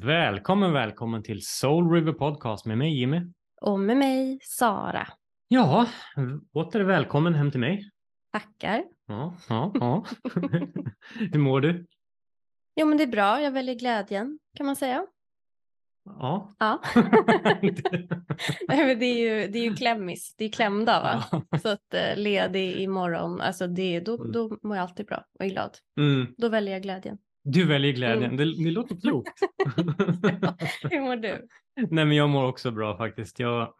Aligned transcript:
Välkommen, 0.00 0.72
välkommen 0.72 1.22
till 1.22 1.46
Soul 1.46 1.90
River 1.92 2.12
Podcast 2.12 2.66
med 2.66 2.78
mig 2.78 2.98
Jimmy. 2.98 3.20
Och 3.60 3.80
med 3.80 3.96
mig 3.96 4.38
Sara. 4.42 5.08
Ja, 5.48 5.86
åter 6.52 6.80
välkommen 6.80 7.34
hem 7.34 7.50
till 7.50 7.60
mig. 7.60 7.90
Tackar. 8.32 8.84
Ja, 9.06 9.36
ja, 9.48 9.72
ja. 9.74 10.04
Hur 11.32 11.38
mår 11.38 11.60
du? 11.60 11.86
Jo 12.76 12.86
men 12.86 12.98
det 12.98 13.04
är 13.04 13.08
bra, 13.08 13.40
jag 13.40 13.50
väljer 13.50 13.74
glädjen 13.74 14.38
kan 14.56 14.66
man 14.66 14.76
säga. 14.76 15.06
Ja. 16.04 16.54
Ja. 16.58 16.82
Nej, 18.68 18.86
men 18.86 18.98
det, 18.98 19.06
är 19.06 19.18
ju, 19.18 19.48
det 19.52 19.58
är 19.58 19.64
ju 19.64 19.74
klämmis, 19.74 20.34
det 20.38 20.44
är 20.44 20.48
klämdag 20.48 21.00
va? 21.02 21.24
Ja. 21.32 21.58
Så 21.58 21.68
att 21.68 21.94
eh, 21.94 22.16
ledig 22.16 22.76
imorgon, 22.76 23.40
alltså 23.40 23.66
det, 23.66 24.00
då, 24.00 24.16
då 24.16 24.58
mår 24.62 24.76
jag 24.76 24.82
alltid 24.82 25.06
bra 25.06 25.24
och 25.38 25.44
är 25.44 25.48
glad. 25.48 25.78
Mm. 26.00 26.34
Då 26.38 26.48
väljer 26.48 26.72
jag 26.72 26.82
glädjen. 26.82 27.18
Du 27.48 27.64
väljer 27.64 27.92
glädjen. 27.92 28.24
Mm. 28.24 28.36
Det, 28.36 28.64
det 28.64 28.70
låter 28.70 29.00
klokt. 29.00 29.40
Hur 30.90 31.00
mår 31.00 31.16
du? 31.16 31.48
Nej, 31.76 32.04
men 32.04 32.12
jag 32.12 32.28
mår 32.28 32.44
också 32.44 32.70
bra 32.70 32.96
faktiskt. 32.96 33.38
Jag, 33.38 33.74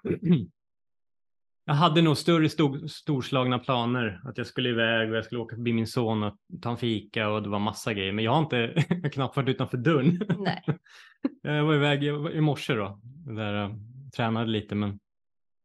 jag 1.65 1.75
hade 1.75 2.02
nog 2.02 2.16
större 2.16 2.48
stor, 2.48 2.87
storslagna 2.87 3.59
planer 3.59 4.20
att 4.25 4.39
jag 4.39 4.47
skulle 4.47 4.69
iväg 4.69 5.11
och 5.11 5.16
jag 5.16 5.25
skulle 5.25 5.41
åka 5.41 5.56
förbi 5.56 5.73
min 5.73 5.87
son 5.87 6.23
och 6.23 6.34
ta 6.62 6.70
en 6.70 6.77
fika 6.77 7.28
och 7.28 7.42
det 7.42 7.48
var 7.48 7.59
massa 7.59 7.94
grejer. 7.94 8.12
Men 8.12 8.25
jag 8.25 8.33
har 8.33 8.39
inte 8.39 8.84
jag 9.03 9.12
knappt 9.12 9.37
varit 9.37 9.48
utanför 9.48 9.77
dörren. 9.77 10.20
Nej. 10.39 10.64
Jag 11.42 11.64
var 11.64 11.75
iväg 11.75 12.03
jag 12.03 12.19
var 12.19 12.31
i 12.31 12.41
morse 12.41 12.75
då, 12.75 13.00
där 13.27 13.55
jag 13.55 13.81
tränade 14.17 14.50
lite 14.50 14.75
men 14.75 14.98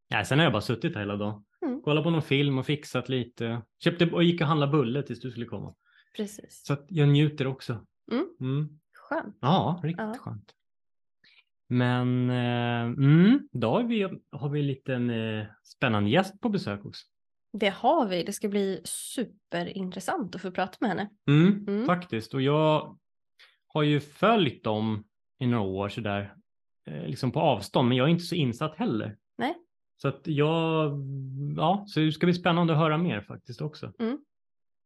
ja, 0.08 0.26
sen 0.26 0.40
har 0.40 0.44
jag 0.44 0.54
bara 0.54 0.62
suttit 0.62 0.94
här 0.94 1.02
hela 1.02 1.16
dagen. 1.16 1.44
Mm. 1.66 1.82
Kollat 1.82 2.04
på 2.04 2.10
någon 2.10 2.22
film 2.22 2.58
och 2.58 2.66
fixat 2.66 3.10
lite. 3.10 3.62
Köpte 3.84 4.06
och 4.12 4.24
gick 4.24 4.42
och 4.42 4.48
handlade 4.48 4.72
bulle 4.72 5.04
tills 5.04 5.22
du 5.22 5.32
skulle 5.32 5.46
komma. 5.46 5.76
Precis. 6.16 6.66
Så 6.66 6.78
jag 6.88 7.10
njuter 7.10 7.48
också. 7.48 7.86
Mm. 8.12 8.26
Mm. 8.40 8.80
Skönt. 8.94 9.38
Ja, 9.42 9.80
riktigt 9.84 10.06
Ja. 10.06 10.16
skönt. 10.20 10.52
Men 11.68 12.30
eh, 12.30 12.82
mm, 13.06 13.50
då 13.52 13.70
har 13.70 13.84
vi, 13.84 14.20
har 14.32 14.50
vi 14.50 14.60
en 14.60 14.68
liten 14.68 15.10
eh, 15.10 15.46
spännande 15.64 16.10
gäst 16.10 16.42
på 16.42 16.50
besök 16.50 16.86
också. 16.86 17.06
Det 17.54 17.70
har 17.70 18.08
vi, 18.08 18.24
det 18.24 18.34
ska 18.34 18.48
bli 18.50 18.82
superintressant 18.84 20.36
att 20.36 20.42
få 20.42 20.52
prata 20.52 20.78
med 20.80 20.90
henne. 20.90 21.10
Mm, 21.28 21.66
Mm. 21.68 21.86
Faktiskt. 21.86 22.34
Och 22.34 22.42
jag 22.42 22.98
har 23.68 23.84
ju 23.84 24.00
följt 24.00 24.64
dem 24.64 25.04
i 25.40 25.48
några 25.48 25.64
år 25.64 25.90
sådär, 25.90 26.36
eh, 26.86 27.06
liksom 27.08 27.32
på 27.32 27.40
avstånd, 27.40 27.88
men 27.88 27.98
jag 27.98 28.08
är 28.08 28.12
inte 28.12 28.24
så 28.24 28.36
insatt 28.36 28.76
heller. 28.76 29.18
Nej. 29.38 29.56
Så 29.98 30.08
att 30.08 30.22
jag, 30.28 30.92
ja, 31.58 31.84
så 31.88 32.00
det 32.00 32.12
ska 32.12 32.26
bli 32.26 32.34
spännande 32.34 32.74
att 32.74 32.80
höra 32.80 32.98
mer 32.98 33.22
faktiskt 33.22 33.62
också. 33.62 33.94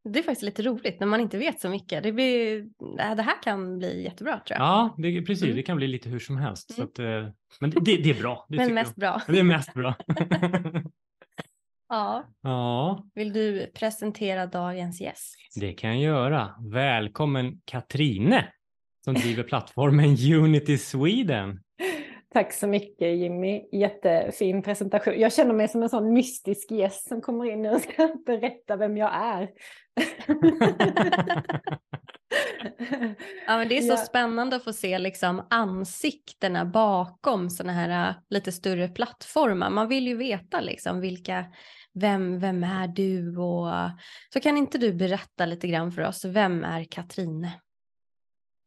Det 0.10 0.20
är 0.20 0.24
faktiskt 0.24 0.42
lite 0.42 0.62
roligt 0.64 1.00
när 1.00 1.08
man 1.08 1.20
inte 1.20 1.38
vet 1.38 1.60
så 1.60 1.70
mycket. 1.70 2.04
Det, 2.04 2.12
blir, 2.12 2.58
äh, 3.00 3.16
det 3.16 3.22
här 3.24 3.44
kan 3.44 3.78
bli 3.78 4.04
jättebra 4.04 4.40
tror 4.40 4.60
jag. 4.60 4.68
Ja, 4.68 4.96
det, 4.98 5.22
precis. 5.22 5.44
Mm. 5.44 5.56
Det 5.56 5.64
kan 5.64 5.78
bli 5.78 5.88
lite 5.88 6.10
hur 6.10 6.20
som 6.20 6.38
helst. 6.38 6.74
Så 6.74 6.82
Mm. 6.82 6.90
att, 6.90 7.00
eh, 7.00 7.34
men 7.60 7.70
det, 7.70 7.98
det, 8.04 8.10
är 8.10 8.22
bra. 8.22 8.46
Det 8.50 8.58
Men 8.58 8.74
mest 8.74 8.96
bra. 8.96 9.22
Det 9.28 9.40
är 9.40 9.44
mest 9.44 9.74
bra. 9.74 9.96
Ja. 11.90 12.24
ja, 12.42 13.04
Vill 13.16 13.34
du 13.34 13.72
presentera 13.76 14.46
dagens 14.46 15.02
gäst? 15.02 15.36
det 15.56 15.74
kan 15.74 15.90
jag 15.90 16.02
göra. 16.02 16.56
Välkommen 16.72 17.62
Katrine 17.66 18.48
som 19.06 19.14
driver 19.14 19.44
plattformen 19.44 20.18
Unity 20.34 20.78
Sweden. 20.78 21.60
Tack 22.36 22.54
så 22.54 22.68
mycket 22.68 23.18
Jimmy, 23.18 23.70
jättefin 23.72 24.62
presentation. 24.62 25.20
Jag 25.20 25.34
känner 25.34 25.54
mig 25.54 25.68
som 25.68 25.84
en 25.84 25.90
sån 25.90 26.14
mystisk 26.14 26.72
gäst 26.72 27.08
som 27.08 27.22
kommer 27.22 27.46
in 27.52 27.66
och 27.66 27.82
ska 27.82 28.08
berätta 28.26 28.76
vem 28.76 28.98
jag 28.98 29.14
är. 29.16 29.50
Ja, 33.48 33.58
men 33.58 33.68
det 33.68 33.78
är 33.78 33.82
så 33.82 33.94
Ja. 33.94 33.98
spännande 33.98 34.56
att 34.56 34.64
få 34.64 34.74
se 34.74 35.00
liksom 35.00 35.48
ansiktena 35.50 36.66
bakom 36.66 37.50
sådana 37.50 37.74
här 37.74 38.10
äh, 38.10 38.16
lite 38.30 38.52
större 38.52 38.88
plattformar. 38.88 39.70
Man 39.70 39.88
vill 39.88 40.08
ju 40.08 40.18
veta 40.18 40.62
liksom 40.62 41.02
vilka, 41.02 41.46
vem, 41.94 42.40
vem 42.40 42.64
är 42.64 42.88
du 42.88 43.38
och 43.38 43.68
så 44.34 44.40
kan 44.40 44.58
inte 44.58 44.78
du 44.78 44.94
berätta 44.94 45.46
lite 45.46 45.68
grann 45.68 45.92
för 45.92 46.02
oss, 46.02 46.26
vem 46.26 46.64
är 46.64 46.84
Katrine? 46.84 47.52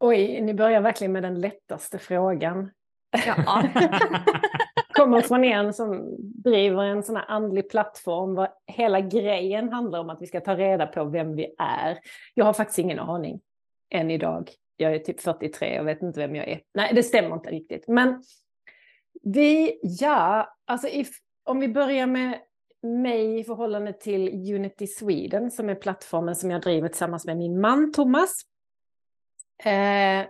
Oj, 0.00 0.40
ni 0.40 0.54
börjar 0.54 0.80
verkligen 0.80 1.12
med 1.12 1.22
den 1.22 1.40
lättaste 1.40 1.98
frågan. 1.98 2.70
Ja, 3.10 3.62
Kommer 4.92 5.20
från 5.20 5.44
en 5.44 5.74
som 5.74 6.16
driver 6.18 6.82
en 6.82 7.02
sån 7.02 7.16
här 7.16 7.24
andlig 7.28 7.70
plattform. 7.70 8.34
Vad 8.34 8.48
hela 8.66 9.00
grejen 9.00 9.72
handlar 9.72 10.00
om 10.00 10.10
att 10.10 10.22
vi 10.22 10.26
ska 10.26 10.40
ta 10.40 10.56
reda 10.56 10.86
på 10.86 11.04
vem 11.04 11.36
vi 11.36 11.54
är. 11.58 11.98
Jag 12.34 12.44
har 12.44 12.52
faktiskt 12.52 12.78
ingen 12.78 12.98
aning 12.98 13.40
än 13.90 14.10
idag. 14.10 14.50
Jag 14.76 14.94
är 14.94 14.98
typ 14.98 15.20
43 15.20 15.80
och 15.80 15.86
vet 15.86 16.02
inte 16.02 16.20
vem 16.20 16.36
jag 16.36 16.48
är. 16.48 16.60
Nej, 16.74 16.92
det 16.94 17.02
stämmer 17.02 17.34
inte 17.36 17.50
riktigt. 17.50 17.88
Men 17.88 18.22
vi, 19.22 19.78
ja, 19.82 20.54
alltså 20.64 20.88
if, 20.88 21.08
om 21.44 21.60
vi 21.60 21.68
börjar 21.68 22.06
med 22.06 22.38
mig 22.82 23.38
i 23.38 23.44
förhållande 23.44 23.92
till 23.92 24.54
Unity 24.54 24.86
Sweden 24.86 25.50
som 25.50 25.68
är 25.68 25.74
plattformen 25.74 26.36
som 26.36 26.50
jag 26.50 26.62
driver 26.62 26.88
tillsammans 26.88 27.26
med 27.26 27.36
min 27.36 27.60
man 27.60 27.92
Thomas. 27.92 28.42
Eh, 29.64 30.26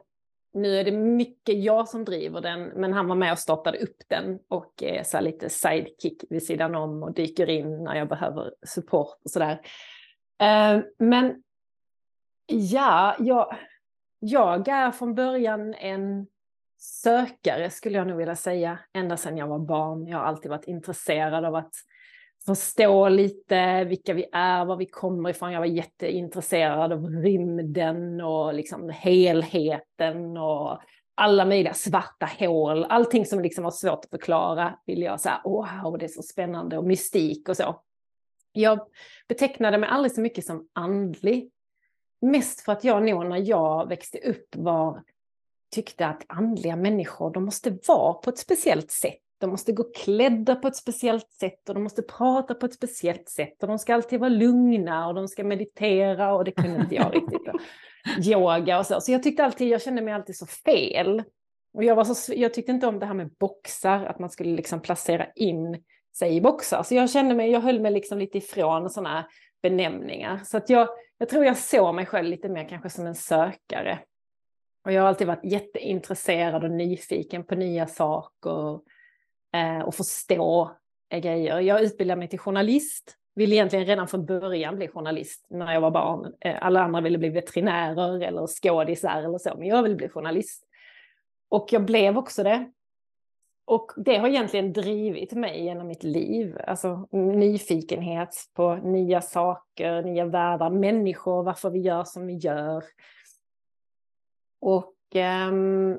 nu 0.54 0.76
är 0.76 0.84
det 0.84 0.92
mycket 0.92 1.62
jag 1.62 1.88
som 1.88 2.04
driver 2.04 2.40
den, 2.40 2.62
men 2.62 2.92
han 2.92 3.08
var 3.08 3.14
med 3.14 3.32
och 3.32 3.38
startade 3.38 3.78
upp 3.78 4.02
den 4.08 4.38
och 4.48 4.82
är 4.82 5.02
så 5.02 5.16
här 5.16 5.24
lite 5.24 5.48
sidekick 5.48 6.24
vid 6.30 6.42
sidan 6.42 6.74
om 6.74 7.02
och 7.02 7.14
dyker 7.14 7.50
in 7.50 7.84
när 7.84 7.94
jag 7.94 8.08
behöver 8.08 8.54
support 8.66 9.20
och 9.24 9.30
sådär. 9.30 9.60
Eh, 10.40 10.80
men 10.98 11.42
ja, 12.46 13.16
jag, 13.18 13.56
jag 14.18 14.68
är 14.68 14.90
från 14.90 15.14
början 15.14 15.74
en 15.74 16.26
sökare 16.78 17.70
skulle 17.70 17.98
jag 17.98 18.06
nog 18.06 18.16
vilja 18.16 18.36
säga, 18.36 18.78
ända 18.92 19.16
sedan 19.16 19.36
jag 19.36 19.46
var 19.46 19.58
barn. 19.58 20.06
Jag 20.06 20.18
har 20.18 20.24
alltid 20.24 20.50
varit 20.50 20.68
intresserad 20.68 21.44
av 21.44 21.54
att 21.54 21.72
förstå 22.56 23.08
lite 23.08 23.84
vilka 23.84 24.14
vi 24.14 24.26
är, 24.32 24.64
var 24.64 24.76
vi 24.76 24.86
kommer 24.86 25.30
ifrån. 25.30 25.52
Jag 25.52 25.60
var 25.60 25.66
jätteintresserad 25.66 26.92
av 26.92 27.06
rymden 27.10 28.20
och 28.20 28.54
liksom 28.54 28.90
helheten 28.90 30.36
och 30.36 30.78
alla 31.14 31.44
möjliga 31.44 31.74
svarta 31.74 32.28
hål. 32.38 32.84
Allting 32.84 33.26
som 33.26 33.40
liksom 33.40 33.64
var 33.64 33.70
svårt 33.70 34.04
att 34.04 34.10
förklara 34.10 34.78
ville 34.86 35.04
jag 35.04 35.20
säga, 35.20 35.40
wow, 35.44 35.98
det 35.98 36.06
är 36.06 36.08
så 36.08 36.22
spännande 36.22 36.78
och 36.78 36.84
mystik 36.84 37.48
och 37.48 37.56
så. 37.56 37.80
Jag 38.52 38.80
betecknade 39.28 39.78
mig 39.78 39.88
aldrig 39.88 40.12
så 40.12 40.20
mycket 40.20 40.46
som 40.46 40.68
andlig. 40.72 41.50
Mest 42.20 42.60
för 42.60 42.72
att 42.72 42.84
jag 42.84 43.02
nog 43.02 43.26
när 43.26 43.48
jag 43.48 43.88
växte 43.88 44.18
upp 44.18 44.56
var, 44.56 45.02
tyckte 45.70 46.06
att 46.06 46.24
andliga 46.28 46.76
människor, 46.76 47.30
de 47.30 47.44
måste 47.44 47.78
vara 47.88 48.12
på 48.12 48.30
ett 48.30 48.38
speciellt 48.38 48.90
sätt. 48.90 49.27
De 49.38 49.50
måste 49.50 49.72
gå 49.72 49.84
klädda 49.84 50.54
på 50.54 50.68
ett 50.68 50.76
speciellt 50.76 51.30
sätt 51.30 51.68
och 51.68 51.74
de 51.74 51.82
måste 51.82 52.02
prata 52.02 52.54
på 52.54 52.66
ett 52.66 52.74
speciellt 52.74 53.28
sätt 53.28 53.62
och 53.62 53.68
de 53.68 53.78
ska 53.78 53.94
alltid 53.94 54.20
vara 54.20 54.30
lugna 54.30 55.08
och 55.08 55.14
de 55.14 55.28
ska 55.28 55.44
meditera 55.44 56.34
och 56.34 56.44
det 56.44 56.50
kunde 56.50 56.80
inte 56.80 56.94
jag 56.94 57.16
riktigt. 57.16 57.48
Och 57.48 57.60
yoga 58.26 58.78
och 58.78 58.86
så. 58.86 59.00
Så 59.00 59.12
jag 59.12 59.22
tyckte 59.22 59.44
alltid, 59.44 59.68
jag 59.68 59.82
kände 59.82 60.02
mig 60.02 60.14
alltid 60.14 60.36
så 60.36 60.46
fel. 60.46 61.22
Och 61.72 61.84
jag, 61.84 61.96
var 61.96 62.04
så, 62.04 62.32
jag 62.36 62.54
tyckte 62.54 62.72
inte 62.72 62.86
om 62.86 62.98
det 62.98 63.06
här 63.06 63.14
med 63.14 63.30
boxar, 63.30 64.04
att 64.04 64.18
man 64.18 64.30
skulle 64.30 64.56
liksom 64.56 64.80
placera 64.80 65.26
in 65.34 65.82
sig 66.18 66.36
i 66.36 66.40
boxar. 66.40 66.82
Så 66.82 66.94
jag 66.94 67.10
kände 67.10 67.34
mig, 67.34 67.50
jag 67.50 67.60
höll 67.60 67.80
mig 67.80 67.92
liksom 67.92 68.18
lite 68.18 68.38
ifrån 68.38 68.90
sådana 68.90 69.26
benämningar. 69.62 70.40
Så 70.44 70.56
att 70.56 70.70
jag, 70.70 70.88
jag 71.18 71.28
tror 71.28 71.44
jag 71.44 71.56
såg 71.56 71.94
mig 71.94 72.06
själv 72.06 72.28
lite 72.28 72.48
mer 72.48 72.68
kanske 72.68 72.90
som 72.90 73.06
en 73.06 73.14
sökare. 73.14 73.98
Och 74.84 74.92
jag 74.92 75.02
har 75.02 75.08
alltid 75.08 75.26
varit 75.26 75.44
jätteintresserad 75.44 76.64
och 76.64 76.70
nyfiken 76.70 77.44
på 77.44 77.54
nya 77.54 77.86
saker 77.86 78.80
Eh, 79.52 79.80
och 79.80 79.94
förstå 79.94 80.70
grejer. 81.10 81.60
Jag 81.60 81.82
utbildade 81.82 82.18
mig 82.18 82.28
till 82.28 82.38
journalist, 82.38 83.16
ville 83.34 83.54
egentligen 83.54 83.86
redan 83.86 84.08
från 84.08 84.26
början 84.26 84.76
bli 84.76 84.88
journalist 84.88 85.46
när 85.50 85.72
jag 85.72 85.80
var 85.80 85.90
barn. 85.90 86.34
Eh, 86.40 86.56
alla 86.60 86.82
andra 86.82 87.00
ville 87.00 87.18
bli 87.18 87.28
veterinärer 87.28 88.20
eller 88.20 88.46
skådisar 88.46 89.22
eller 89.22 89.38
så, 89.38 89.54
men 89.58 89.68
jag 89.68 89.82
ville 89.82 89.94
bli 89.94 90.08
journalist. 90.08 90.64
Och 91.48 91.68
jag 91.70 91.84
blev 91.84 92.18
också 92.18 92.42
det. 92.42 92.72
Och 93.64 93.92
det 93.96 94.16
har 94.16 94.28
egentligen 94.28 94.72
drivit 94.72 95.32
mig 95.32 95.64
genom 95.64 95.86
mitt 95.86 96.02
liv. 96.02 96.58
Alltså 96.66 97.08
nyfikenhet 97.12 98.34
på 98.54 98.74
nya 98.74 99.20
saker, 99.20 100.02
nya 100.02 100.24
världar, 100.24 100.70
människor, 100.70 101.42
varför 101.42 101.70
vi 101.70 101.78
gör 101.78 102.04
som 102.04 102.26
vi 102.26 102.34
gör. 102.34 102.84
Och 104.60 104.94
ehm, 105.14 105.98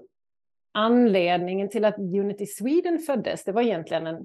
anledningen 0.80 1.70
till 1.70 1.86
att 1.86 2.00
Unity 2.00 2.46
Sweden 2.46 3.00
föddes, 3.00 3.44
det 3.44 3.52
var 3.52 3.62
egentligen 3.62 4.08
en, 4.08 4.16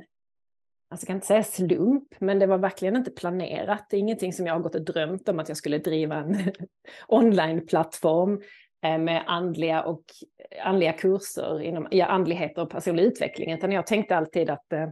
alltså 0.88 1.04
jag 1.04 1.06
kan 1.06 1.16
inte 1.16 1.26
säga 1.26 1.42
slump, 1.42 2.20
men 2.20 2.38
det 2.38 2.46
var 2.46 2.58
verkligen 2.58 2.96
inte 2.96 3.10
planerat. 3.10 3.86
Det 3.90 3.96
är 3.96 4.00
ingenting 4.00 4.32
som 4.32 4.46
jag 4.46 4.54
har 4.54 4.60
gått 4.60 4.74
och 4.74 4.84
drömt 4.84 5.28
om 5.28 5.38
att 5.38 5.48
jag 5.48 5.56
skulle 5.56 5.78
driva 5.78 6.16
en 6.16 6.52
onlineplattform 7.08 8.42
eh, 8.82 8.98
med 8.98 9.24
andliga 9.26 9.82
och 9.82 10.04
eh, 10.50 10.66
andliga 10.66 10.92
kurser 10.92 11.62
inom 11.62 11.88
ja, 11.90 12.06
andlighet 12.06 12.58
och 12.58 12.70
personlig 12.70 13.02
utveckling, 13.04 13.52
utan 13.52 13.72
jag 13.72 13.86
tänkte 13.86 14.16
alltid 14.16 14.50
att 14.50 14.72
eh, 14.72 14.88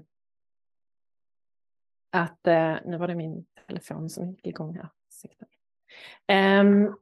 att, 2.15 2.45
nu 2.85 2.97
var 2.99 3.09
det 3.09 3.15
min 3.15 3.45
telefon 3.67 4.11
som 4.11 4.31
gick 4.31 4.47
igång 4.47 4.79
här. 4.79 4.89
Um, 6.61 6.97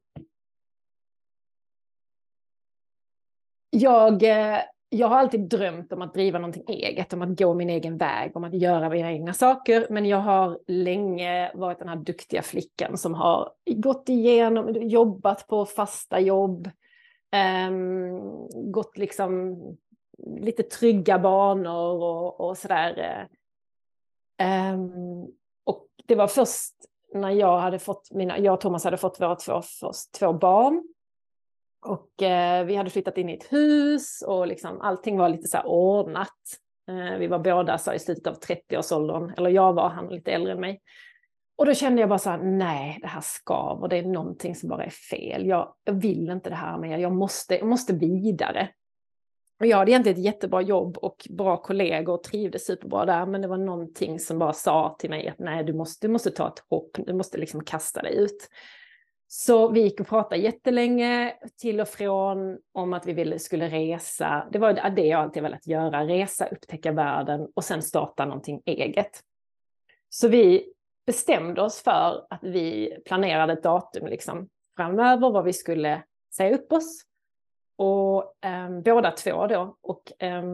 jag, 3.70 4.22
eh, 4.22 4.58
jag 4.88 5.08
har 5.08 5.19
alltid 5.19 5.40
drömt 5.40 5.93
om 5.93 6.02
att 6.02 6.14
driva 6.14 6.38
någonting 6.38 6.64
eget, 6.69 7.12
om 7.12 7.22
att 7.22 7.38
gå 7.38 7.55
min 7.55 7.70
egen 7.70 7.96
väg, 7.96 8.37
om 8.37 8.44
att 8.44 8.55
göra 8.55 8.88
mina 8.88 9.12
egna 9.12 9.32
saker. 9.32 9.87
Men 9.90 10.06
jag 10.06 10.19
har 10.19 10.58
länge 10.67 11.50
varit 11.55 11.78
den 11.78 11.88
här 11.88 11.96
duktiga 11.96 12.43
flickan 12.43 12.99
som 12.99 13.14
har 13.14 13.52
gått 13.67 14.08
igenom, 14.08 14.75
jobbat 14.75 15.46
på 15.46 15.67
fasta 15.67 16.20
jobb, 16.20 16.70
um, 17.69 18.49
gått 18.72 18.99
liksom 18.99 19.58
lite 20.40 20.62
trygga 20.62 21.19
banor 21.19 22.02
och, 22.02 22.40
och 22.40 22.58
sådär. 22.58 23.28
Um, 24.73 25.26
och 25.64 25.87
det 26.06 26.14
var 26.14 26.26
först 26.26 26.75
när 27.14 27.31
jag 27.31 27.58
hade 27.58 27.78
fått 27.78 28.11
mina, 28.11 28.38
jag 28.38 28.55
och 28.55 28.61
Thomas 28.61 28.84
hade 28.84 28.96
fått 28.96 29.20
våra 29.20 29.37
två, 29.37 29.62
först, 29.62 30.12
två 30.12 30.32
barn 30.32 30.82
och 31.81 32.23
eh, 32.23 32.65
vi 32.65 32.77
hade 32.77 32.91
flyttat 32.91 33.19
in 33.19 33.29
i 33.29 33.35
ett 33.35 33.53
hus 33.53 34.23
och 34.27 34.47
liksom 34.47 34.81
allting 34.81 35.19
var 35.19 35.29
lite 35.29 35.49
så 35.49 35.56
här 35.56 35.67
ordnat. 35.67 36.29
Eh, 36.88 37.19
vi 37.19 37.27
var 37.27 37.38
båda 37.38 37.79
så 37.79 37.93
i 37.93 37.99
slutet 37.99 38.27
av 38.27 38.38
30-årsåldern, 38.38 39.32
eller 39.37 39.50
jag 39.50 39.73
var, 39.73 39.88
han 39.88 40.09
lite 40.09 40.32
äldre 40.32 40.53
än 40.53 40.61
mig. 40.61 40.81
Och 41.56 41.67
då 41.67 41.75
kände 41.75 42.00
jag 42.00 42.09
bara 42.09 42.19
så 42.19 42.31
här, 42.31 42.38
nej, 42.38 42.99
det 43.00 43.06
här 43.06 43.21
skaver, 43.21 43.88
det 43.88 43.97
är 43.97 44.03
någonting 44.03 44.55
som 44.55 44.69
bara 44.69 44.85
är 44.85 44.91
fel. 44.91 45.47
Jag, 45.47 45.75
jag 45.85 45.93
vill 45.93 46.31
inte 46.31 46.50
det 46.50 46.56
här 46.56 46.79
mer, 46.79 46.99
jag 46.99 47.12
måste, 47.12 47.59
jag 47.59 47.67
måste 47.67 47.93
vidare. 47.93 48.69
Och 49.61 49.67
jag 49.67 49.76
hade 49.76 49.91
egentligen 49.91 50.19
ett 50.19 50.25
jättebra 50.25 50.62
jobb 50.62 50.99
och 50.99 51.26
bra 51.31 51.56
kollegor 51.56 52.15
och 52.15 52.23
trivdes 52.23 52.67
superbra 52.67 53.05
där, 53.05 53.26
men 53.26 53.43
det 53.43 53.49
var 53.49 53.59
någonting 53.59 54.19
som 54.19 54.38
bara 54.38 54.53
sa 54.53 54.97
till 54.99 55.11
mig 55.11 55.29
att 55.29 55.38
nej, 55.38 55.65
du 55.65 55.73
måste, 55.73 56.06
du 56.06 56.12
måste 56.12 56.31
ta 56.31 56.49
ett 56.49 56.65
hopp, 56.71 56.91
du 57.06 57.12
måste 57.12 57.38
liksom 57.38 57.65
kasta 57.65 58.03
dig 58.03 58.17
ut. 58.17 58.49
Så 59.32 59.69
vi 59.69 59.81
gick 59.81 60.00
och 60.00 60.06
pratade 60.06 60.37
jättelänge 60.43 61.37
till 61.56 61.81
och 61.81 61.88
från 61.88 62.59
om 62.73 62.93
att 62.93 63.06
vi 63.06 63.12
ville, 63.12 63.38
skulle 63.38 63.69
resa. 63.69 64.49
Det 64.53 64.59
var 64.59 64.91
det 64.91 65.06
jag 65.06 65.21
alltid 65.21 65.43
velat 65.43 65.67
göra, 65.67 66.06
resa, 66.06 66.47
upptäcka 66.47 66.93
världen 66.93 67.49
och 67.55 67.65
sen 67.65 67.82
starta 67.82 68.25
någonting 68.25 68.62
eget. 68.65 69.21
Så 70.09 70.29
vi 70.29 70.73
bestämde 71.06 71.62
oss 71.62 71.82
för 71.82 72.27
att 72.31 72.43
vi 72.43 72.97
planerade 73.05 73.53
ett 73.53 73.62
datum 73.62 74.06
liksom, 74.06 74.49
framöver 74.77 75.31
vad 75.31 75.44
vi 75.44 75.53
skulle 75.53 76.03
säga 76.35 76.55
upp 76.55 76.73
oss. 76.73 77.03
Och 77.76 78.44
eh, 78.44 78.81
båda 78.85 79.11
två 79.11 79.47
då 79.47 79.76
och 79.81 80.23
eh, 80.23 80.44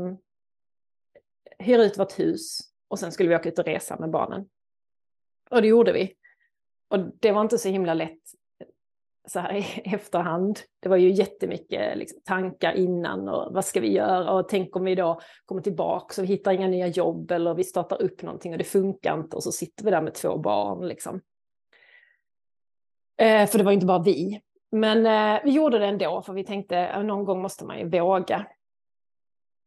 hyra 1.58 1.84
ut 1.84 1.98
vårt 1.98 2.18
hus 2.18 2.58
och 2.88 2.98
sen 2.98 3.12
skulle 3.12 3.28
vi 3.28 3.36
åka 3.36 3.48
ut 3.48 3.58
och 3.58 3.64
resa 3.64 3.96
med 3.98 4.10
barnen. 4.10 4.48
Och 5.50 5.62
det 5.62 5.68
gjorde 5.68 5.92
vi. 5.92 6.14
Och 6.88 6.98
det 6.98 7.32
var 7.32 7.40
inte 7.40 7.58
så 7.58 7.68
himla 7.68 7.94
lätt 7.94 8.22
så 9.26 9.40
här 9.40 9.54
i 9.56 9.64
efterhand. 9.94 10.60
Det 10.80 10.88
var 10.88 10.96
ju 10.96 11.10
jättemycket 11.10 11.98
liksom, 11.98 12.20
tankar 12.24 12.72
innan 12.72 13.28
och 13.28 13.54
vad 13.54 13.64
ska 13.64 13.80
vi 13.80 13.92
göra 13.92 14.30
och 14.30 14.48
tänk 14.48 14.76
om 14.76 14.84
vi 14.84 14.94
då 14.94 15.20
kommer 15.44 15.62
tillbaka 15.62 16.22
och 16.22 16.24
vi 16.24 16.28
hittar 16.28 16.52
inga 16.52 16.68
nya 16.68 16.86
jobb 16.86 17.30
eller 17.30 17.54
vi 17.54 17.64
startar 17.64 18.02
upp 18.02 18.22
någonting 18.22 18.52
och 18.52 18.58
det 18.58 18.64
funkar 18.64 19.14
inte 19.14 19.36
och 19.36 19.42
så 19.42 19.52
sitter 19.52 19.84
vi 19.84 19.90
där 19.90 20.02
med 20.02 20.14
två 20.14 20.38
barn 20.38 20.88
liksom. 20.88 21.20
Eh, 23.18 23.46
för 23.46 23.58
det 23.58 23.64
var 23.64 23.72
inte 23.72 23.86
bara 23.86 24.02
vi. 24.02 24.40
Men 24.70 25.06
eh, 25.06 25.40
vi 25.44 25.50
gjorde 25.50 25.78
det 25.78 25.86
ändå 25.86 26.22
för 26.22 26.32
vi 26.32 26.44
tänkte 26.44 26.88
att 26.88 27.04
någon 27.04 27.24
gång 27.24 27.42
måste 27.42 27.64
man 27.64 27.78
ju 27.78 27.88
våga. 27.88 28.46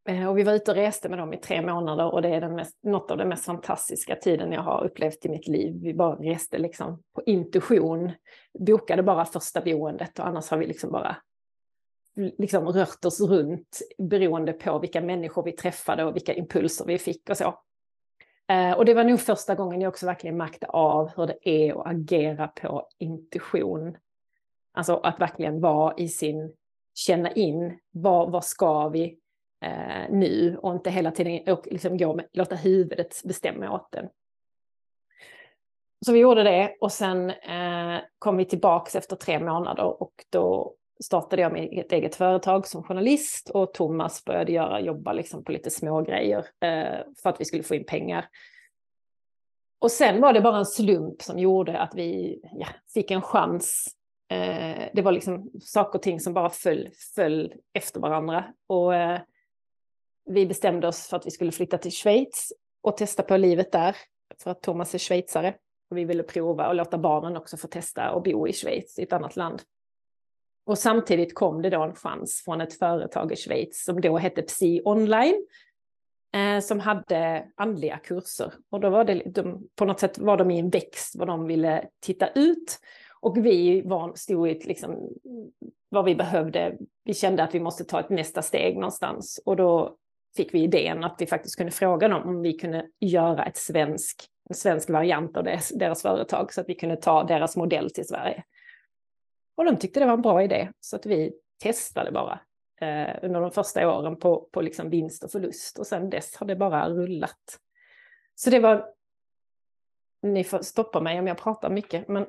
Eh, 0.05 0.29
och 0.29 0.37
vi 0.37 0.43
var 0.43 0.53
ute 0.53 0.71
och 0.71 0.77
reste 0.77 1.09
med 1.09 1.19
dem 1.19 1.33
i 1.33 1.37
tre 1.37 1.61
månader 1.61 2.13
och 2.13 2.21
det 2.21 2.29
är 2.29 2.41
den 2.41 2.55
mest, 2.55 2.77
något 2.83 3.11
av 3.11 3.17
den 3.17 3.29
mest 3.29 3.45
fantastiska 3.45 4.15
tiden 4.15 4.51
jag 4.51 4.61
har 4.61 4.83
upplevt 4.83 5.25
i 5.25 5.29
mitt 5.29 5.47
liv. 5.47 5.79
Vi 5.81 5.93
bara 5.93 6.15
reste 6.15 6.57
liksom 6.57 7.03
på 7.15 7.21
intuition, 7.25 8.11
bokade 8.59 9.03
bara 9.03 9.25
första 9.25 9.61
boendet 9.61 10.19
och 10.19 10.27
annars 10.27 10.49
har 10.49 10.57
vi 10.57 10.67
liksom 10.67 10.91
bara 10.91 11.17
liksom 12.37 12.67
rört 12.67 13.05
oss 13.05 13.21
runt 13.21 13.79
beroende 13.97 14.53
på 14.53 14.79
vilka 14.79 15.01
människor 15.01 15.43
vi 15.43 15.51
träffade 15.51 16.03
och 16.03 16.15
vilka 16.15 16.33
impulser 16.33 16.85
vi 16.85 16.97
fick 16.97 17.29
och 17.29 17.37
så. 17.37 17.59
Eh, 18.47 18.71
och 18.71 18.85
det 18.85 18.93
var 18.93 19.03
nog 19.03 19.19
första 19.19 19.55
gången 19.55 19.81
jag 19.81 19.89
också 19.89 20.05
verkligen 20.05 20.37
märkte 20.37 20.65
av 20.65 21.11
hur 21.15 21.27
det 21.27 21.49
är 21.49 21.81
att 21.81 21.87
agera 21.87 22.47
på 22.47 22.87
intuition. 22.97 23.97
Alltså 24.71 24.95
att 24.95 25.21
verkligen 25.21 25.61
vara 25.61 25.93
i 25.97 26.07
sin, 26.07 26.53
känna 26.93 27.31
in, 27.31 27.79
vad, 27.91 28.31
vad 28.31 28.45
ska 28.45 28.89
vi, 28.89 29.18
eh, 29.61 30.09
nu 30.09 30.57
och 30.61 30.73
inte 30.73 30.89
hela 30.89 31.11
tiden 31.11 31.53
och 31.53 31.67
liksom 31.71 31.97
gå 31.97 32.15
med, 32.15 32.25
låta 32.33 32.55
huvudet 32.55 33.21
bestämma 33.25 33.71
åt 33.71 33.91
den. 33.91 34.09
Så 36.05 36.13
vi 36.13 36.19
gjorde 36.19 36.43
det 36.43 36.75
och 36.81 36.91
sen 36.91 37.29
eh, 37.29 37.99
kom 38.19 38.37
vi 38.37 38.45
tillbaks 38.45 38.95
efter 38.95 39.15
tre 39.15 39.39
månader 39.39 40.01
och 40.03 40.13
då 40.29 40.75
startade 41.03 41.41
jag 41.41 41.53
mitt 41.53 41.91
eget 41.91 42.15
företag 42.15 42.67
som 42.67 42.83
journalist 42.83 43.49
och 43.49 43.73
Thomas 43.73 44.25
började 44.25 44.51
göra, 44.51 44.79
jobba 44.79 45.13
liksom 45.13 45.43
på 45.43 45.51
lite 45.51 45.69
små 45.69 46.01
grejer 46.01 46.37
eh, 46.37 47.05
för 47.23 47.29
att 47.29 47.41
vi 47.41 47.45
skulle 47.45 47.63
få 47.63 47.75
in 47.75 47.85
pengar. 47.85 48.25
Och 49.79 49.91
sen 49.91 50.21
var 50.21 50.33
det 50.33 50.41
bara 50.41 50.57
en 50.57 50.65
slump 50.65 51.21
som 51.21 51.39
gjorde 51.39 51.79
att 51.79 51.95
vi 51.95 52.39
ja, 52.53 52.67
fick 52.93 53.11
en 53.11 53.21
chans. 53.21 53.87
Eh, 54.31 54.89
det 54.93 55.01
var 55.01 55.11
liksom 55.11 55.51
saker 55.61 55.99
och 55.99 56.03
ting 56.03 56.19
som 56.19 56.33
bara 56.33 56.49
föll, 56.49 56.89
föll 57.15 57.53
efter 57.73 57.99
varandra. 57.99 58.45
Och 58.67 58.95
eh, 58.95 59.19
vi 60.29 60.45
bestämde 60.45 60.87
oss 60.87 61.07
för 61.07 61.17
att 61.17 61.25
vi 61.25 61.31
skulle 61.31 61.51
flytta 61.51 61.77
till 61.77 61.91
Schweiz 61.91 62.53
och 62.81 62.97
testa 62.97 63.23
på 63.23 63.37
livet 63.37 63.71
där, 63.71 63.95
för 64.43 64.51
att 64.51 64.61
Thomas 64.61 64.95
är 64.95 64.99
schweizare. 64.99 65.55
Och 65.89 65.97
vi 65.97 66.05
ville 66.05 66.23
prova 66.23 66.67
och 66.67 66.75
låta 66.75 66.97
barnen 66.97 67.37
också 67.37 67.57
få 67.57 67.67
testa 67.67 68.11
och 68.11 68.23
bo 68.23 68.47
i 68.47 68.53
Schweiz, 68.53 68.99
i 68.99 69.03
ett 69.03 69.13
annat 69.13 69.35
land. 69.35 69.61
Och 70.65 70.77
samtidigt 70.77 71.35
kom 71.35 71.61
det 71.61 71.69
då 71.69 71.83
en 71.83 71.95
chans 71.95 72.41
från 72.45 72.61
ett 72.61 72.73
företag 72.73 73.31
i 73.31 73.35
Schweiz 73.35 73.83
som 73.83 74.01
då 74.01 74.17
hette 74.17 74.41
Psi 74.41 74.81
Online, 74.85 75.45
eh, 76.33 76.59
som 76.59 76.79
hade 76.79 77.47
andliga 77.55 77.97
kurser. 77.97 78.53
Och 78.69 78.79
då 78.79 78.89
var 78.89 79.03
det, 79.03 79.13
de, 79.25 79.67
på 79.75 79.85
något 79.85 79.99
sätt 79.99 80.17
var 80.17 80.37
de 80.37 80.51
i 80.51 80.59
en 80.59 80.69
växt 80.69 81.15
vad 81.15 81.27
de 81.27 81.45
ville 81.45 81.87
titta 81.99 82.27
ut. 82.27 82.79
Och 83.21 83.37
vi 83.37 83.81
var, 83.81 84.13
stod 84.15 84.49
i 84.49 84.51
ett, 84.51 84.65
liksom, 84.65 85.09
vad 85.89 86.05
vi 86.05 86.15
behövde. 86.15 86.77
Vi 87.03 87.13
kände 87.13 87.43
att 87.43 87.55
vi 87.55 87.59
måste 87.59 87.83
ta 87.83 87.99
ett 87.99 88.09
nästa 88.09 88.41
steg 88.41 88.75
någonstans. 88.75 89.41
Och 89.45 89.55
då 89.55 89.95
fick 90.35 90.53
vi 90.53 90.63
idén 90.63 91.03
att 91.03 91.15
vi 91.19 91.27
faktiskt 91.27 91.57
kunde 91.57 91.71
fråga 91.71 92.07
dem 92.07 92.23
om 92.23 92.41
vi 92.41 92.53
kunde 92.53 92.85
göra 92.99 93.45
ett 93.45 93.57
svensk, 93.57 94.25
en 94.49 94.55
svensk 94.55 94.89
variant 94.89 95.37
av 95.37 95.43
deras, 95.43 95.69
deras 95.69 96.01
företag 96.01 96.53
så 96.53 96.61
att 96.61 96.69
vi 96.69 96.75
kunde 96.75 96.95
ta 96.95 97.23
deras 97.23 97.55
modell 97.55 97.89
till 97.89 98.07
Sverige. 98.07 98.43
Och 99.55 99.65
de 99.65 99.77
tyckte 99.77 99.99
det 99.99 100.05
var 100.05 100.13
en 100.13 100.21
bra 100.21 100.43
idé 100.43 100.71
så 100.79 100.95
att 100.95 101.05
vi 101.05 101.33
testade 101.63 102.11
bara 102.11 102.39
eh, 102.81 103.15
under 103.21 103.41
de 103.41 103.51
första 103.51 103.97
åren 103.97 104.19
på, 104.19 104.49
på 104.51 104.61
liksom 104.61 104.89
vinst 104.89 105.23
och 105.23 105.31
förlust 105.31 105.79
och 105.79 105.87
sen 105.87 106.09
dess 106.09 106.35
har 106.35 106.47
det 106.47 106.55
bara 106.55 106.89
rullat. 106.89 107.59
Så 108.35 108.49
det 108.49 108.59
var 108.59 108.85
ni 110.21 110.43
får 110.43 110.61
stoppa 110.61 111.01
mig 111.01 111.19
om 111.19 111.27
jag 111.27 111.37
pratar 111.37 111.69
mycket. 111.69 112.07
Men... 112.07 112.25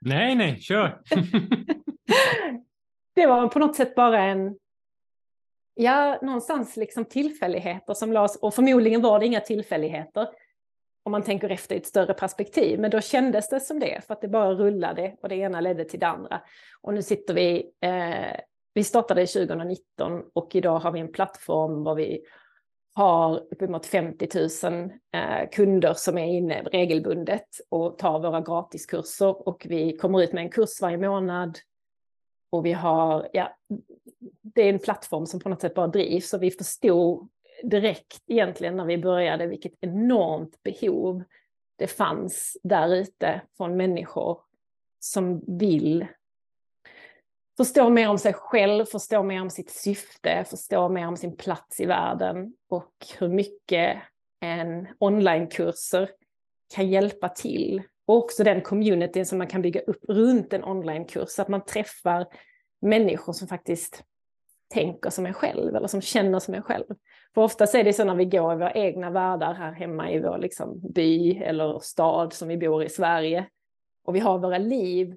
Nej, 0.00 0.34
nej, 0.34 0.60
kör! 0.60 1.02
det 3.14 3.26
var 3.26 3.48
på 3.48 3.58
något 3.58 3.76
sätt 3.76 3.94
bara 3.94 4.22
en, 4.22 4.56
ja, 5.74 6.18
någonstans 6.22 6.76
liksom 6.76 7.04
tillfälligheter 7.04 7.94
som 7.94 8.12
lades, 8.12 8.36
och 8.36 8.54
förmodligen 8.54 9.02
var 9.02 9.20
det 9.20 9.26
inga 9.26 9.40
tillfälligheter 9.40 10.28
om 11.04 11.12
man 11.12 11.22
tänker 11.22 11.50
efter 11.50 11.74
i 11.74 11.78
ett 11.78 11.86
större 11.86 12.14
perspektiv, 12.14 12.80
men 12.80 12.90
då 12.90 13.00
kändes 13.00 13.48
det 13.48 13.60
som 13.60 13.78
det, 13.78 14.00
för 14.06 14.14
att 14.14 14.20
det 14.20 14.28
bara 14.28 14.54
rullade 14.54 15.16
och 15.22 15.28
det 15.28 15.36
ena 15.36 15.60
ledde 15.60 15.84
till 15.84 16.00
det 16.00 16.06
andra. 16.06 16.40
Och 16.80 16.94
nu 16.94 17.02
sitter 17.02 17.34
vi, 17.34 17.70
eh, 17.80 18.40
vi 18.74 18.84
startade 18.84 19.26
2019 19.26 20.22
och 20.32 20.54
idag 20.54 20.78
har 20.78 20.92
vi 20.92 21.00
en 21.00 21.12
plattform 21.12 21.84
var 21.84 21.94
vi 21.94 22.24
har 22.94 23.36
uppemot 23.36 23.86
50 23.86 24.28
000 24.70 24.90
eh, 25.14 25.48
kunder 25.52 25.94
som 25.94 26.18
är 26.18 26.26
inne 26.26 26.62
regelbundet 26.62 27.48
och 27.70 27.98
tar 27.98 28.20
våra 28.20 28.40
gratiskurser 28.40 29.48
och 29.48 29.66
vi 29.68 29.96
kommer 29.96 30.22
ut 30.22 30.32
med 30.32 30.42
en 30.44 30.50
kurs 30.50 30.80
varje 30.80 30.98
månad. 30.98 31.58
Och 32.54 32.66
vi 32.66 32.72
har, 32.72 33.28
ja, 33.32 33.56
det 34.42 34.62
är 34.62 34.68
en 34.72 34.78
plattform 34.78 35.26
som 35.26 35.40
på 35.40 35.48
något 35.48 35.60
sätt 35.60 35.74
bara 35.74 35.86
drivs 35.86 36.34
och 36.34 36.42
vi 36.42 36.50
förstod 36.50 37.28
direkt 37.62 38.22
egentligen 38.26 38.76
när 38.76 38.84
vi 38.84 38.98
började 38.98 39.46
vilket 39.46 39.72
enormt 39.80 40.62
behov 40.62 41.22
det 41.76 41.86
fanns 41.86 42.56
där 42.62 42.94
ute 42.94 43.40
från 43.56 43.76
människor 43.76 44.40
som 44.98 45.58
vill 45.58 46.06
förstå 47.56 47.90
mer 47.90 48.08
om 48.08 48.18
sig 48.18 48.32
själv, 48.32 48.84
förstå 48.84 49.22
mer 49.22 49.40
om 49.40 49.50
sitt 49.50 49.70
syfte, 49.70 50.44
förstå 50.50 50.88
mer 50.88 51.06
om 51.06 51.16
sin 51.16 51.36
plats 51.36 51.80
i 51.80 51.86
världen 51.86 52.54
och 52.68 52.94
hur 53.18 53.28
mycket 53.28 54.02
en 54.40 54.88
onlinekurser 54.98 56.10
kan 56.74 56.88
hjälpa 56.88 57.28
till. 57.28 57.82
Och 58.06 58.16
också 58.16 58.44
den 58.44 58.60
communityn 58.60 59.26
som 59.26 59.38
man 59.38 59.46
kan 59.46 59.62
bygga 59.62 59.80
upp 59.80 60.04
runt 60.08 60.52
en 60.52 60.64
onlinekurs, 60.64 61.28
så 61.28 61.42
att 61.42 61.48
man 61.48 61.64
träffar 61.64 62.26
människor 62.80 63.32
som 63.32 63.48
faktiskt 63.48 64.04
tänker 64.68 65.10
som 65.10 65.26
en 65.26 65.34
själv 65.34 65.76
eller 65.76 65.88
som 65.88 66.00
känner 66.00 66.38
som 66.38 66.54
en 66.54 66.62
själv. 66.62 66.84
För 67.34 67.42
ofta 67.42 67.64
är 67.64 67.84
det 67.84 67.92
så 67.92 68.04
när 68.04 68.14
vi 68.14 68.24
går 68.24 68.52
i 68.52 68.56
våra 68.56 68.72
egna 68.72 69.10
världar 69.10 69.54
här 69.54 69.72
hemma 69.72 70.10
i 70.10 70.20
vår 70.20 70.38
liksom, 70.38 70.80
by 70.94 71.36
eller 71.36 71.78
stad 71.78 72.32
som 72.32 72.48
vi 72.48 72.56
bor 72.56 72.84
i 72.84 72.88
Sverige 72.88 73.46
och 74.04 74.16
vi 74.16 74.20
har 74.20 74.38
våra 74.38 74.58
liv. 74.58 75.16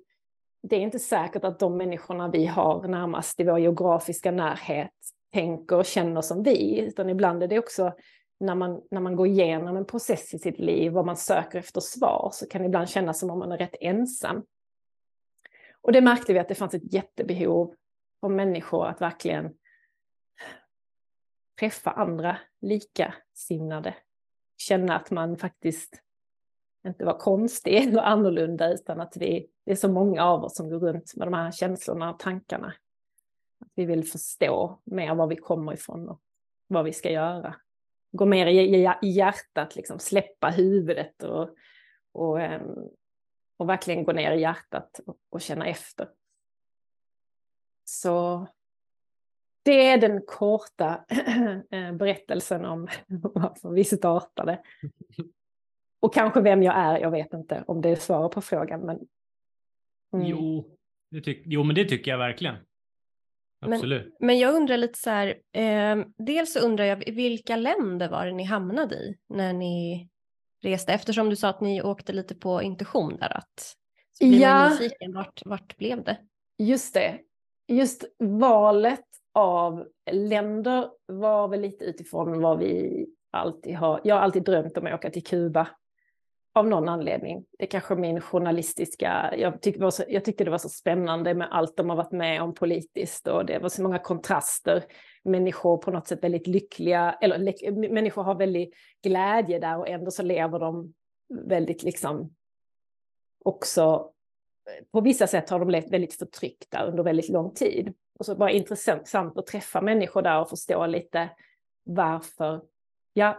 Det 0.64 0.76
är 0.76 0.80
inte 0.80 1.00
säkert 1.00 1.44
att 1.44 1.60
de 1.60 1.78
människorna 1.78 2.28
vi 2.28 2.46
har 2.46 2.88
närmast 2.88 3.40
i 3.40 3.44
vår 3.44 3.60
geografiska 3.60 4.32
närhet 4.32 4.92
tänker 5.34 5.76
och 5.76 5.86
känner 5.86 6.22
som 6.22 6.44
vi, 6.44 6.80
utan 6.80 7.10
ibland 7.10 7.44
är 7.44 7.48
det 7.48 7.60
också 7.60 7.94
när 8.40 8.56
man, 8.56 8.82
när 8.92 9.02
man 9.02 9.16
går 9.16 9.28
igenom 9.28 9.78
en 9.78 9.86
process 9.86 10.34
i 10.34 10.40
sitt 10.40 10.60
liv 10.60 10.98
och 10.98 11.06
man 11.06 11.18
söker 11.18 11.60
efter 11.60 11.82
svar 11.82 12.30
så 12.34 12.48
kan 12.48 12.62
det 12.62 12.68
ibland 12.68 12.90
kännas 12.90 13.20
som 13.20 13.30
om 13.30 13.40
man 13.40 13.52
är 13.52 13.58
rätt 13.58 13.76
ensam. 13.82 14.44
Och 15.82 15.92
det 15.92 16.02
märkte 16.02 16.34
vi 16.34 16.40
att 16.40 16.48
det 16.48 16.56
fanns 16.56 16.74
ett 16.74 16.94
jättebehov 16.94 17.76
av 18.20 18.32
människor 18.32 18.88
att 18.88 19.02
verkligen 19.02 19.54
träffa 21.60 21.92
andra 21.92 22.38
likasinnade. 22.62 23.96
Känna 24.58 24.96
att 24.96 25.12
man 25.12 25.38
faktiskt 25.38 26.02
inte 26.88 27.06
var 27.06 27.18
konstig 27.18 27.76
eller 27.84 28.02
annorlunda 28.02 28.74
utan 28.74 29.02
att 29.02 29.18
vi, 29.18 29.48
det 29.64 29.72
är 29.72 29.76
så 29.76 29.92
många 29.92 30.24
av 30.24 30.44
oss 30.44 30.56
som 30.56 30.70
går 30.70 30.80
runt 30.80 31.16
med 31.16 31.28
de 31.28 31.34
här 31.34 31.52
känslorna 31.52 32.14
och 32.14 32.20
tankarna. 32.20 32.74
Att 33.60 33.72
vi 33.76 33.86
vill 33.86 34.04
förstå 34.04 34.80
mer 34.84 35.16
var 35.16 35.28
vi 35.28 35.36
kommer 35.36 35.74
ifrån 35.74 36.10
och 36.10 36.22
vad 36.68 36.86
vi 36.86 36.94
ska 36.94 37.12
göra. 37.12 37.56
Gå 38.18 38.26
mer 38.26 38.48
i, 38.48 38.86
i 39.02 39.10
hjärtat, 39.10 39.76
liksom, 39.76 40.00
släppa 40.00 40.50
huvudet 40.50 41.24
och, 41.24 41.50
och, 42.12 42.42
ehm, 42.42 42.76
och 43.58 43.70
verkligen 43.70 44.04
gå 44.04 44.12
ner 44.12 44.32
i 44.32 44.42
hjärtat 44.42 45.00
och, 45.06 45.18
och 45.30 45.42
känna 45.42 45.68
efter. 45.68 46.08
Så 47.84 48.48
det 49.64 49.88
är 49.88 49.98
den 49.98 50.22
korta 50.28 51.06
eh, 51.72 51.92
berättelsen 51.94 52.66
om 52.66 52.88
varför 53.08 53.70
vi 53.70 53.84
startade. 53.84 54.62
Och 56.00 56.14
kanske 56.14 56.42
vem 56.42 56.64
jag 56.64 56.76
är, 56.78 57.00
jag 57.00 57.12
vet 57.12 57.34
inte 57.34 57.64
om 57.68 57.82
det 57.82 57.90
är 57.90 57.96
svaret 57.96 58.32
på 58.32 58.42
frågan. 58.42 58.80
Men, 58.80 59.00
mm. 60.14 60.28
jo, 60.28 60.78
det 61.10 61.22
tyck, 61.22 61.42
jo, 61.46 61.64
men 61.64 61.76
det 61.76 61.86
tycker 61.86 62.12
jag 62.12 62.18
verkligen. 62.18 62.56
Absolut. 63.60 64.16
Men, 64.20 64.28
men 64.28 64.40
jag 64.40 64.56
undrar 64.56 64.78
lite 64.78 65.00
så 65.00 65.10
här, 65.10 65.28
eh, 65.54 66.06
dels 66.18 66.54
så 66.54 66.60
undrar 66.60 66.86
jag 66.86 67.12
vilka 67.12 67.56
länder 67.56 68.10
var 68.10 68.26
det 68.26 68.34
ni 68.34 68.44
hamnade 68.44 68.96
i 68.96 69.18
när 69.30 69.54
ni 69.54 70.08
reste? 70.64 70.94
Eftersom 70.94 71.30
du 71.30 71.36
sa 71.36 71.50
att 71.50 71.62
ni 71.62 71.82
åkte 71.82 72.14
lite 72.14 72.36
på 72.36 72.62
intuition 72.62 73.18
där 73.18 73.38
att 73.38 73.76
så 74.20 74.26
blev 74.26 74.42
ja, 74.42 74.70
nyfiken, 74.70 75.14
vart, 75.14 75.42
vart 75.46 75.78
blev 75.78 76.04
det? 76.04 76.18
Just 76.58 76.94
det, 76.94 77.20
just 77.68 78.06
valet 78.20 79.06
av 79.34 79.88
länder 80.12 80.90
var 81.06 81.48
väl 81.48 81.62
lite 81.62 81.86
utifrån 81.86 82.42
vad 82.42 82.60
vi 82.60 83.06
alltid 83.32 83.76
har, 83.76 84.02
jag 84.04 84.16
har 84.16 84.22
alltid 84.22 84.44
drömt 84.44 84.78
om 84.78 84.86
att 84.88 84.94
åka 84.94 85.10
till 85.10 85.24
Kuba 85.24 85.68
av 86.58 86.68
någon 86.68 86.90
anledning. 86.90 87.46
Det 87.58 87.66
är 87.66 87.68
kanske 87.68 87.96
min 87.96 88.22
journalistiska, 88.22 89.34
jag, 89.38 89.62
tyck, 89.62 89.76
så, 89.92 90.04
jag 90.08 90.26
tyckte 90.26 90.44
det 90.44 90.52
var 90.52 90.58
så 90.58 90.70
spännande 90.70 91.34
med 91.34 91.48
allt 91.52 91.78
de 91.78 91.90
har 91.90 91.98
varit 91.98 92.12
med 92.12 92.42
om 92.42 92.54
politiskt 92.54 93.28
och 93.28 93.46
det 93.46 93.60
var 93.60 93.70
så 93.70 93.84
många 93.84 94.00
kontraster. 94.00 94.84
Människor 95.24 95.78
på 95.78 95.92
något 95.92 96.08
sätt 96.08 96.24
väldigt 96.24 96.48
lyckliga, 96.48 97.18
eller 97.22 97.94
människor 97.94 98.24
har 98.24 98.36
väldigt 98.36 98.74
glädje 99.04 99.60
där 99.60 99.78
och 99.78 99.90
ändå 99.90 100.12
så 100.12 100.24
lever 100.24 100.60
de 100.60 100.94
väldigt 101.30 101.84
liksom 101.84 102.36
också, 103.46 104.12
eh, 104.68 104.86
på 104.92 105.02
vissa 105.02 105.28
sätt 105.28 105.50
har 105.50 105.60
de 105.60 105.70
levt 105.70 105.92
väldigt 105.92 106.14
förtryckta 106.14 106.84
under 106.84 107.04
väldigt 107.04 107.30
lång 107.30 107.54
tid. 107.54 107.94
Och 108.20 108.26
så 108.26 108.36
var 108.36 108.48
det 108.48 108.54
intressant 108.54 109.38
att 109.38 109.48
träffa 109.48 109.82
människor 109.82 110.22
där 110.22 110.42
och 110.42 110.50
förstå 110.50 110.86
lite 110.86 111.30
varför, 111.84 112.62
ja, 113.14 113.38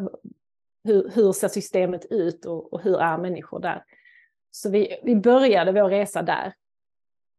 hur, 0.88 1.10
hur 1.14 1.32
ser 1.32 1.48
systemet 1.48 2.06
ut 2.10 2.44
och, 2.44 2.72
och, 2.72 2.80
hur 2.82 3.00
är 3.00 3.18
människor 3.18 3.60
där? 3.60 3.84
Så 4.50 4.70
vi, 4.70 5.00
vi 5.02 5.16
började 5.16 5.72
vår 5.72 5.88
resa 5.88 6.22
där 6.22 6.52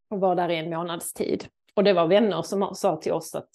och 0.09 0.19
var 0.19 0.35
där 0.35 0.49
i 0.49 0.57
en 0.57 0.69
månads 0.69 1.13
tid. 1.13 1.45
Och 1.73 1.83
det 1.83 1.93
var 1.93 2.07
vänner 2.07 2.41
som 2.41 2.75
sa 2.75 2.95
till 2.95 3.11
oss 3.11 3.35
att 3.35 3.49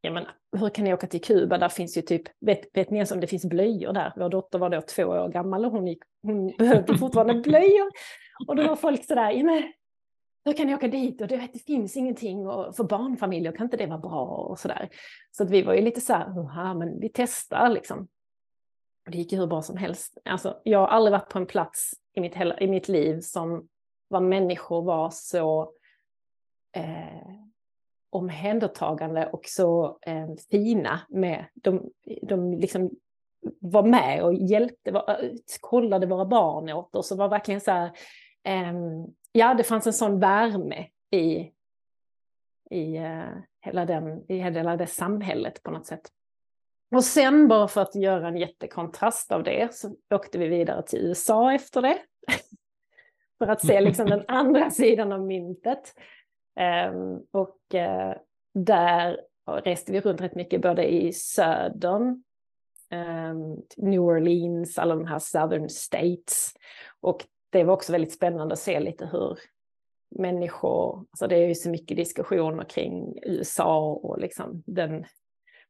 ja, 0.00 0.12
men, 0.12 0.24
hur 0.56 0.68
kan 0.68 0.84
ni 0.84 0.94
åka 0.94 1.06
till 1.06 1.20
Kuba? 1.20 1.58
Där 1.58 1.68
finns 1.68 1.96
ju 1.96 2.02
typ, 2.02 2.22
vet, 2.40 2.60
vet 2.72 2.90
ni 2.90 2.96
ens 2.96 3.12
om 3.12 3.20
det 3.20 3.26
finns 3.26 3.44
blöjor 3.44 3.92
där? 3.92 4.12
Vår 4.16 4.28
dotter 4.28 4.58
var 4.58 4.70
då 4.70 4.80
två 4.80 5.04
år 5.04 5.28
gammal 5.28 5.64
och 5.64 5.72
hon, 5.72 5.86
gick, 5.86 6.02
hon 6.22 6.46
behövde 6.58 6.98
fortfarande 6.98 7.34
blöjor. 7.34 7.90
Och 8.48 8.56
då 8.56 8.62
var 8.62 8.76
folk 8.76 9.04
sådär, 9.04 9.30
ja, 9.30 9.44
men, 9.44 9.62
hur 10.44 10.52
kan 10.52 10.66
ni 10.66 10.74
åka 10.74 10.88
dit? 10.88 11.20
Och 11.20 11.28
det, 11.28 11.48
det 11.52 11.58
finns 11.58 11.96
ingenting 11.96 12.46
och 12.46 12.76
för 12.76 12.84
barnfamiljer, 12.84 13.52
kan 13.52 13.66
inte 13.66 13.76
det 13.76 13.86
vara 13.86 13.98
bra? 13.98 14.24
Och 14.24 14.58
sådär. 14.58 14.88
Så 15.30 15.42
att 15.42 15.50
vi 15.50 15.62
var 15.62 15.74
ju 15.74 15.80
lite 15.80 16.00
så 16.00 16.12
här, 16.12 16.74
men 16.74 17.00
vi 17.00 17.10
testar 17.14 17.68
liksom. 17.68 18.08
Det 19.10 19.18
gick 19.18 19.32
ju 19.32 19.38
hur 19.38 19.46
bra 19.46 19.62
som 19.62 19.76
helst. 19.76 20.18
Alltså, 20.24 20.60
jag 20.64 20.78
har 20.78 20.86
aldrig 20.86 21.12
varit 21.12 21.28
på 21.28 21.38
en 21.38 21.46
plats 21.46 21.94
i 22.14 22.20
mitt, 22.20 22.36
i 22.60 22.66
mitt 22.66 22.88
liv 22.88 23.20
som 23.20 23.68
var 24.08 24.20
människor 24.20 24.82
var 24.82 25.10
så 25.10 25.72
eh, 26.72 27.30
omhändertagande 28.10 29.26
och 29.26 29.44
så 29.44 29.98
eh, 30.02 30.28
fina 30.50 31.00
med. 31.08 31.44
De, 31.54 31.90
de 32.22 32.54
liksom 32.54 32.90
var 33.60 33.82
med 33.82 34.22
och 34.22 34.34
hjälpte, 34.34 34.90
var, 34.90 35.24
eh, 35.24 35.30
kollade 35.60 36.06
våra 36.06 36.24
barn 36.24 36.70
åt 36.70 36.96
oss 36.96 37.12
och 37.12 37.18
var 37.18 37.28
verkligen 37.28 37.60
så 37.60 37.70
här, 37.70 37.90
eh, 38.44 38.74
ja 39.32 39.54
det 39.54 39.64
fanns 39.64 39.86
en 39.86 39.92
sån 39.92 40.20
värme 40.20 40.88
i, 41.10 41.52
i, 42.70 42.96
eh, 42.96 43.28
hela, 43.60 43.84
den, 43.84 44.24
i 44.28 44.38
hela 44.38 44.76
det 44.76 44.86
samhället 44.86 45.62
på 45.62 45.70
något 45.70 45.86
sätt. 45.86 46.10
Och 46.90 47.04
sen 47.04 47.48
bara 47.48 47.68
för 47.68 47.82
att 47.82 47.94
göra 47.94 48.28
en 48.28 48.36
jättekontrast 48.36 49.32
av 49.32 49.42
det 49.42 49.74
så 49.74 49.96
åkte 50.14 50.38
vi 50.38 50.48
vidare 50.48 50.82
till 50.82 50.98
USA 50.98 51.52
efter 51.52 51.82
det. 51.82 51.98
för 53.38 53.46
att 53.46 53.66
se 53.66 53.80
liksom 53.80 54.06
den 54.06 54.24
andra 54.28 54.70
sidan 54.70 55.12
av 55.12 55.26
myntet. 55.26 55.94
Um, 56.90 57.26
och 57.30 57.58
uh, 57.74 58.14
där 58.54 59.20
reste 59.62 59.92
vi 59.92 60.00
runt 60.00 60.20
rätt 60.20 60.34
mycket 60.34 60.62
både 60.62 60.92
i 60.92 61.12
södern, 61.12 62.22
um, 62.90 63.62
New 63.76 64.00
Orleans, 64.00 64.78
alla 64.78 64.94
de 64.94 65.06
här 65.06 65.18
southern 65.18 65.68
states. 65.68 66.52
Och 67.00 67.24
det 67.50 67.64
var 67.64 67.74
också 67.74 67.92
väldigt 67.92 68.12
spännande 68.12 68.52
att 68.52 68.58
se 68.58 68.80
lite 68.80 69.06
hur 69.06 69.38
människor, 70.10 71.04
alltså 71.10 71.26
det 71.26 71.36
är 71.36 71.48
ju 71.48 71.54
så 71.54 71.70
mycket 71.70 71.96
diskussioner 71.96 72.64
kring 72.64 73.18
USA 73.22 73.92
och 73.92 74.18
liksom 74.18 74.62
den 74.66 75.04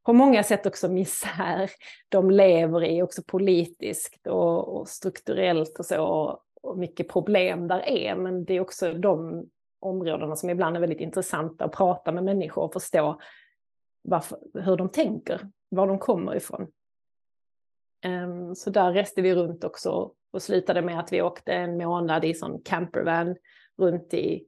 på 0.07 0.13
många 0.13 0.43
sätt 0.43 0.67
också 0.67 0.89
misär 0.89 1.71
de 2.09 2.31
lever 2.31 2.85
i, 2.85 3.03
också 3.03 3.23
politiskt 3.23 4.27
och, 4.27 4.77
och 4.77 4.89
strukturellt 4.89 5.79
och 5.79 5.87
så, 5.87 6.03
och 6.63 6.79
mycket 6.79 7.09
problem 7.09 7.69
där 7.69 7.89
är, 7.89 8.17
men 8.17 8.45
det 8.45 8.55
är 8.55 8.61
också 8.61 8.93
de 8.93 9.45
områdena 9.81 10.37
som 10.37 10.51
ibland 10.51 10.77
är 10.77 10.81
väldigt 10.81 11.01
intressanta 11.01 11.65
att 11.65 11.73
prata 11.73 12.13
med 12.13 12.25
människor 12.25 12.63
och 12.63 12.73
förstå 12.73 13.21
varför, 14.03 14.39
hur 14.55 14.77
de 14.77 14.89
tänker, 14.89 15.51
var 15.69 15.87
de 15.87 15.99
kommer 15.99 16.37
ifrån. 16.37 16.67
Um, 18.07 18.55
så 18.55 18.71
där 18.71 18.93
reste 18.93 19.23
vi 19.23 19.35
runt 19.35 19.65
också 19.65 20.13
och 20.31 20.43
slutade 20.43 20.83
med 20.83 20.99
att 20.99 21.13
vi 21.13 21.23
åkte 21.23 21.53
en 21.53 21.77
månad 21.77 22.25
i 22.25 22.35
sån 22.35 22.63
campervan 22.63 23.37
runt 23.77 24.15
i 24.15 24.47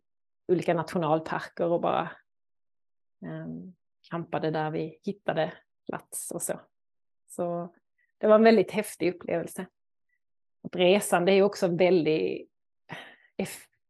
olika 0.48 0.74
nationalparker 0.74 1.66
och 1.66 1.80
bara 1.80 2.10
um, 3.22 3.74
kampade 4.10 4.50
där 4.50 4.70
vi 4.70 5.00
hittade 5.04 5.52
plats 5.86 6.30
och 6.30 6.42
så. 6.42 6.60
Så 7.28 7.74
det 8.18 8.26
var 8.26 8.34
en 8.34 8.44
väldigt 8.44 8.70
häftig 8.70 9.14
upplevelse. 9.14 9.66
Och 10.62 10.76
resande 10.76 11.32
är 11.32 11.42
också 11.42 11.68
väldigt, 11.68 12.50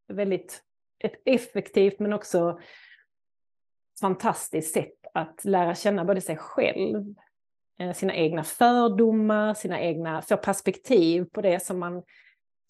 väldigt 0.07 0.63
ett 0.99 1.21
effektivt 1.25 1.99
men 1.99 2.13
också 2.13 2.59
fantastiskt 3.99 4.73
sätt 4.73 4.93
att 5.13 5.45
lära 5.45 5.75
känna 5.75 6.05
både 6.05 6.21
sig 6.21 6.37
själv, 6.37 7.15
eh, 7.79 7.93
sina 7.93 8.15
egna 8.15 8.43
fördomar, 8.43 9.53
sina 9.53 9.81
egna, 9.81 10.21
få 10.21 10.37
perspektiv 10.37 11.25
på 11.25 11.41
det 11.41 11.63
som 11.63 11.79
man 11.79 12.03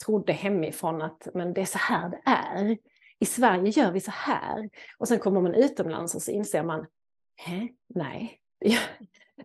trodde 0.05 0.33
hemifrån 0.33 1.01
att 1.01 1.27
men 1.33 1.53
det 1.53 1.61
är 1.61 1.65
så 1.65 1.77
här 1.77 2.09
det 2.09 2.21
är. 2.25 2.77
I 3.19 3.25
Sverige 3.25 3.69
gör 3.69 3.91
vi 3.91 3.99
så 3.99 4.11
här. 4.11 4.69
Och 4.97 5.07
sen 5.07 5.19
kommer 5.19 5.41
man 5.41 5.53
utomlands 5.53 6.15
och 6.15 6.21
så 6.21 6.31
inser 6.31 6.63
man, 6.63 6.85
nej, 7.87 8.39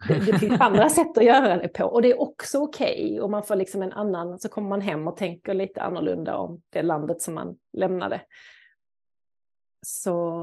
det, 0.09 0.39
finns 0.39 0.61
andra 0.61 0.89
sätt 0.89 1.19
att 1.19 1.25
göra 1.25 1.57
det 1.57 1.69
på 1.69 1.85
och 1.85 2.03
det 2.03 2.11
är 2.11 2.21
också 2.21 2.59
okej 2.59 3.05
okay. 3.05 3.21
och 3.21 3.31
man 3.31 3.43
får 3.43 3.57
liksom 3.57 3.83
en 3.83 3.93
annan, 3.93 4.39
så 4.39 4.49
kommer 4.49 4.69
man 4.69 4.81
hem 4.81 5.09
och 5.09 5.17
tänker 5.17 5.55
lite 5.55 5.83
annorlunda 5.83 6.37
om 6.37 6.63
det 6.71 6.83
landet 6.83 7.23
som 7.23 7.35
man 7.35 7.57
lämnade. 7.73 8.21
Så 9.87 10.43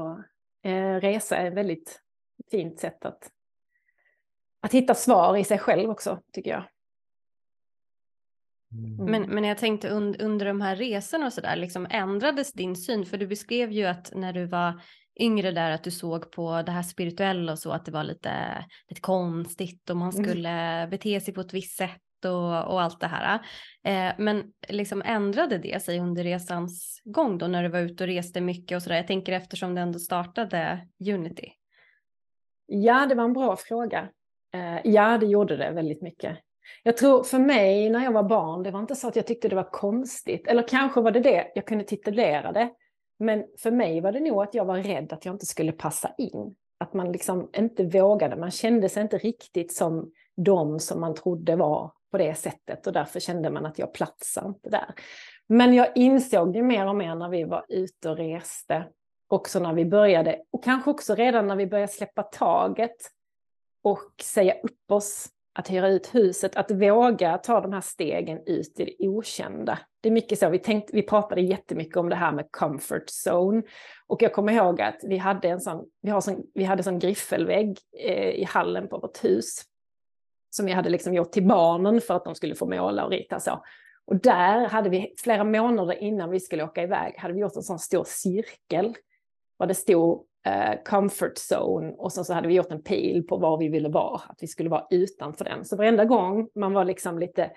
eh, 0.62 0.94
resa 0.94 1.36
är 1.36 1.46
ett 1.46 1.54
väldigt 1.54 2.00
fint 2.50 2.78
sätt 2.78 3.04
att, 3.04 3.30
att 4.60 4.72
hitta 4.72 4.94
svar 4.94 5.36
i 5.36 5.44
sig 5.44 5.58
själv 5.58 5.90
också, 5.90 6.18
tycker 6.32 6.50
jag. 6.50 6.64
Mm. 8.72 9.10
Men, 9.10 9.22
men 9.34 9.44
jag 9.44 9.58
tänkte 9.58 9.88
under, 9.88 10.22
under 10.22 10.46
de 10.46 10.60
här 10.60 10.76
resorna 10.76 11.26
och 11.26 11.32
sådär, 11.32 11.56
liksom 11.56 11.86
ändrades 11.90 12.52
din 12.52 12.76
syn? 12.76 13.06
För 13.06 13.18
du 13.18 13.26
beskrev 13.26 13.72
ju 13.72 13.84
att 13.84 14.12
när 14.14 14.32
du 14.32 14.46
var 14.46 14.80
yngre 15.20 15.50
där 15.50 15.70
att 15.70 15.84
du 15.84 15.90
såg 15.90 16.30
på 16.30 16.62
det 16.62 16.72
här 16.72 16.82
spirituella 16.82 17.52
och 17.52 17.58
så 17.58 17.72
att 17.72 17.84
det 17.84 17.92
var 17.92 18.04
lite, 18.04 18.64
lite 18.88 19.00
konstigt 19.00 19.90
och 19.90 19.96
man 19.96 20.10
mm. 20.10 20.24
skulle 20.24 20.48
mm. 20.48 20.90
bete 20.90 21.20
sig 21.20 21.34
på 21.34 21.40
ett 21.40 21.54
visst 21.54 21.76
sätt 21.76 22.00
och, 22.24 22.72
och 22.72 22.82
allt 22.82 23.00
det 23.00 23.06
här. 23.06 23.40
Eh, 23.84 24.14
men 24.18 24.52
liksom 24.68 25.02
ändrade 25.04 25.58
det 25.58 25.82
sig 25.82 26.00
under 26.00 26.24
resans 26.24 27.00
gång 27.04 27.38
då 27.38 27.46
när 27.46 27.62
du 27.62 27.68
var 27.68 27.80
ute 27.80 28.04
och 28.04 28.08
reste 28.08 28.40
mycket 28.40 28.76
och 28.76 28.82
sådär? 28.82 28.96
Jag 28.96 29.06
tänker 29.06 29.32
eftersom 29.32 29.74
det 29.74 29.80
ändå 29.80 29.98
startade 29.98 30.88
Unity. 31.10 31.52
Ja, 32.66 33.06
det 33.06 33.14
var 33.14 33.24
en 33.24 33.32
bra 33.32 33.56
fråga. 33.56 34.08
Eh, 34.54 34.80
ja, 34.84 35.18
det 35.18 35.26
gjorde 35.26 35.56
det 35.56 35.70
väldigt 35.70 36.02
mycket. 36.02 36.38
Jag 36.82 36.96
tror 36.96 37.22
för 37.22 37.38
mig 37.38 37.90
när 37.90 38.04
jag 38.04 38.12
var 38.12 38.22
barn, 38.22 38.62
det 38.62 38.70
var 38.70 38.80
inte 38.80 38.96
så 38.96 39.08
att 39.08 39.16
jag 39.16 39.26
tyckte 39.26 39.48
det 39.48 39.56
var 39.56 39.70
konstigt. 39.70 40.48
Eller 40.48 40.68
kanske 40.68 41.00
var 41.00 41.10
det 41.10 41.20
det, 41.20 41.52
jag 41.54 41.66
kunde 41.66 41.84
titulera 41.84 42.52
det. 42.52 42.70
Men 43.22 43.44
för 43.58 43.70
mig 43.70 44.00
var 44.00 44.12
det 44.12 44.20
nog 44.20 44.42
att 44.42 44.54
jag 44.54 44.64
var 44.64 44.78
rädd 44.78 45.12
att 45.12 45.24
jag 45.24 45.34
inte 45.34 45.46
skulle 45.46 45.72
passa 45.72 46.14
in. 46.18 46.54
Att 46.78 46.94
man 46.94 47.12
liksom 47.12 47.50
inte 47.56 47.84
vågade, 47.84 48.36
man 48.36 48.50
kände 48.50 48.88
sig 48.88 49.02
inte 49.02 49.18
riktigt 49.18 49.72
som 49.72 50.12
de 50.36 50.80
som 50.80 51.00
man 51.00 51.14
trodde 51.14 51.56
var 51.56 51.92
på 52.10 52.18
det 52.18 52.34
sättet. 52.34 52.86
Och 52.86 52.92
därför 52.92 53.20
kände 53.20 53.50
man 53.50 53.66
att 53.66 53.78
jag 53.78 53.94
platsar 53.94 54.46
inte 54.46 54.70
där. 54.70 54.94
Men 55.46 55.74
jag 55.74 55.88
insåg 55.94 56.52
det 56.52 56.62
mer 56.62 56.86
och 56.86 56.96
mer 56.96 57.14
när 57.14 57.28
vi 57.28 57.44
var 57.44 57.64
ute 57.68 58.10
och 58.10 58.16
reste, 58.16 58.84
också 59.28 59.60
när 59.60 59.72
vi 59.72 59.84
började, 59.84 60.42
och 60.50 60.64
kanske 60.64 60.90
också 60.90 61.14
redan 61.14 61.46
när 61.46 61.56
vi 61.56 61.66
började 61.66 61.92
släppa 61.92 62.22
taget. 62.22 62.96
Och 63.82 64.12
säga 64.22 64.54
upp 64.62 64.90
oss, 64.90 65.28
att 65.54 65.70
hyra 65.70 65.88
ut 65.88 66.14
huset, 66.14 66.56
att 66.56 66.70
våga 66.70 67.38
ta 67.38 67.60
de 67.60 67.72
här 67.72 67.80
stegen 67.80 68.40
ut 68.46 68.80
i 68.80 68.84
det 68.84 69.08
okända. 69.08 69.78
Det 70.00 70.08
är 70.08 70.12
mycket 70.12 70.38
så, 70.38 70.48
vi, 70.48 70.58
tänkte, 70.58 70.96
vi 70.96 71.02
pratade 71.02 71.40
jättemycket 71.40 71.96
om 71.96 72.08
det 72.08 72.16
här 72.16 72.32
med 72.32 72.48
comfort 72.50 73.06
zone. 73.26 73.62
Och 74.06 74.22
jag 74.22 74.32
kommer 74.32 74.52
ihåg 74.52 74.80
att 74.80 75.00
vi 75.02 75.16
hade 75.16 75.48
en 75.48 75.60
sån, 75.60 75.84
vi, 76.02 76.10
har 76.10 76.20
sån, 76.20 76.42
vi 76.54 76.64
hade 76.64 76.82
sån 76.82 76.98
griffelvägg 76.98 77.78
eh, 77.98 78.30
i 78.30 78.44
hallen 78.44 78.88
på 78.88 78.98
vårt 78.98 79.24
hus. 79.24 79.62
Som 80.50 80.66
vi 80.66 80.72
hade 80.72 80.90
liksom 80.90 81.14
gjort 81.14 81.32
till 81.32 81.46
barnen 81.46 82.00
för 82.00 82.14
att 82.14 82.24
de 82.24 82.34
skulle 82.34 82.54
få 82.54 82.66
måla 82.66 83.04
och 83.04 83.10
rita 83.10 83.40
så. 83.40 83.64
Och 84.04 84.16
där 84.16 84.68
hade 84.68 84.90
vi 84.90 85.14
flera 85.18 85.44
månader 85.44 85.94
innan 85.94 86.30
vi 86.30 86.40
skulle 86.40 86.64
åka 86.64 86.82
iväg, 86.82 87.14
hade 87.18 87.34
vi 87.34 87.40
gjort 87.40 87.56
en 87.56 87.62
sån 87.62 87.78
stor 87.78 88.04
cirkel. 88.06 88.94
Var 89.56 89.66
det 89.66 89.74
stod 89.74 90.26
eh, 90.46 90.82
comfort 90.84 91.34
zone 91.52 91.92
och 91.98 92.12
sen 92.12 92.24
så 92.24 92.34
hade 92.34 92.48
vi 92.48 92.54
gjort 92.54 92.70
en 92.72 92.82
pil 92.82 93.26
på 93.26 93.36
var 93.36 93.58
vi 93.58 93.68
ville 93.68 93.88
vara, 93.88 94.20
att 94.28 94.38
vi 94.40 94.46
skulle 94.46 94.68
vara 94.68 94.86
utanför 94.90 95.44
den. 95.44 95.64
Så 95.64 95.76
varenda 95.76 96.04
gång 96.04 96.48
man 96.54 96.72
var 96.72 96.84
liksom 96.84 97.18
lite 97.18 97.50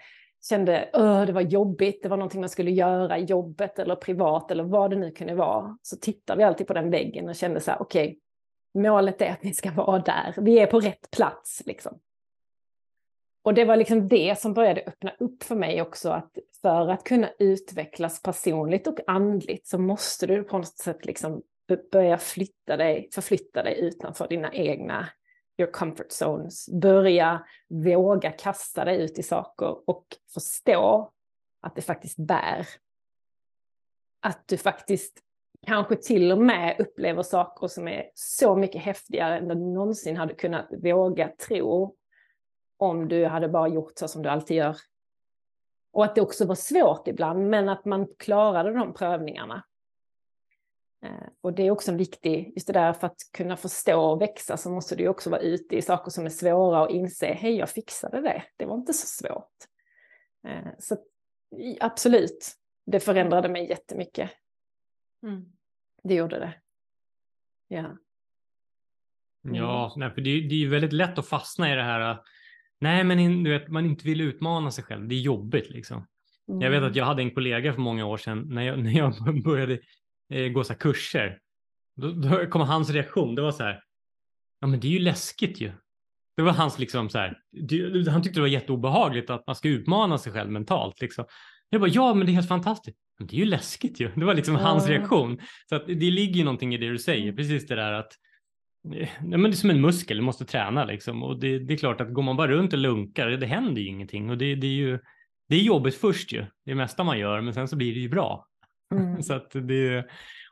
kände 0.50 0.90
att 0.94 1.28
det 1.28 1.34
var 1.34 1.42
jobbigt, 1.42 2.04
det 2.04 2.10
var 2.10 2.18
någonting 2.18 2.40
man 2.40 2.50
skulle 2.50 2.72
göra 2.72 3.18
i 3.18 3.24
jobbet 3.24 3.80
eller 3.80 3.96
privat 3.96 4.52
eller 4.52 4.64
vad 4.64 4.90
det 4.90 4.96
nu 4.96 5.12
kunde 5.12 5.36
vara, 5.36 5.78
så 5.82 5.98
tittade 5.98 6.38
vi 6.38 6.44
alltid 6.44 6.68
på 6.68 6.74
den 6.74 6.92
väggen 6.92 7.30
och 7.30 7.36
kände 7.36 7.60
så 7.60 7.72
här, 7.72 7.82
okej, 7.82 8.06
okay, 8.06 8.82
målet 8.82 9.22
är 9.22 9.32
att 9.32 9.40
vi 9.42 9.54
ska 9.54 9.72
vara 9.72 10.00
där, 10.00 10.34
vi 10.38 10.60
är 10.60 10.68
på 10.68 10.80
rätt 10.80 11.12
plats 11.12 11.62
liksom. 11.66 12.00
Och 13.44 13.54
det 13.54 13.66
var 13.66 13.76
liksom 13.76 14.08
det 14.08 14.40
som 14.40 14.54
började 14.54 14.84
öppna 14.88 15.12
upp 15.20 15.44
för 15.44 15.56
mig 15.56 15.82
också, 15.82 16.10
att 16.10 16.38
för 16.62 16.90
att 16.90 17.04
kunna 17.04 17.30
utvecklas 17.40 18.22
personligt 18.22 18.88
och 18.88 19.00
andligt 19.08 19.68
så 19.68 19.78
måste 19.78 20.28
du 20.28 20.44
på 20.44 20.58
något 20.58 20.78
sätt 20.78 21.06
liksom 21.06 21.42
börja 21.92 22.18
flytta 22.18 22.78
dig, 22.78 23.10
förflytta 23.14 23.64
dig 23.64 23.80
utanför 23.80 24.28
dina 24.28 24.54
egna 24.54 25.10
your 25.58 25.72
comfort 25.72 26.12
zones. 26.12 26.70
Börja 26.70 27.46
våga 27.68 28.32
kasta 28.32 28.86
dig 28.86 29.02
ut 29.02 29.20
i 29.20 29.24
saker 29.24 29.90
och 29.90 30.06
förstå 30.34 31.12
att 31.62 31.76
det 31.76 31.82
faktiskt 31.82 32.18
bär. 32.18 32.68
Att 34.20 34.48
du 34.48 34.58
faktiskt 34.58 35.20
kanske 35.66 35.96
till 35.96 36.32
och 36.32 36.42
med 36.42 36.76
upplever 36.80 37.24
saker 37.24 37.68
som 37.68 37.88
är 37.88 38.10
så 38.14 38.56
mycket 38.56 38.82
häftigare 38.82 39.38
än 39.38 39.48
du 39.48 39.56
någonsin 39.56 40.18
hade 40.18 40.34
kunnat 40.34 40.68
våga 40.84 41.28
tro 41.28 41.96
om 42.78 43.08
du 43.08 43.26
hade 43.26 43.50
bara 43.50 43.68
gjort 43.68 43.94
så 43.96 44.08
som 44.08 44.22
du 44.22 44.30
alltid 44.30 44.58
gör. 44.58 44.76
Och 45.92 46.06
att 46.06 46.16
det 46.16 46.22
också 46.22 46.46
var 46.46 46.56
svårt 46.56 47.08
ibland, 47.08 47.50
men 47.50 47.70
att 47.70 47.86
man 47.86 48.08
klarade 48.20 48.74
de 48.74 48.94
prövningarna. 48.94 49.64
Eh, 51.06 51.28
och 51.42 51.54
det 51.54 51.68
är 51.68 51.72
också 51.72 51.92
en 51.92 51.98
viktig, 51.98 52.52
just 52.56 52.68
det 52.68 52.74
där 52.74 52.94
för 52.94 53.08
att 53.08 53.18
kunna 53.34 53.58
förstå 53.58 54.02
och 54.02 54.22
växa 54.22 54.58
så 54.58 54.70
måste 54.70 54.96
du 54.96 55.08
också 55.08 55.30
vara 55.30 55.42
ute 55.42 55.76
i 55.76 55.82
saker 55.82 56.12
som 56.12 56.26
är 56.26 56.30
svåra 56.30 56.82
och 56.82 56.92
inse, 56.92 57.34
hej 57.34 57.56
jag 57.56 57.70
fixade 57.70 58.22
det, 58.22 58.44
det 58.58 58.66
var 58.66 58.76
inte 58.76 58.94
så 58.94 59.08
svårt. 59.08 59.54
Eh, 60.48 60.72
så 60.80 60.98
absolut, 61.80 62.56
det 62.86 63.00
förändrade 63.00 63.50
mig 63.50 63.70
jättemycket. 63.70 64.32
Mm. 65.24 65.46
Det 66.04 66.14
gjorde 66.14 66.40
det. 66.40 66.54
Ja. 67.68 67.98
Ja, 69.42 69.94
nej, 69.98 70.12
för 70.12 70.22
det, 70.22 70.30
är, 70.30 70.50
det 70.50 70.64
är 70.64 70.68
väldigt 70.68 70.94
lätt 70.94 71.18
att 71.18 71.28
fastna 71.28 71.74
i 71.74 71.76
det 71.76 71.84
här, 71.84 72.18
nej 72.80 73.04
men 73.04 73.44
du 73.44 73.50
vet, 73.50 73.68
man 73.68 73.86
inte 73.86 74.06
vill 74.06 74.22
utmana 74.22 74.72
sig 74.72 74.84
själv, 74.84 75.08
det 75.08 75.16
är 75.16 75.20
jobbigt 75.20 75.70
liksom. 75.70 76.08
Mm. 76.48 76.62
Jag 76.62 76.70
vet 76.70 76.78
mm. 76.78 76.90
att 76.90 76.96
jag 76.96 77.06
hade 77.06 77.22
en 77.22 77.32
kollega 77.32 77.74
för 77.74 77.82
många 77.82 78.06
år 78.06 78.18
sedan 78.18 78.46
när 78.50 78.62
jag, 78.62 78.80
när 78.84 78.92
jag 78.92 79.44
började 79.44 79.80
eh, 80.30 80.48
gå 80.48 80.64
så 80.64 80.74
här 80.74 80.80
kurser. 80.80 81.40
Då, 81.96 82.12
då 82.12 82.46
kom 82.46 82.62
hans 82.62 82.90
reaktion, 82.90 83.36
det 83.36 83.42
var 83.42 83.52
så 83.52 83.64
här, 83.64 83.82
ja 84.62 84.68
men 84.68 84.80
det 84.80 84.88
är 84.88 84.92
ju 84.92 85.00
läskigt 85.00 85.62
ju. 85.62 85.72
Det 86.36 86.42
var 86.42 86.52
hans 86.52 86.80
liksom 86.80 87.10
så 87.10 87.18
här, 87.18 87.38
det, 87.52 88.12
han 88.12 88.24
tyckte 88.24 88.38
det 88.38 88.42
var 88.42 88.48
jätteobehagligt 88.48 89.30
att 89.30 89.48
man 89.48 89.56
ska 89.56 89.70
utmana 89.70 90.18
sig 90.18 90.32
själv 90.32 90.52
mentalt 90.52 91.02
liksom. 91.02 91.26
Jag 91.70 91.82
bara, 91.82 91.90
ja 91.90 92.14
men 92.14 92.26
det 92.26 92.32
är 92.32 92.34
helt 92.34 92.48
fantastiskt. 92.48 92.98
Men 93.18 93.28
det 93.28 93.36
är 93.36 93.38
ju 93.38 93.46
läskigt 93.46 94.00
ju. 94.00 94.12
Det 94.16 94.26
var 94.26 94.34
liksom 94.34 94.56
ja. 94.56 94.62
hans 94.62 94.88
reaktion. 94.88 95.40
Så 95.70 95.76
att 95.76 95.88
det 95.88 96.12
ligger 96.12 96.36
ju 96.36 96.44
någonting 96.44 96.74
i 96.74 96.78
det 96.78 96.90
du 96.90 97.00
säger, 97.00 97.24
mm. 97.24 97.36
precis 97.36 97.68
det 97.68 97.76
där 97.76 97.92
att 97.92 98.14
eh, 98.96 99.10
Ja, 99.20 99.38
men 99.38 99.44
det 99.44 99.50
är 99.50 99.52
som 99.52 99.70
en 99.70 99.82
muskel, 99.82 100.18
du 100.18 100.24
måste 100.24 100.46
träna 100.46 100.86
liksom. 100.86 101.24
Och 101.24 101.40
det, 101.40 101.60
det, 101.60 101.74
är 101.74 101.78
klart 101.78 102.02
att 102.02 102.14
går 102.14 102.24
man 102.24 102.38
bara 102.38 102.52
runt 102.52 102.74
och 102.74 102.80
lunkar, 102.80 103.28
det 103.28 103.46
händer 103.46 103.82
ju 103.82 103.88
ingenting. 103.88 104.30
Och 104.30 104.38
det, 104.38 104.56
det 104.56 104.68
är 104.68 104.72
ju 104.72 105.00
det 105.48 105.56
är 105.56 105.60
jobbigt 105.60 105.96
först 105.96 106.32
ju, 106.32 106.46
det 106.66 106.76
mesta 106.76 107.04
man 107.04 107.20
gör, 107.20 107.42
men 107.42 107.54
sen 107.54 107.68
så 107.68 107.76
blir 107.76 107.94
det 107.94 108.00
ju 108.00 108.10
bra. 108.10 108.48
Mm. 108.92 109.22
så 109.24 109.34
att 109.34 109.52
det, 109.52 110.00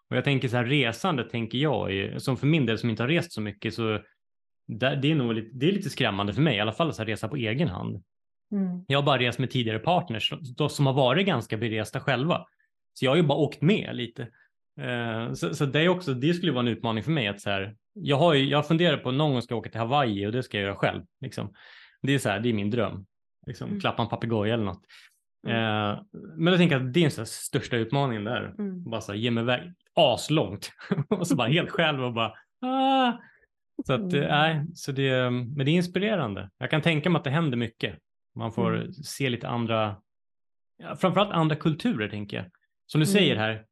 och 0.10 0.17
jag 0.17 0.24
tänker 0.24 0.48
så 0.48 0.58
här 0.58 0.65
resande 0.65 1.30
tänker 1.30 1.58
jag, 1.58 2.12
som 2.22 2.38
för 2.38 2.48
min 2.48 2.65
del 2.65 2.78
som 2.78 2.89
inte 2.89 3.04
har 3.04 3.08
rest 3.08 3.32
så 3.32 3.41
mycket, 3.41 3.74
så 3.74 4.00
det, 4.67 5.12
är 5.12 5.15
nog 5.15 5.34
lite, 5.34 5.50
det 5.54 5.67
är 5.67 5.72
lite 5.72 5.89
skrämmande 5.89 6.34
för 6.34 6.41
mig, 6.41 6.58
i 6.58 6.60
alla 6.60 6.74
fall 6.74 6.89
att 6.89 7.00
resa 7.00 7.28
på 7.28 7.36
egen 7.36 7.67
hand. 7.67 8.04
Mm. 8.52 8.86
Jag 8.88 8.98
har 8.98 9.06
bara 9.06 9.19
rest 9.19 9.39
med 9.39 9.52
tidigare 9.52 9.80
partners 9.80 10.34
som 10.69 10.86
har 10.86 10.93
varit 10.93 11.26
ganska 11.26 11.58
beresta 11.58 12.00
själva. 12.00 12.46
Så 12.93 13.06
jag 13.06 13.12
har 13.12 13.15
ju 13.15 13.24
bara 13.24 13.38
åkt 13.38 13.62
med 13.62 13.89
lite. 13.93 14.28
Uh, 14.82 15.34
så, 15.34 15.56
så, 15.56 15.65
det 15.65 15.80
är 15.80 15.89
också, 15.89 16.13
det 16.13 16.34
skulle 16.34 16.52
vara 16.52 16.62
en 16.62 16.67
utmaning 16.67 17.04
för 17.04 17.12
mig 17.12 17.28
att 17.28 17.41
så 17.41 17.50
här, 17.50 17.76
jag 17.93 18.17
har 18.17 18.34
ju, 18.34 18.50
jag 18.50 18.67
funderar 18.67 18.98
på 18.98 19.12
någon 19.12 19.32
gång 19.32 19.41
ska 19.41 19.54
jag 19.54 19.60
åka 19.60 19.69
till 19.69 19.80
Hawaii 19.80 20.26
och 20.28 20.32
det 20.32 20.43
ska 20.43 20.58
jag 20.58 20.65
göra 20.65 20.76
själv. 20.76 21.04
Liksom. 21.22 21.54
Det 22.02 22.13
är 22.13 22.19
så 22.19 22.30
här, 22.30 22.39
det 22.39 22.50
är 22.50 22.54
min 22.54 22.69
dröm. 22.69 23.06
Liksom, 23.48 23.67
mm. 23.69 23.80
Klappa 23.80 24.04
en 24.04 24.10
papegoja 24.10 24.54
eller 24.54 24.63
något. 24.63 24.84
Mm. 25.47 25.58
Eh, 25.58 25.99
men 26.36 26.53
jag 26.53 26.58
tänker 26.58 26.75
att 26.75 26.93
det 26.93 27.06
är 27.06 27.15
den 27.15 27.25
största 27.25 27.77
utmaningen 27.77 28.23
där. 28.23 28.56
Mm. 28.60 28.89
Bara 28.89 29.01
så 29.01 29.12
här, 29.12 29.19
ge 29.19 29.32
mig 29.32 29.43
iväg 29.43 29.73
aslångt 29.95 30.71
och 31.10 31.27
så 31.27 31.36
bara 31.36 31.47
helt 31.47 31.71
själv 31.71 32.03
och 32.03 32.13
bara 32.13 32.34
ah. 32.62 33.12
Så 33.86 33.93
att, 33.93 34.13
mm. 34.13 34.27
nej, 34.27 34.65
så 34.75 34.91
det, 34.91 35.29
men 35.32 35.58
det 35.58 35.71
är 35.71 35.75
inspirerande. 35.75 36.49
Jag 36.58 36.69
kan 36.69 36.82
tänka 36.82 37.10
mig 37.10 37.17
att 37.17 37.23
det 37.23 37.29
händer 37.29 37.58
mycket. 37.58 37.99
Man 38.36 38.51
får 38.51 38.75
mm. 38.75 38.93
se 38.93 39.29
lite 39.29 39.47
andra, 39.47 39.95
framförallt 40.97 41.32
andra 41.32 41.56
kulturer 41.56 42.10
tänker 42.10 42.38
jag. 42.38 42.45
Som 42.86 42.99
du 42.99 43.06
säger 43.06 43.36
mm. 43.36 43.41
här, 43.41 43.65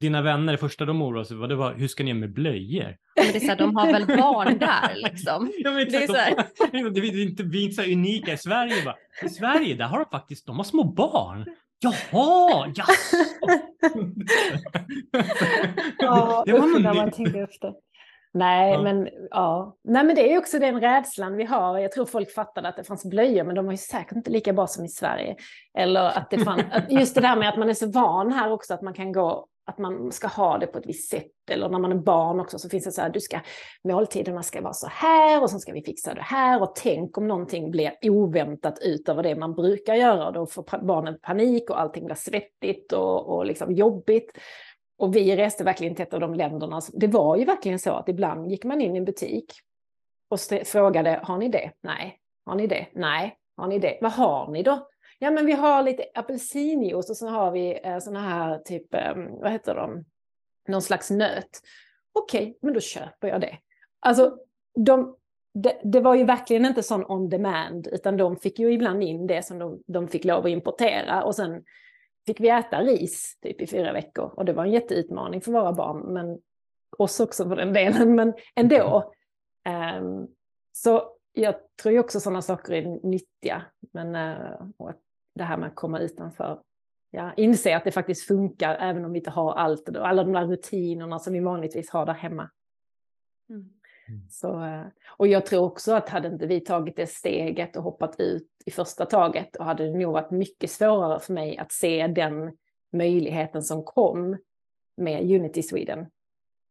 dina 0.00 0.22
vänner, 0.22 0.52
det 0.52 0.58
första 0.58 0.84
de 0.84 1.02
oroade 1.02 1.24
sig 1.24 1.36
det 1.36 1.54
var 1.54 1.74
hur 1.74 1.88
ska 1.88 2.04
ni 2.04 2.10
göra 2.10 2.20
med 2.20 2.32
blöjor? 2.32 2.96
Men 3.16 3.32
det 3.32 3.36
är 3.36 3.40
så 3.40 3.46
här, 3.46 3.56
de 3.56 3.76
har 3.76 3.92
väl 3.92 4.06
barn 4.06 4.58
där 4.58 4.94
liksom. 4.94 5.52
Ja, 5.58 5.70
men 5.70 5.88
det 5.88 5.96
är 5.96 6.06
så 6.06 6.14
här. 6.14 6.34
De, 6.72 6.90
det 6.94 7.00
är 7.00 7.26
inte, 7.26 7.42
vi 7.42 7.60
är 7.60 7.64
inte 7.64 7.82
så 7.82 7.90
unika 7.90 8.32
i 8.32 8.38
Sverige. 8.38 8.84
Bara. 8.84 8.96
I 9.22 9.28
Sverige, 9.28 9.74
där 9.74 9.84
har 9.84 9.98
de 9.98 10.06
faktiskt, 10.10 10.46
de 10.46 10.56
har 10.56 10.64
små 10.64 10.84
barn. 10.84 11.44
Jaha, 11.80 12.72
ja. 12.74 12.84
ja, 15.98 16.42
det 16.46 16.52
var 16.52 16.80
när 16.80 16.94
man 16.94 17.10
tänker 17.10 17.42
efter. 17.42 17.74
Nej, 18.32 18.72
ja. 18.72 18.82
men 18.82 19.08
ja. 19.30 19.76
Nej, 19.84 20.04
men 20.04 20.16
det 20.16 20.32
är 20.32 20.38
också 20.38 20.58
den 20.58 20.80
rädslan 20.80 21.36
vi 21.36 21.44
har. 21.44 21.78
Jag 21.78 21.92
tror 21.92 22.06
folk 22.06 22.34
fattade 22.34 22.68
att 22.68 22.76
det 22.76 22.84
fanns 22.84 23.04
blöjor, 23.04 23.44
men 23.44 23.54
de 23.54 23.64
var 23.64 23.72
ju 23.72 23.78
säkert 23.78 24.16
inte 24.16 24.30
lika 24.30 24.52
bra 24.52 24.66
som 24.66 24.84
i 24.84 24.88
Sverige. 24.88 25.36
Eller 25.78 26.04
att 26.04 26.30
det 26.30 26.38
fanns, 26.38 26.62
just 26.88 27.14
det 27.14 27.20
där 27.20 27.36
med 27.36 27.48
att 27.48 27.58
man 27.58 27.70
är 27.70 27.74
så 27.74 27.90
van 27.90 28.32
här 28.32 28.52
också, 28.52 28.74
att 28.74 28.82
man 28.82 28.94
kan 28.94 29.12
gå 29.12 29.46
att 29.68 29.78
man 29.78 30.12
ska 30.12 30.26
ha 30.26 30.58
det 30.58 30.66
på 30.66 30.78
ett 30.78 30.86
visst 30.86 31.10
sätt. 31.10 31.50
Eller 31.50 31.68
när 31.68 31.78
man 31.78 31.92
är 31.92 31.96
barn 31.96 32.40
också 32.40 32.58
så 32.58 32.68
finns 32.68 32.84
det 32.84 32.92
så 32.92 33.02
här, 33.02 33.10
du 33.10 33.20
ska, 33.20 33.40
måltiderna 33.84 34.42
ska 34.42 34.60
vara 34.60 34.72
så 34.72 34.86
här 34.90 35.42
och 35.42 35.50
sen 35.50 35.60
ska 35.60 35.72
vi 35.72 35.82
fixa 35.82 36.14
det 36.14 36.22
här. 36.22 36.62
Och 36.62 36.72
tänk 36.76 37.18
om 37.18 37.28
någonting 37.28 37.70
blir 37.70 37.92
oväntat 38.02 38.78
utöver 38.82 39.22
det 39.22 39.36
man 39.36 39.54
brukar 39.54 39.94
göra. 39.94 40.30
Då 40.30 40.46
får 40.46 40.84
barnen 40.86 41.18
panik 41.22 41.70
och 41.70 41.80
allting 41.80 42.04
blir 42.04 42.16
svettigt 42.16 42.92
och, 42.92 43.36
och 43.36 43.46
liksom 43.46 43.72
jobbigt. 43.72 44.38
Och 44.98 45.16
vi 45.16 45.36
reste 45.36 45.64
verkligen 45.64 45.94
till 45.94 46.02
ett 46.02 46.14
av 46.14 46.20
de 46.20 46.34
länderna. 46.34 46.76
Alltså, 46.76 46.92
det 46.94 47.06
var 47.06 47.36
ju 47.36 47.44
verkligen 47.44 47.78
så 47.78 47.90
att 47.90 48.08
ibland 48.08 48.50
gick 48.50 48.64
man 48.64 48.80
in 48.80 48.94
i 48.94 48.98
en 48.98 49.04
butik 49.04 49.52
och 50.28 50.40
frågade, 50.64 51.20
har 51.22 51.38
ni 51.38 51.48
det? 51.48 51.70
Nej. 51.80 52.18
Har 52.46 52.54
ni 52.54 52.66
det? 52.66 52.86
Nej. 52.92 53.36
Har 53.56 53.68
ni 53.68 53.78
det? 53.78 53.98
Vad 54.00 54.12
har 54.12 54.50
ni 54.50 54.62
då? 54.62 54.88
Ja, 55.18 55.30
men 55.30 55.46
vi 55.46 55.52
har 55.52 55.82
lite 55.82 56.04
apelsinjuice 56.14 57.10
och 57.10 57.16
så 57.16 57.28
har 57.28 57.50
vi 57.50 57.80
eh, 57.82 57.98
såna 57.98 58.20
här 58.20 58.58
typ, 58.58 58.94
eh, 58.94 59.14
vad 59.16 59.52
heter 59.52 59.74
de, 59.74 60.04
någon 60.68 60.82
slags 60.82 61.10
nöt. 61.10 61.60
Okej, 62.12 62.40
okay, 62.42 62.54
men 62.62 62.74
då 62.74 62.80
köper 62.80 63.28
jag 63.28 63.40
det. 63.40 63.58
Alltså, 64.00 64.38
de, 64.74 65.16
det, 65.54 65.80
det, 65.84 66.00
var 66.00 66.14
ju 66.14 66.24
verkligen 66.24 66.66
inte 66.66 66.82
sån 66.82 67.04
on 67.04 67.28
demand, 67.28 67.86
utan 67.86 68.16
de 68.16 68.36
fick 68.36 68.58
ju 68.58 68.72
ibland 68.72 69.02
in 69.02 69.26
det 69.26 69.42
som 69.42 69.58
de, 69.58 69.82
de 69.86 70.08
fick 70.08 70.24
lov 70.24 70.44
att 70.44 70.50
importera 70.50 71.24
och 71.24 71.34
sen 71.34 71.64
fick 72.26 72.40
vi 72.40 72.48
äta 72.48 72.80
ris 72.80 73.38
typ 73.42 73.60
i 73.60 73.66
fyra 73.66 73.92
veckor 73.92 74.32
och 74.36 74.44
det 74.44 74.52
var 74.52 74.64
en 74.64 74.72
jätteutmaning 74.72 75.40
för 75.40 75.52
våra 75.52 75.72
barn, 75.72 76.12
men 76.12 76.38
oss 76.98 77.20
också 77.20 77.48
för 77.48 77.56
den 77.56 77.72
delen, 77.72 78.14
men 78.14 78.34
ändå. 78.54 79.12
Um, 79.98 80.28
så 80.72 81.12
jag 81.32 81.54
tror 81.82 81.92
ju 81.92 82.00
också 82.00 82.20
sådana 82.20 82.42
saker 82.42 82.72
är 82.72 83.06
nyttiga. 83.06 83.62
Men 83.92 84.16
uh, 84.16 84.88
det 85.34 85.44
här 85.44 85.56
med 85.56 85.68
att 85.68 85.74
komma 85.74 85.98
utanför, 85.98 86.60
ja, 87.10 87.32
inse 87.36 87.76
att 87.76 87.84
det 87.84 87.92
faktiskt 87.92 88.26
funkar 88.26 88.74
även 88.74 89.04
om 89.04 89.12
vi 89.12 89.18
inte 89.18 89.30
har 89.30 89.52
allt, 89.52 89.96
alla 89.96 90.24
de 90.24 90.32
där 90.32 90.46
rutinerna 90.46 91.18
som 91.18 91.32
vi 91.32 91.40
vanligtvis 91.40 91.90
har 91.90 92.06
där 92.06 92.12
hemma. 92.12 92.50
Mm. 93.48 93.60
mm. 94.08 94.20
Så, 94.30 94.64
eh, 94.64 94.84
och 95.06 95.28
jag 95.28 95.46
tror 95.46 95.64
också 95.64 95.92
att 95.92 96.08
hade 96.08 96.28
inte 96.28 96.46
vi 96.46 96.60
tagit 96.60 96.96
det 96.96 97.06
steget 97.06 97.76
och 97.76 97.82
hoppat 97.82 98.20
ut 98.20 98.48
i 98.66 98.70
första 98.70 99.06
taget, 99.06 99.56
och 99.56 99.64
hade 99.64 99.84
det 99.84 99.98
nog 99.98 100.12
varit 100.12 100.30
mycket 100.30 100.70
svårare 100.70 101.20
för 101.20 101.32
mig 101.32 101.58
att 101.58 101.72
se 101.72 102.06
den 102.06 102.56
möjligheten 102.92 103.62
som 103.62 103.84
kom 103.84 104.38
med 104.96 105.22
Unity 105.22 105.62
Sweden. 105.62 106.06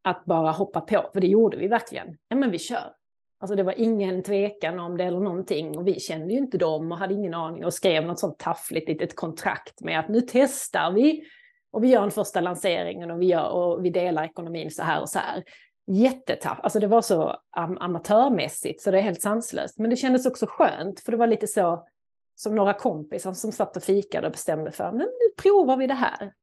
Att 0.01 0.25
bara 0.25 0.51
hoppa 0.51 0.81
på, 0.81 1.09
för 1.13 1.21
det 1.21 1.27
gjorde 1.27 1.57
vi 1.57 1.67
verkligen. 1.67 2.17
Ja, 2.27 2.35
men 2.35 2.51
vi 2.51 2.59
kör. 2.59 2.93
Alltså 3.39 3.55
det 3.55 3.63
var 3.63 3.73
ingen 3.77 4.23
tvekan 4.23 4.79
om 4.79 4.97
det 4.97 5.03
eller 5.03 5.19
någonting 5.19 5.77
och 5.77 5.87
vi 5.87 5.99
kände 5.99 6.33
ju 6.33 6.39
inte 6.39 6.57
dem 6.57 6.91
och 6.91 6.97
hade 6.97 7.13
ingen 7.13 7.33
aning 7.33 7.65
och 7.65 7.73
skrev 7.73 8.05
något 8.05 8.19
sånt 8.19 8.37
taffligt 8.37 8.89
litet 8.89 9.15
kontrakt 9.15 9.81
med 9.81 9.99
att 9.99 10.09
nu 10.09 10.21
testar 10.21 10.91
vi 10.91 11.23
och 11.71 11.83
vi 11.83 11.87
gör 11.87 12.03
en 12.03 12.11
första 12.11 12.41
lanseringen 12.41 13.11
och 13.11 13.21
vi, 13.21 13.25
gör, 13.25 13.49
och 13.49 13.85
vi 13.85 13.89
delar 13.89 14.23
ekonomin 14.23 14.71
så 14.71 14.83
här 14.83 15.01
och 15.01 15.09
så 15.09 15.19
här. 15.19 15.43
Jättetaff, 15.87 16.59
alltså 16.63 16.79
det 16.79 16.87
var 16.87 17.01
så 17.01 17.35
am 17.49 17.77
amatörmässigt 17.77 18.81
så 18.81 18.91
det 18.91 18.97
är 18.97 19.01
helt 19.01 19.21
sanslöst. 19.21 19.77
Men 19.77 19.89
det 19.89 19.95
kändes 19.95 20.25
också 20.25 20.45
skönt 20.49 20.99
för 20.99 21.11
det 21.11 21.17
var 21.17 21.27
lite 21.27 21.47
så 21.47 21.87
som 22.35 22.55
några 22.55 22.73
kompisar 22.73 23.33
som 23.33 23.51
satt 23.51 23.77
och 23.77 23.83
fikade 23.83 24.27
och 24.27 24.31
bestämde 24.31 24.71
för, 24.71 24.91
men 24.91 25.07
nu 25.07 25.41
provar 25.43 25.77
vi 25.77 25.87
det 25.87 25.93
här. 25.93 26.33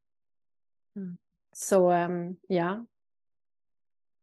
Mm. 0.96 1.16
Så 1.52 1.92
um, 1.92 2.36
ja, 2.48 2.86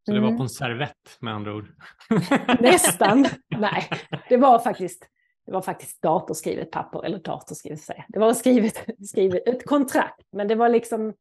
så 0.06 0.12
det 0.12 0.20
var 0.20 0.28
på 0.28 0.34
mm. 0.34 0.42
en 0.42 0.50
servett 0.50 1.18
med 1.20 1.34
andra 1.34 1.56
ord? 1.56 1.68
Nästan. 2.60 3.26
Nej, 3.50 3.90
det 4.30 4.38
var 4.38 4.60
faktiskt, 4.60 5.10
det 5.46 5.52
var 5.52 5.62
faktiskt 5.62 6.02
datorskrivet 6.02 6.72
papper, 6.72 7.06
eller 7.06 7.20
datorskrivet. 7.20 7.80
Det 8.08 8.20
var 8.20 8.34
skrivet, 8.34 8.86
skrivet 9.08 9.48
ett 9.48 9.66
kontrakt, 9.66 10.28
men 10.32 10.48
det 10.48 10.56
var 10.56 10.70
liksom, 10.70 11.14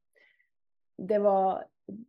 det 1.08 1.18
var, 1.18 1.64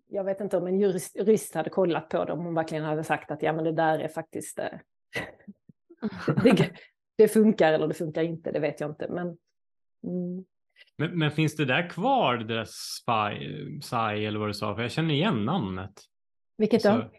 jag 0.07 0.23
vet 0.23 0.41
inte 0.41 0.57
om 0.57 0.67
en 0.67 0.79
jurist, 0.79 1.15
jurist 1.15 1.55
hade 1.55 1.69
kollat 1.69 2.10
på 2.10 2.25
det, 2.25 2.34
om 2.34 2.39
hon 2.39 2.53
verkligen 2.53 2.84
hade 2.84 3.03
sagt 3.03 3.31
att 3.31 3.43
ja 3.43 3.53
men 3.53 3.63
det 3.63 3.71
där 3.71 3.99
är 3.99 4.07
faktiskt, 4.07 4.60
eh, 4.60 4.69
det, 6.43 6.71
det 7.17 7.27
funkar 7.27 7.73
eller 7.73 7.88
det 7.88 7.93
funkar 7.93 8.21
inte, 8.21 8.51
det 8.51 8.60
vet 8.60 8.79
jag 8.79 8.89
inte. 8.89 9.07
Men, 9.10 9.27
mm. 10.03 10.45
men, 10.97 11.19
men, 11.19 11.31
finns 11.31 11.55
det 11.55 11.65
där 11.65 11.89
kvar, 11.89 12.38
det 12.38 12.55
där 12.55 12.65
spy, 12.65 13.79
Psy 13.79 14.25
eller 14.25 14.39
vad 14.39 14.49
du 14.49 14.53
sa? 14.53 14.75
För 14.75 14.81
jag 14.81 14.91
känner 14.91 15.13
igen 15.13 15.45
namnet. 15.45 16.11
Vilket 16.62 16.84
då? 16.84 17.10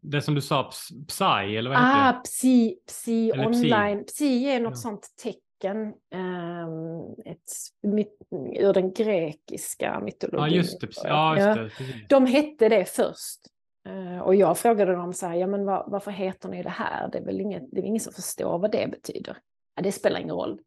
det 0.00 0.22
som 0.22 0.34
du 0.34 0.40
sa, 0.40 0.70
Psy, 1.08 1.24
eller 1.56 1.70
vad 1.70 1.78
heter 1.78 2.08
ah, 2.08 2.12
det? 2.12 2.20
Psy, 2.24 2.76
psy 2.86 3.32
online. 3.32 4.04
Psy 4.04 4.44
är 4.44 4.60
något 4.60 4.70
ja. 4.70 4.76
sånt 4.76 5.06
tecken. 5.22 5.92
Um, 6.14 7.14
ett, 7.24 7.52
ur 8.60 8.72
den 8.72 8.92
grekiska 8.92 10.00
mytologin. 10.00 10.54
Ja, 10.54 10.56
just 10.56 10.80
det. 10.80 10.88
Ja, 11.04 11.36
just 11.36 11.78
det. 11.78 11.94
De 12.08 12.26
hette 12.26 12.68
det 12.68 12.84
först. 12.84 13.40
Uh, 13.88 14.18
och 14.18 14.34
jag 14.34 14.58
frågade 14.58 14.92
dem 14.92 15.12
så 15.12 15.26
här, 15.26 15.34
ja 15.34 15.46
men 15.46 15.64
var, 15.64 15.84
varför 15.86 16.10
heter 16.10 16.48
ni 16.48 16.62
det 16.62 16.68
här? 16.68 17.08
Det 17.12 17.18
är 17.18 17.24
väl 17.24 17.40
inget, 17.40 17.62
det 17.72 17.80
är 17.80 17.84
ingen 17.84 18.00
som 18.00 18.12
förstår 18.12 18.58
vad 18.58 18.72
det 18.72 18.90
betyder. 18.90 19.36
Ja, 19.76 19.82
det 19.82 19.92
spelar 19.92 20.20
ingen 20.20 20.34
roll. 20.34 20.58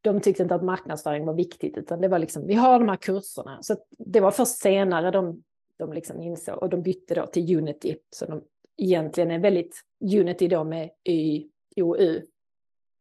De 0.00 0.20
tyckte 0.20 0.42
inte 0.42 0.54
att 0.54 0.64
marknadsföring 0.64 1.26
var 1.26 1.34
viktigt, 1.34 1.76
utan 1.76 2.00
det 2.00 2.08
var 2.08 2.18
liksom, 2.18 2.46
vi 2.46 2.54
har 2.54 2.78
de 2.78 2.88
här 2.88 2.96
kurserna. 2.96 3.62
Så 3.62 3.76
det 3.98 4.20
var 4.20 4.30
först 4.30 4.58
senare 4.58 5.10
de 5.10 5.42
de 5.76 5.92
liksom 5.92 6.22
insåg 6.22 6.62
och 6.62 6.68
de 6.68 6.82
bytte 6.82 7.14
då 7.14 7.26
till 7.26 7.56
Unity. 7.56 7.96
Så 8.10 8.26
de 8.26 8.44
egentligen 8.76 9.30
är 9.30 9.38
väldigt 9.38 9.80
Unity 10.00 10.48
då 10.48 10.64
med 10.64 10.90
Y, 11.04 11.48
O, 11.76 11.96
U. 11.96 12.26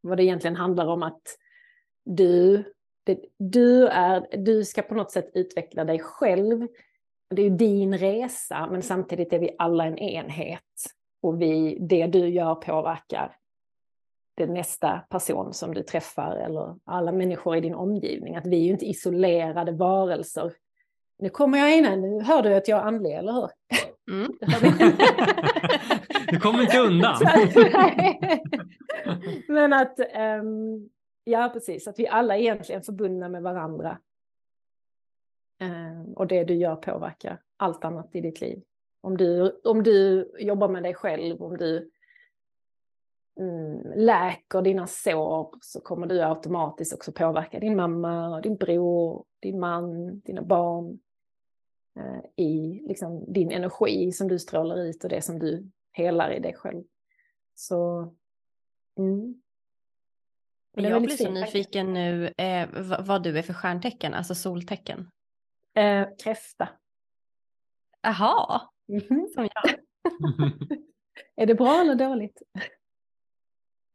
Vad 0.01 0.17
det 0.17 0.23
egentligen 0.23 0.55
handlar 0.55 0.87
om 0.87 1.03
att 1.03 1.21
du, 2.05 2.63
det, 3.03 3.19
du, 3.37 3.87
är, 3.87 4.37
du 4.37 4.65
ska 4.65 4.81
på 4.81 4.95
något 4.95 5.11
sätt 5.11 5.31
utveckla 5.33 5.83
dig 5.83 5.99
själv. 5.99 6.67
Det 7.29 7.41
är 7.41 7.49
din 7.49 7.97
resa, 7.97 8.67
men 8.71 8.81
samtidigt 8.81 9.33
är 9.33 9.39
vi 9.39 9.55
alla 9.57 9.85
en 9.85 9.97
enhet. 9.97 10.61
Och 11.21 11.41
vi, 11.41 11.77
det 11.79 12.07
du 12.07 12.27
gör 12.27 12.55
påverkar 12.55 13.37
den 14.35 14.53
nästa 14.53 14.99
person 15.09 15.53
som 15.53 15.73
du 15.73 15.83
träffar 15.83 16.35
eller 16.35 16.75
alla 16.83 17.11
människor 17.11 17.55
i 17.55 17.61
din 17.61 17.75
omgivning. 17.75 18.35
Att 18.35 18.47
vi 18.47 18.57
är 18.57 18.63
ju 18.63 18.71
inte 18.71 18.85
isolerade 18.85 19.71
varelser 19.71 20.53
nu 21.23 21.29
kommer 21.29 21.57
jag 21.57 21.77
in, 21.77 22.01
nu 22.01 22.21
hör 22.21 22.41
du 22.41 22.53
att 22.53 22.67
jag 22.67 22.79
är 22.79 22.83
andlig, 22.83 23.11
eller 23.11 23.33
hur? 23.33 23.49
Mm. 24.11 24.31
du 26.27 26.39
kommer 26.39 26.61
inte 26.61 26.79
undan. 26.79 27.15
Men 29.47 29.73
att, 29.73 29.99
um, 30.41 30.89
ja 31.23 31.49
precis, 31.53 31.87
att 31.87 31.99
vi 31.99 32.07
alla 32.07 32.37
egentligen 32.37 32.81
är 32.81 32.85
förbundna 32.85 33.29
med 33.29 33.43
varandra. 33.43 33.97
Um, 35.61 36.13
och 36.13 36.27
det 36.27 36.43
du 36.43 36.53
gör 36.53 36.75
påverkar 36.75 37.41
allt 37.57 37.85
annat 37.85 38.15
i 38.15 38.21
ditt 38.21 38.41
liv. 38.41 38.61
Om 39.01 39.17
du, 39.17 39.59
om 39.63 39.83
du 39.83 40.29
jobbar 40.39 40.67
med 40.67 40.83
dig 40.83 40.93
själv, 40.93 41.41
om 41.41 41.57
du 41.57 41.89
mm, 43.39 43.81
läker 43.95 44.61
dina 44.61 44.87
sår 44.87 45.49
så 45.61 45.81
kommer 45.81 46.07
du 46.07 46.21
automatiskt 46.21 46.93
också 46.93 47.11
påverka 47.11 47.59
din 47.59 47.75
mamma, 47.75 48.41
din 48.41 48.55
bror, 48.55 49.25
din 49.39 49.59
man, 49.59 50.19
dina 50.19 50.41
barn 50.41 50.99
i 52.35 52.81
liksom, 52.87 53.33
din 53.33 53.51
energi 53.51 54.11
som 54.11 54.27
du 54.27 54.39
strålar 54.39 54.77
ut 54.77 55.03
och 55.03 55.09
det 55.09 55.21
som 55.21 55.39
du 55.39 55.71
helar 55.91 56.31
i 56.31 56.39
dig 56.39 56.53
själv. 56.53 56.83
Så... 57.55 58.13
Mm. 58.97 59.41
Jag 60.75 61.01
blir 61.01 61.17
så 61.17 61.31
nyfiken 61.31 61.93
nu 61.93 62.33
eh, 62.37 62.69
vad, 62.73 63.05
vad, 63.05 63.23
du 63.23 63.37
är 63.37 63.41
för 63.41 63.53
stjärntecken, 63.53 64.13
alltså 64.13 64.35
soltecken. 64.35 65.09
Eh, 65.73 66.07
kräfta. 66.23 66.69
Jaha, 68.01 68.61
mm 68.89 69.01
-hmm. 69.01 69.27
som 69.33 69.49
jag. 69.53 69.75
är 71.35 71.45
det 71.45 71.55
bra 71.55 71.81
eller 71.81 71.95
dåligt? 71.95 72.41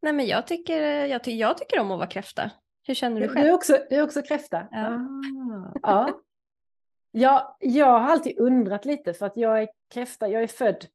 Nej 0.03 0.13
men 0.13 0.27
jag 0.27 0.47
tycker, 0.47 0.83
jag, 1.07 1.25
ty 1.25 1.33
jag 1.33 1.59
tycker 1.59 1.81
om 1.81 1.91
att 1.91 1.99
vara 1.99 2.09
kräfta. 2.09 2.51
Hur 2.83 2.95
känner 2.95 3.21
du 3.21 3.29
själv? 3.29 3.45
Du 3.45 3.49
är 3.49 3.55
också, 3.55 3.79
du 3.91 3.97
är 3.97 4.03
också 4.03 4.23
kräfta? 4.23 4.69
Ja. 4.71 5.01
Ah, 5.83 6.07
ja. 6.07 6.21
Ja, 7.19 7.57
jag 7.61 7.87
har 7.87 8.11
alltid 8.11 8.39
undrat 8.39 8.85
lite 8.85 9.13
för 9.13 9.27
att 9.27 9.37
jag 9.37 9.63
är 9.63 9.69
kräfta, 9.95 10.29
jag 10.29 10.43
är 10.43 10.47
född, 10.47 10.87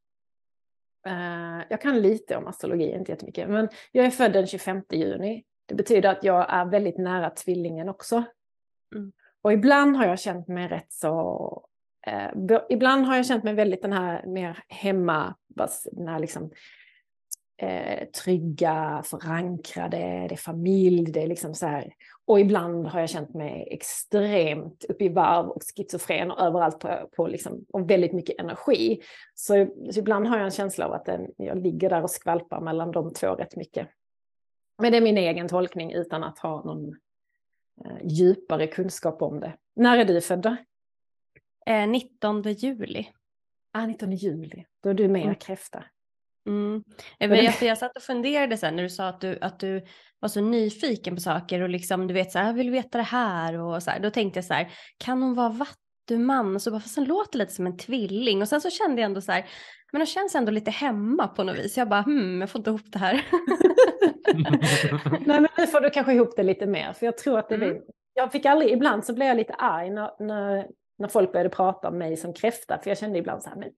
eh, 1.06 1.66
jag 1.70 1.82
kan 1.82 2.02
lite 2.02 2.38
om 2.38 2.48
astrologi, 2.48 2.92
inte 2.92 3.12
jättemycket, 3.12 3.50
men 3.50 3.70
jag 3.92 4.06
är 4.06 4.10
född 4.10 4.34
den 4.34 4.48
25 4.48 4.82
juni. 4.90 5.44
Det 5.66 5.76
betyder 5.76 6.10
att 6.10 6.24
jag 6.24 6.46
är 6.50 6.66
väldigt 6.66 6.98
nära 6.98 7.30
tvillingen 7.30 7.90
också. 7.90 8.24
Mm. 8.96 9.12
Och 9.42 9.54
ibland 9.54 9.98
har 9.98 10.06
jag 10.06 10.20
känt 10.20 10.48
mig 10.48 10.68
rätt 10.68 10.94
så, 10.94 11.68
eh, 12.08 12.30
ibland 12.70 13.06
har 13.06 13.16
jag 13.16 13.26
känt 13.26 13.44
mig 13.44 13.54
väldigt 13.54 13.82
den 13.82 13.94
här 13.94 14.26
mer 14.26 14.64
hemma, 14.68 15.36
den 15.92 16.08
här 16.08 16.20
liksom 16.20 16.52
eh, 17.64 18.08
trygga, 18.08 19.04
förankrade, 19.06 19.98
det 19.98 20.36
är 20.36 20.38
familj, 20.38 21.12
det 21.12 21.24
är 21.24 21.28
liksom 21.28 21.54
så 21.56 21.68
här. 21.68 21.94
Och 22.26 22.40
ibland 22.40 22.88
har 22.88 23.00
jag 23.00 23.10
känt 23.10 23.34
mig 23.34 23.68
extremt 23.72 24.84
uppe 24.90 25.04
i 25.06 25.10
varv 25.10 25.50
och 25.50 25.62
schizofren 25.76 26.32
och 26.32 26.40
överallt 26.40 26.80
på, 26.80 27.10
på 27.16 27.28
liksom, 27.28 27.66
och 27.74 27.90
väldigt 27.90 28.14
mycket 28.14 28.40
energi. 28.40 29.02
Så, 29.34 29.68
så 29.92 30.00
ibland 30.00 30.28
har 30.28 30.38
jag 30.38 30.46
en 30.46 30.52
känsla 30.52 30.86
av 30.86 30.94
att 30.94 31.06
den, 31.06 31.28
jag 31.38 31.64
ligger 31.64 31.90
där 31.90 32.04
och 32.04 32.12
skvalpar 32.12 32.62
mellan 32.62 32.92
de 32.92 33.14
två 33.14 33.28
rätt 33.28 33.56
mycket. 33.56 33.88
Men 34.78 34.92
det 34.92 34.98
är 34.98 35.02
min 35.02 35.18
egen 35.18 35.48
tolkning 35.48 35.94
utan 35.94 36.24
att 36.24 36.40
ha 36.40 36.64
någon 36.64 36.88
eh, 37.86 37.98
djupare 38.04 38.68
kunskap 38.68 39.22
om 39.22 39.40
det. 39.40 39.54
När 39.76 39.98
är 39.98 40.06
du 40.06 40.22
född 40.22 40.42
då? 40.42 40.56
Eh, 41.66 41.88
19 41.88 42.42
juli. 42.42 43.08
Ah, 43.72 43.86
19 43.86 44.12
juli, 44.12 44.66
då 44.84 44.90
är 44.90 44.94
du 44.94 45.08
mer 45.08 45.24
mm. 45.24 45.36
kräfta. 45.36 45.84
Mm. 46.46 46.84
Jag, 47.18 47.62
jag 47.62 47.78
satt 47.78 47.98
och 47.98 48.04
funderade 48.04 48.58
sen 48.58 48.76
när 48.76 48.84
du 48.84 48.90
sa 48.90 49.08
att 49.08 49.22
du, 49.22 49.38
att 49.42 49.60
du 49.60 49.86
var 50.20 50.30
så 50.30 50.42
nyfiken 50.42 51.16
på 51.16 51.22
saker 51.22 51.62
och 51.62 51.70
liksom 51.70 52.08
du 52.08 52.14
vet 52.14 52.32
så 52.32 52.40
här, 52.40 52.46
jag 52.46 52.54
vill 52.54 52.70
veta 52.70 52.98
det 52.98 53.04
här 53.04 53.60
och 53.60 53.84
så 53.84 53.92
här. 53.92 54.00
Då 54.00 54.10
tänkte 54.10 54.38
jag 54.38 54.46
så 54.46 54.54
här, 54.54 54.72
kan 54.98 55.22
hon 55.22 55.34
vara 55.34 55.50
vattuman? 55.50 56.56
Och 56.56 56.62
så 56.62 56.72
bara, 56.72 56.80
fast 56.80 56.96
den 56.96 57.06
låter 57.06 57.38
lite 57.38 57.54
som 57.54 57.68
en 57.68 57.78
tvilling. 57.78 58.42
Och 58.42 58.48
sen 58.48 58.62
så 58.62 58.70
kände 58.70 59.02
jag 59.02 59.06
ändå 59.06 59.22
så 59.22 59.32
här, 59.32 59.46
men 59.92 60.02
hon 60.02 60.06
känns 60.06 60.36
ändå 60.36 60.52
lite 60.52 60.72
hemma 60.72 61.28
på 61.28 61.44
något 61.44 61.58
vis. 61.58 61.78
Jag 61.78 61.90
bara, 61.90 62.02
hmm, 62.02 62.42
jag 62.42 62.50
får 62.50 62.60
inte 62.60 62.70
ihop 62.70 62.92
det 62.92 63.00
här. 63.00 63.14
Nej, 65.26 65.40
men 65.40 65.48
nu 65.58 65.68
får 65.68 65.82
du 65.82 65.90
kanske 65.90 66.14
ihop 66.14 66.36
det 66.36 66.44
lite 66.44 66.66
mer, 66.66 66.94
för 66.94 67.06
jag 67.06 67.18
tror 67.18 67.40
att 67.40 67.50
det 67.50 67.56
mm. 67.56 67.70
blir, 67.70 67.82
jag 68.14 68.32
fick 68.32 68.46
aldrig, 68.46 68.72
ibland 68.72 69.06
så 69.06 69.14
blev 69.14 69.28
jag 69.28 69.38
lite 69.38 69.54
arg 69.54 69.90
när, 69.90 70.12
när, 70.20 70.68
när 70.98 71.08
folk 71.08 71.32
började 71.32 71.50
prata 71.50 71.88
om 71.88 71.98
mig 71.98 72.18
som 72.18 72.34
kräfta, 72.34 72.78
för 72.78 72.90
jag 72.90 72.98
kände 72.98 73.20
ibland 73.20 73.44
så 73.44 73.50
här, 73.50 73.56
men 73.56 73.70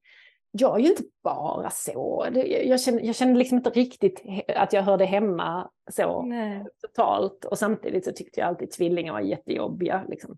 jag 0.58 0.80
är 0.80 0.84
ju 0.84 0.90
inte 0.90 1.04
bara 1.24 1.70
så. 1.70 2.28
Jag 2.64 2.82
känner, 2.82 3.02
jag 3.02 3.16
känner 3.16 3.36
liksom 3.36 3.58
inte 3.58 3.70
riktigt 3.70 4.24
att 4.48 4.74
jag 4.74 4.82
hörde 4.82 5.06
hemma 5.06 5.70
så 5.92 6.22
Nej. 6.22 6.66
totalt. 6.82 7.46
Och 7.46 7.58
samtidigt 7.58 8.06
så 8.06 8.12
tyckte 8.12 8.40
jag 8.40 8.48
alltid 8.48 8.72
tvillingar 8.72 9.14
var 9.14 9.20
jättejobbiga. 9.20 10.06
Liksom. 10.08 10.38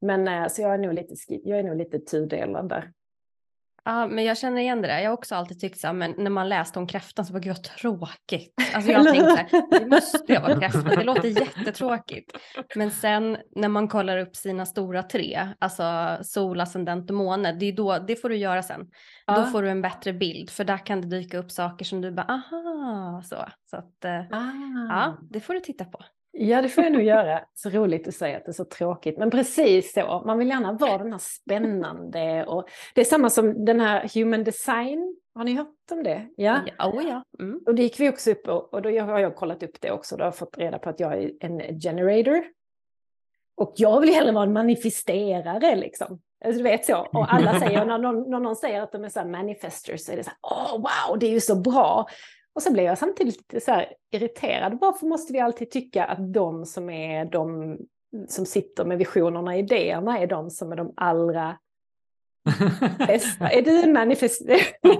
Men 0.00 0.28
eh, 0.28 0.48
så 0.48 0.62
jag 0.62 0.74
är 0.74 0.78
nog 0.78 0.94
lite, 0.94 1.14
jag 1.28 1.58
är 1.58 1.62
nog 1.62 1.76
lite 1.76 1.98
tudelad 1.98 2.68
där. 2.68 2.92
Ja, 3.84 4.06
men 4.06 4.24
jag 4.24 4.38
känner 4.38 4.60
igen 4.60 4.82
det 4.82 4.88
där. 4.88 4.98
Jag 4.98 5.10
har 5.10 5.14
också 5.14 5.34
alltid 5.34 5.60
tyckt 5.60 5.80
så 5.80 5.86
här, 5.86 5.94
men 5.94 6.14
när 6.18 6.30
man 6.30 6.48
läste 6.48 6.78
om 6.78 6.86
kräftan 6.86 7.26
så 7.26 7.32
var 7.32 7.40
gud 7.40 7.56
vad 7.56 7.62
tråkigt. 7.64 8.54
Alltså 8.74 8.90
jag 8.90 9.04
tänkte 9.04 9.30
så 9.30 9.36
här, 9.36 9.80
det 9.80 9.86
måste 9.86 10.32
jag 10.32 10.40
vara 10.40 10.60
kräfta, 10.60 10.82
det 10.82 11.04
låter 11.04 11.28
jättetråkigt. 11.28 12.32
Men 12.76 12.90
sen 12.90 13.38
när 13.56 13.68
man 13.68 13.88
kollar 13.88 14.18
upp 14.18 14.36
sina 14.36 14.66
stora 14.66 15.02
tre, 15.02 15.48
alltså 15.58 16.18
sol, 16.22 16.60
ascendent 16.60 17.10
och 17.10 17.16
måne, 17.16 17.52
det, 17.52 17.66
är 17.66 17.72
då, 17.72 17.98
det 17.98 18.16
får 18.16 18.28
du 18.28 18.36
göra 18.36 18.62
sen. 18.62 18.86
Ja. 19.26 19.36
Då 19.38 19.44
får 19.44 19.62
du 19.62 19.70
en 19.70 19.82
bättre 19.82 20.12
bild, 20.12 20.50
för 20.50 20.64
där 20.64 20.86
kan 20.86 21.00
det 21.00 21.08
dyka 21.08 21.38
upp 21.38 21.50
saker 21.50 21.84
som 21.84 22.00
du 22.00 22.10
bara, 22.12 22.26
aha, 22.26 23.22
så. 23.24 23.36
Så 23.70 23.76
att, 23.76 24.04
eh, 24.04 24.20
Ah. 24.30 24.52
ja, 24.88 25.18
det 25.30 25.40
får 25.40 25.54
du 25.54 25.60
titta 25.60 25.84
på. 25.84 25.98
Ja, 26.34 26.62
det 26.62 26.68
får 26.68 26.84
jag 26.84 26.92
nog 26.92 27.02
göra. 27.02 27.44
Så 27.54 27.70
roligt 27.70 28.08
att 28.08 28.14
säga 28.14 28.36
att 28.36 28.44
det 28.44 28.50
är 28.50 28.52
så 28.52 28.64
tråkigt. 28.64 29.18
Men 29.18 29.30
precis 29.30 29.92
så, 29.92 30.22
man 30.26 30.38
vill 30.38 30.48
gärna 30.48 30.72
vara 30.72 30.98
den 30.98 31.12
här 31.12 31.20
spännande. 31.22 32.44
Och 32.46 32.68
det 32.94 33.00
är 33.00 33.04
samma 33.04 33.30
som 33.30 33.64
den 33.64 33.80
här 33.80 34.10
human 34.14 34.44
design. 34.44 35.16
Har 35.34 35.44
ni 35.44 35.54
hört 35.54 35.68
om 35.90 36.02
det? 36.02 36.28
Ja. 36.36 36.60
Ja, 36.78 36.92
oh 36.92 37.08
ja. 37.08 37.24
Mm. 37.38 37.60
Och 37.66 37.74
det 37.74 37.82
gick 37.82 38.00
vi 38.00 38.08
också 38.08 38.30
upp 38.30 38.48
och, 38.48 38.74
och 38.74 38.82
då 38.82 39.00
har 39.00 39.18
jag 39.18 39.36
kollat 39.36 39.62
upp 39.62 39.80
det 39.80 39.90
också. 39.90 40.16
Då 40.16 40.22
har 40.22 40.26
jag 40.26 40.36
fått 40.36 40.58
reda 40.58 40.78
på 40.78 40.90
att 40.90 41.00
jag 41.00 41.22
är 41.22 41.30
en 41.40 41.80
generator. 41.80 42.44
Och 43.54 43.72
jag 43.76 44.00
vill 44.00 44.14
hellre 44.14 44.32
vara 44.32 44.44
en 44.44 44.52
manifesterare 44.52 45.76
liksom. 45.76 46.20
Alltså, 46.44 46.58
du 46.58 46.62
vet 46.62 46.84
så. 46.84 46.96
Och 47.12 47.34
alla 47.34 47.60
säger, 47.60 47.84
när 47.84 47.98
någon, 47.98 48.30
när 48.30 48.40
någon 48.40 48.56
säger 48.56 48.82
att 48.82 48.92
de 48.92 49.04
är 49.04 49.08
så 49.08 49.20
här 49.20 49.26
manifestors 49.26 50.00
så 50.00 50.12
är 50.12 50.16
det 50.16 50.24
så 50.24 50.30
här, 50.30 50.38
åh 50.42 50.72
wow, 50.72 51.18
det 51.18 51.26
är 51.26 51.30
ju 51.30 51.40
så 51.40 51.56
bra. 51.56 52.06
Och 52.54 52.62
så 52.62 52.72
blir 52.72 52.84
jag 52.84 52.98
samtidigt 52.98 53.36
lite 53.36 53.60
så 53.60 53.70
här 53.72 53.92
irriterad. 54.10 54.78
Varför 54.80 55.06
måste 55.06 55.32
vi 55.32 55.40
alltid 55.40 55.70
tycka 55.70 56.04
att 56.04 56.32
de 56.34 56.64
som 56.66 56.90
är 56.90 57.24
de 57.24 57.78
som 58.28 58.46
sitter 58.46 58.84
med 58.84 58.98
visionerna 58.98 59.50
och 59.50 59.56
idéerna 59.58 60.18
är 60.18 60.26
de 60.26 60.50
som 60.50 60.72
är 60.72 60.76
de 60.76 60.92
allra 60.96 61.58
bästa? 62.98 63.50
är 63.50 63.62
du 63.62 63.82
en 63.82 63.92
manifesterare? 63.92 64.60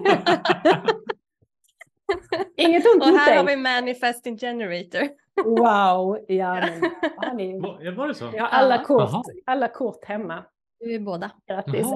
Inget 2.57 2.87
ont 2.87 3.03
Och 3.03 3.09
här 3.09 3.37
har 3.37 3.45
vi 3.45 3.57
manifesting 3.57 4.39
generator. 4.39 5.09
Wow, 5.45 6.19
ja 6.29 6.55
men 6.61 6.91
har 7.17 7.35
ni, 7.35 7.61
Var 7.97 8.09
det 8.09 8.15
så? 8.15 8.31
jag 8.35 8.43
har 8.43 8.49
alla 8.49 8.77
Ja. 8.77 8.85
kort, 8.85 9.25
alla 9.47 9.69
kort 9.69 10.05
hemma. 10.05 10.45
Vi 10.81 10.95
är 10.95 11.01
båda. 11.01 11.31
Grattis. 11.49 11.87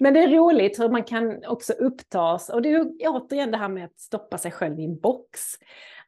Men 0.00 0.14
det 0.14 0.20
är 0.20 0.28
roligt 0.28 0.80
hur 0.80 0.88
man 0.88 1.04
kan 1.04 1.44
också 1.44 1.72
upptas. 1.72 2.48
Och 2.48 2.62
det 2.62 2.68
är 2.68 2.90
återigen 3.04 3.50
det 3.50 3.58
här 3.58 3.68
med 3.68 3.84
att 3.84 4.00
stoppa 4.00 4.38
sig 4.38 4.50
själv 4.50 4.80
i 4.80 4.84
en 4.84 4.98
box. 4.98 5.40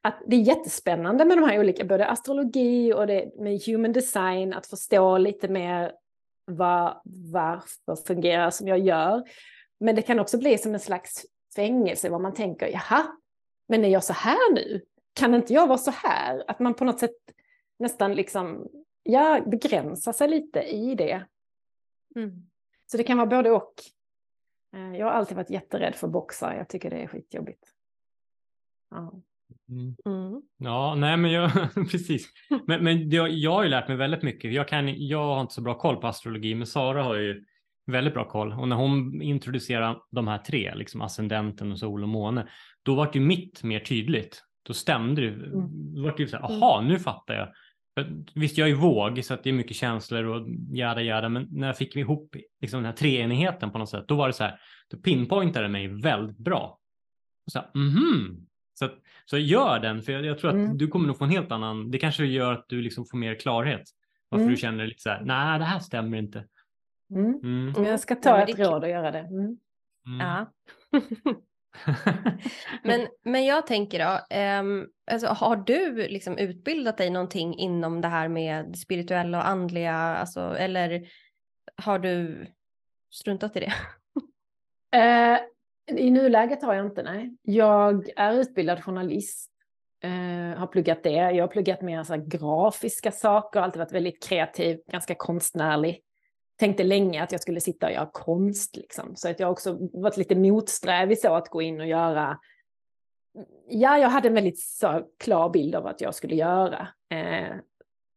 Att 0.03 0.23
det 0.27 0.37
är 0.37 0.41
jättespännande 0.41 1.25
med 1.25 1.39
de 1.39 1.45
här 1.45 1.61
olika, 1.61 1.85
både 1.85 2.07
astrologi 2.07 2.93
och 2.93 3.07
det 3.07 3.33
med 3.39 3.61
human 3.67 3.93
design, 3.93 4.55
att 4.55 4.67
förstå 4.67 5.19
lite 5.19 5.49
mer 5.49 5.93
vad, 6.45 7.01
varför 7.33 8.07
fungerar 8.07 8.51
som 8.51 8.69
jag 8.69 8.79
gör. 8.79 9.23
Men 9.81 9.97
det 9.97 10.03
kan 10.03 10.21
också 10.21 10.39
bli 10.39 10.59
som 10.59 10.75
en 10.75 10.81
slags 10.81 11.27
fängelse, 11.57 12.11
vad 12.11 12.21
man 12.21 12.35
tänker, 12.35 12.67
jaha, 12.67 13.07
men 13.69 13.85
är 13.85 13.89
jag 13.89 14.05
så 14.05 14.13
här 14.13 14.55
nu? 14.55 14.81
Kan 15.13 15.35
inte 15.35 15.55
jag 15.55 15.67
vara 15.67 15.79
så 15.79 15.91
här? 15.91 16.45
Att 16.47 16.59
man 16.59 16.75
på 16.75 16.85
något 16.85 16.99
sätt 16.99 17.17
nästan 17.79 18.15
liksom, 18.15 18.69
ja, 19.03 19.41
begränsar 19.47 20.13
sig 20.13 20.29
lite 20.29 20.61
i 20.61 20.95
det. 20.95 21.25
Mm. 22.17 22.49
Så 22.91 22.97
det 22.97 23.03
kan 23.03 23.17
vara 23.19 23.27
både 23.27 23.51
och. 23.51 23.75
Eh, 24.77 24.97
Jag 24.97 25.07
har 25.07 25.13
alltid 25.13 25.37
varit 25.37 25.51
jätterädd 25.51 25.95
för 25.95 26.09
boxar. 26.09 26.55
Jag 26.55 26.69
tycker 26.69 26.91
det 26.91 26.97
är 26.97 27.07
skitjobbigt. 27.07 27.65
Ja. 28.91 29.13
Mm. 29.69 29.97
Mm. 30.07 30.43
Ja, 30.59 30.95
nej 30.95 31.17
men 31.17 31.31
jag, 31.31 31.51
precis. 31.91 32.29
Men, 32.67 32.85
men 32.85 33.11
jag, 33.11 33.31
jag 33.31 33.53
har 33.53 33.63
ju 33.63 33.69
lärt 33.69 33.89
mig 33.89 33.97
väldigt 33.97 34.23
mycket. 34.23 34.53
Jag, 34.53 34.69
kan, 34.69 35.07
jag 35.07 35.25
har 35.35 35.41
inte 35.41 35.55
så 35.55 35.61
bra 35.63 35.79
koll 35.79 35.97
på 35.97 36.07
astrologi, 36.07 36.55
men 36.55 36.67
Sara 36.67 37.03
har 37.03 37.15
ju 37.15 37.45
väldigt 37.87 38.15
bra 38.15 38.29
koll. 38.29 38.53
Och 38.53 38.69
när 38.69 38.77
hon 38.77 39.23
introducerar 39.23 40.03
de 40.11 40.29
här 40.29 40.39
tre, 40.39 40.75
liksom 40.75 41.01
ascendenten 41.03 41.73
och 41.73 41.79
sol 41.79 42.03
och 42.03 42.09
måne, 42.09 42.49
då 42.83 42.95
var 42.95 43.07
det 43.13 43.19
ju 43.19 43.25
mitt 43.25 43.63
mer 43.63 43.81
tydligt. 43.81 44.43
Då 44.63 44.75
stämde 44.75 45.23
det. 45.31 45.51
Då 45.51 46.03
var 46.03 46.17
det 46.17 46.23
ju 46.23 46.29
så 46.29 46.37
här, 46.37 46.45
aha, 46.45 46.81
nu 46.81 46.99
fattar 46.99 47.35
jag. 47.35 47.49
För 47.99 48.25
Visst, 48.35 48.59
jag 48.59 48.71
är 48.71 48.75
våg 48.75 49.25
så 49.25 49.35
att 49.35 49.43
det 49.45 49.51
är 49.51 49.55
mycket 49.55 49.77
känslor 49.77 50.25
och 50.25 50.49
jada 50.73 51.03
jada, 51.03 51.29
men 51.29 51.49
när 51.51 51.67
jag 51.67 51.77
fick 51.77 51.97
ihop 51.97 52.37
liksom 52.61 52.79
den 52.79 52.85
här 52.87 52.93
treenigheten 52.93 53.71
på 53.71 53.79
något 53.79 53.89
sätt, 53.89 54.05
då 54.09 54.15
var 54.17 54.27
det 54.27 54.33
så 54.33 54.45
här, 54.45 54.61
då 54.91 54.97
pinpointade 54.99 55.65
det 55.65 55.69
mig 55.73 55.89
väldigt 55.89 56.39
bra. 56.39 56.79
Och 57.47 57.53
så 57.53 57.59
här, 57.59 57.69
mhm. 57.75 58.47
Så, 58.75 58.85
att, 58.85 58.95
så 59.25 59.39
gör 59.39 59.79
den, 59.81 60.03
för 60.03 60.13
jag, 60.13 60.25
jag 60.25 60.39
tror 60.39 60.51
att 60.51 60.57
Mm. 60.57 60.79
du 60.79 60.89
kommer 60.89 61.07
nog 61.07 61.19
få 61.19 61.25
en 61.25 61.31
helt 61.31 61.53
annan, 61.53 61.91
det 61.91 61.99
kanske 61.99 62.25
gör 62.25 62.53
att 62.53 62.69
du 62.69 62.83
liksom 62.83 63.07
får 63.07 63.19
mer 63.19 63.35
klarhet. 63.35 63.83
Varför 64.29 64.43
Mm. 64.43 64.55
du 64.55 64.61
känner 64.61 64.87
lite 64.87 65.03
så 65.03 65.11
här, 65.11 65.23
nej 65.25 65.59
det 65.59 65.65
här 65.65 65.79
stämmer 65.79 66.19
inte. 66.19 66.45
Mm. 67.11 67.41
Mm. 67.43 67.73
Men 67.73 67.85
jag 67.85 68.01
ska 68.01 68.15
Ja, 68.15 68.21
ta 68.21 68.33
men 68.37 68.49
ett 68.49 68.59
råd 68.59 68.83
och 68.83 68.89
göra 68.91 69.11
det. 69.11 69.19
Mm. 69.19 69.57
Mm. 70.07 70.21
Ja. 70.21 70.53
men, 72.83 73.09
men 73.25 73.45
jag 73.45 73.67
tänker 73.67 73.99
då, 73.99 74.37
um, 74.61 74.89
alltså, 75.11 75.27
har 75.27 75.57
du 75.57 76.09
liksom 76.09 76.39
utbildat 76.39 76.99
dig 76.99 77.11
någonting 77.11 77.59
inom 77.59 78.01
det 78.01 78.09
här 78.09 78.29
med 78.29 78.77
spirituella 78.77 79.39
och 79.39 79.49
andliga, 79.49 79.95
alltså, 79.95 80.41
eller 80.41 81.09
har 81.77 81.99
du 81.99 82.47
struntat 83.11 83.57
i 83.57 83.61
det? 83.61 83.73
uh, 84.97 85.39
I 85.99 86.11
nuläget 86.11 86.63
har 86.63 86.75
jag 86.75 86.87
inte, 86.87 87.03
nej. 87.03 87.37
Jag 87.43 88.09
är 88.17 88.33
utbildad 88.33 88.85
journalist. 88.85 89.51
uh, 90.05 90.59
har 90.59 90.67
pluggat 90.67 91.03
det. 91.03 91.11
Jag 91.11 91.45
har 91.45 91.49
pluggat 91.49 91.83
mer 91.83 92.05
så 92.05 92.17
grafiska 92.17 93.13
saker, 93.13 93.61
alltid 93.61 93.79
varit 93.79 93.93
väldigt 93.93 94.23
kreativ, 94.23 94.79
ganska 94.93 95.15
konstnärlig. 95.15 96.01
Tänkte 96.59 96.85
länge 96.85 97.23
att 97.23 97.33
jag 97.33 97.41
skulle 97.41 97.61
sitta 97.61 97.87
och 97.87 97.93
göra 97.93 98.11
konst, 98.13 98.77
liksom. 98.77 99.17
Så 99.17 99.29
att 99.29 99.41
jag 99.41 99.51
också 99.51 99.79
varit 99.93 100.17
lite 100.17 100.35
motsträvig 100.35 101.19
så 101.19 101.35
att 101.35 101.49
gå 101.49 101.63
in 101.63 101.81
och 101.81 101.87
göra 101.87 102.39
Ja, 103.69 103.99
jag 103.99 104.09
hade 104.09 104.29
en 104.29 104.35
väldigt 104.35 104.61
så 104.61 105.03
klar 105.19 105.51
bild 105.51 105.75
av 105.75 105.83
vad 105.83 105.95
jag 105.99 106.15
skulle 106.15 106.35
göra. 106.35 106.89
Eh, 107.11 107.57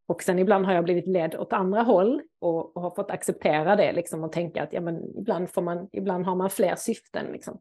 och 0.06 0.22
sen 0.22 0.38
ibland 0.38 0.66
har 0.66 0.72
jag 0.72 0.84
blivit 0.84 1.06
ledd 1.06 1.34
åt 1.34 1.52
andra 1.52 1.82
håll 1.82 2.22
och, 2.38 2.76
och 2.76 2.82
har 2.82 2.90
fått 2.90 3.10
acceptera 3.10 3.76
det 3.76 3.92
liksom 3.92 4.24
och 4.24 4.32
tänka 4.32 4.62
att 4.62 4.72
ja, 4.72 4.80
men 4.80 5.18
ibland, 5.18 5.50
får 5.50 5.62
man, 5.62 5.88
ibland 5.92 6.26
har 6.26 6.34
man 6.34 6.50
fler 6.50 6.76
syften. 6.76 7.26
Liksom. 7.32 7.60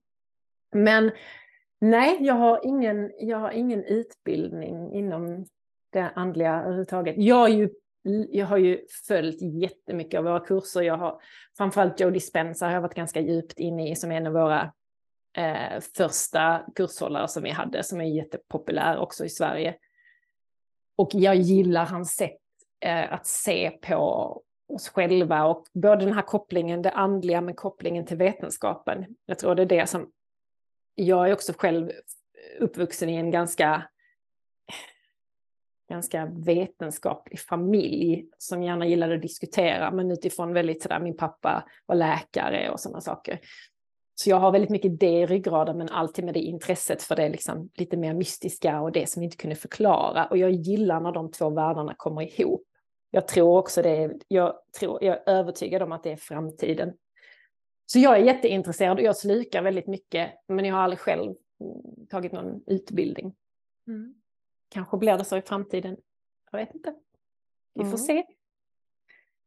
Men 0.72 1.12
nej, 1.80 2.18
jag 2.20 2.34
har, 2.34 2.60
ingen, 2.64 3.12
jag 3.20 3.38
har 3.38 3.52
ingen 3.52 3.84
utbildning 3.84 4.94
inom 4.94 5.46
det 5.90 6.12
andliga 6.16 6.62
överhuvudtaget. 6.62 7.16
Jag, 7.18 7.50
är 7.50 7.54
ju, 7.54 7.70
jag 8.30 8.46
har 8.46 8.58
ju 8.58 8.80
följt 9.08 9.42
jättemycket 9.42 10.18
av 10.18 10.24
våra 10.24 10.40
kurser. 10.40 10.82
Jag 10.82 10.98
har, 10.98 11.22
framförallt 11.58 12.00
Joe 12.00 12.10
Dispenza 12.10 12.66
har 12.66 12.74
jag 12.74 12.82
varit 12.82 12.96
ganska 12.96 13.22
djupt 13.22 13.60
inne 13.60 13.92
i 13.92 13.96
som 13.96 14.12
en 14.12 14.28
av 14.28 14.34
våra 14.34 14.74
eh, 15.38 15.80
första 15.98 16.66
kurshållare 16.76 17.28
som 17.28 17.44
vi 17.44 17.50
hade, 17.50 17.84
som 17.84 18.02
är 18.02 18.06
jättepopulär 18.06 18.98
också 18.98 19.26
i 19.26 19.30
Sverige. 19.30 19.76
Och 20.96 21.10
jag 21.14 21.36
gillar 21.36 21.86
hans 21.86 22.16
sätt 22.16 22.40
eh, 22.80 23.14
att 23.14 23.28
se 23.28 23.70
på 23.70 24.42
oss 24.68 24.90
själva 24.90 25.46
och 25.46 25.66
både 25.74 26.06
den 26.06 26.14
här 26.14 26.22
kopplingen, 26.22 26.82
det 26.82 26.92
andliga, 26.92 27.42
men 27.42 27.56
kopplingen 27.56 28.06
till 28.06 28.18
vetenskapen. 28.18 29.06
Jag 29.26 29.40
tror 29.40 29.56
det 29.56 29.62
är 29.62 29.66
det 29.66 29.90
som... 29.90 30.12
Jag 30.96 31.30
är 31.30 31.34
också 31.34 31.54
själv 31.58 31.92
uppvuxen 32.60 33.10
i 33.10 33.16
en 33.16 33.32
ganska 33.32 33.84
ganska 35.92 36.26
vetenskaplig 36.26 37.40
familj 37.40 38.26
som 38.38 38.64
gärna 38.64 38.88
gillade 38.88 39.16
att 39.16 39.22
diskutera, 39.22 39.92
men 39.92 40.12
utifrån 40.12 40.54
väldigt 40.54 40.82
sådär, 40.82 41.00
min 41.00 41.18
pappa 41.18 41.64
var 41.86 41.96
läkare 41.96 42.70
och 42.70 42.80
sådana 42.80 43.02
saker. 43.02 43.40
Så 44.16 44.30
jag 44.30 44.38
har 44.38 44.52
väldigt 44.52 44.70
mycket 44.70 45.00
det 45.00 45.20
i 45.20 45.26
ryggraden, 45.26 45.78
men 45.78 45.90
alltid 45.90 46.26
med 46.26 46.34
det 46.34 46.40
intresset 46.40 47.04
för 47.04 47.16
det 47.16 47.30
liksom 47.30 47.70
lite 47.74 47.98
mer 47.98 48.14
mystiska 48.14 48.82
och 48.82 48.92
det 48.92 49.10
som 49.10 49.20
vi 49.20 49.26
inte 49.26 49.38
kunde 49.38 49.56
förklara. 49.56 50.26
Och 50.26 50.38
jag 50.38 50.52
gillar 50.52 51.00
när 51.00 51.12
de 51.12 51.32
två 51.32 51.50
världarna 51.50 51.94
kommer 51.98 52.40
ihop. 52.40 52.64
Jag 53.12 53.28
tror 53.28 53.58
också 53.58 53.82
det, 53.82 54.12
jag, 54.28 54.54
tror, 54.80 55.04
jag 55.04 55.18
är 55.18 55.30
övertygad 55.30 55.82
om 55.82 55.92
att 55.92 56.04
det 56.04 56.12
är 56.12 56.16
framtiden. 56.16 56.94
Så 57.86 58.00
jag 58.00 58.18
är 58.18 58.24
jätteintresserad 58.24 58.98
och 58.98 59.04
jag 59.04 59.18
slukar 59.18 59.62
väldigt 59.62 59.88
mycket, 59.88 60.32
men 60.48 60.66
jag 60.66 60.76
har 60.76 60.82
aldrig 60.82 61.00
själv 61.00 61.34
tagit 62.10 62.32
någon 62.32 62.64
utbildning. 62.68 63.34
Mm. 63.88 64.14
Kanske 64.72 64.98
blir 64.98 65.18
det 65.18 65.26
så 65.26 65.38
i 65.38 65.42
framtiden. 65.42 65.98
Jag 66.52 66.60
vet 66.60 66.76
inte. 66.76 66.94
Vi 67.74 67.82
får 67.82 67.88
Mm. 67.88 67.98
se. 67.98 68.24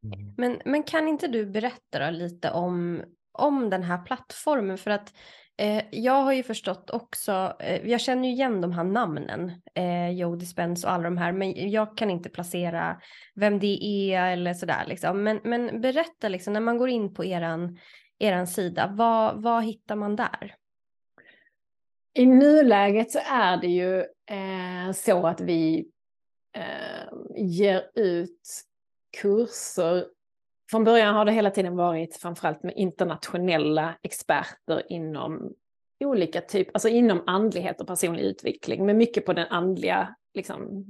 Mm. 0.04 0.34
Men, 0.36 0.60
men 0.64 0.82
kan 0.82 1.08
inte 1.08 1.28
du 1.28 1.46
berätta 1.46 1.98
då 1.98 2.10
lite 2.10 2.50
om, 2.50 3.02
om 3.32 3.70
den 3.70 3.82
här 3.82 3.98
plattformen? 4.02 4.78
För 4.78 4.90
att 4.90 5.14
eh, 5.56 5.84
jag 5.90 6.22
har 6.22 6.32
ju 6.32 6.42
förstått 6.42 6.90
också, 6.90 7.56
eh, 7.60 7.90
jag 7.90 8.00
känner 8.00 8.28
ju 8.28 8.34
igen 8.34 8.60
de 8.60 8.72
här 8.72 8.84
namnen, 8.84 9.52
eh, 9.74 10.10
Joe 10.10 10.36
Dispenza 10.36 10.88
och 10.88 10.94
alla 10.94 11.04
de 11.04 11.16
här, 11.16 11.32
men 11.32 11.70
jag 11.70 11.96
kan 11.96 12.10
inte 12.10 12.28
placera 12.28 13.00
vem 13.34 13.58
det 13.58 13.84
är 13.84 14.32
eller 14.32 14.54
sådär 14.54 14.84
liksom. 14.86 15.22
Men, 15.22 15.40
men 15.44 15.80
berätta 15.80 16.28
liksom, 16.28 16.52
när 16.52 16.60
man 16.60 16.78
går 16.78 16.88
in 16.88 17.14
på 17.14 17.24
eran, 17.24 17.78
eran 18.18 18.46
sida, 18.46 18.90
vad, 18.92 19.42
vad 19.42 19.64
hittar 19.64 19.96
man 19.96 20.16
där? 20.16 20.54
I 22.14 22.26
nuläget 22.26 23.10
så 23.10 23.18
är 23.24 23.56
det 23.56 23.66
ju 23.66 24.00
eh, 24.30 24.92
så 24.94 25.26
att 25.26 25.40
vi 25.40 25.88
eh, 26.56 27.12
ger 27.36 27.90
ut 27.94 28.64
kurser 29.20 30.06
från 30.70 30.84
början 30.84 31.14
har 31.14 31.24
det 31.24 31.32
hela 31.32 31.50
tiden 31.50 31.76
varit 31.76 32.16
framförallt 32.16 32.62
med 32.62 32.74
internationella 32.76 33.94
experter 34.02 34.82
inom 34.88 35.52
olika 36.04 36.40
typer, 36.40 36.72
alltså 36.74 36.88
inom 36.88 37.22
andlighet 37.26 37.80
och 37.80 37.86
personlig 37.86 38.22
utveckling, 38.22 38.86
men 38.86 38.96
mycket 38.96 39.26
på 39.26 39.32
den 39.32 39.48
andliga, 39.48 40.14
liksom, 40.34 40.84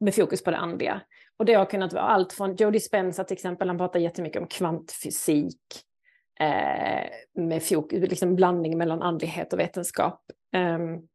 med 0.00 0.14
fokus 0.14 0.44
på 0.44 0.50
det 0.50 0.56
andliga. 0.56 1.00
Och 1.36 1.44
det 1.44 1.54
har 1.54 1.64
kunnat 1.64 1.92
vara 1.92 2.04
allt 2.04 2.32
från 2.32 2.56
Joe 2.56 2.70
Dispenza 2.70 3.24
till 3.24 3.34
exempel, 3.34 3.68
han 3.68 3.78
pratar 3.78 4.00
jättemycket 4.00 4.42
om 4.42 4.48
kvantfysik, 4.48 5.60
eh, 6.40 7.10
med 7.34 7.62
fokus, 7.62 8.10
liksom 8.10 8.36
blandning 8.36 8.78
mellan 8.78 9.02
andlighet 9.02 9.52
och 9.52 9.58
vetenskap. 9.58 10.20
Um, 10.56 11.08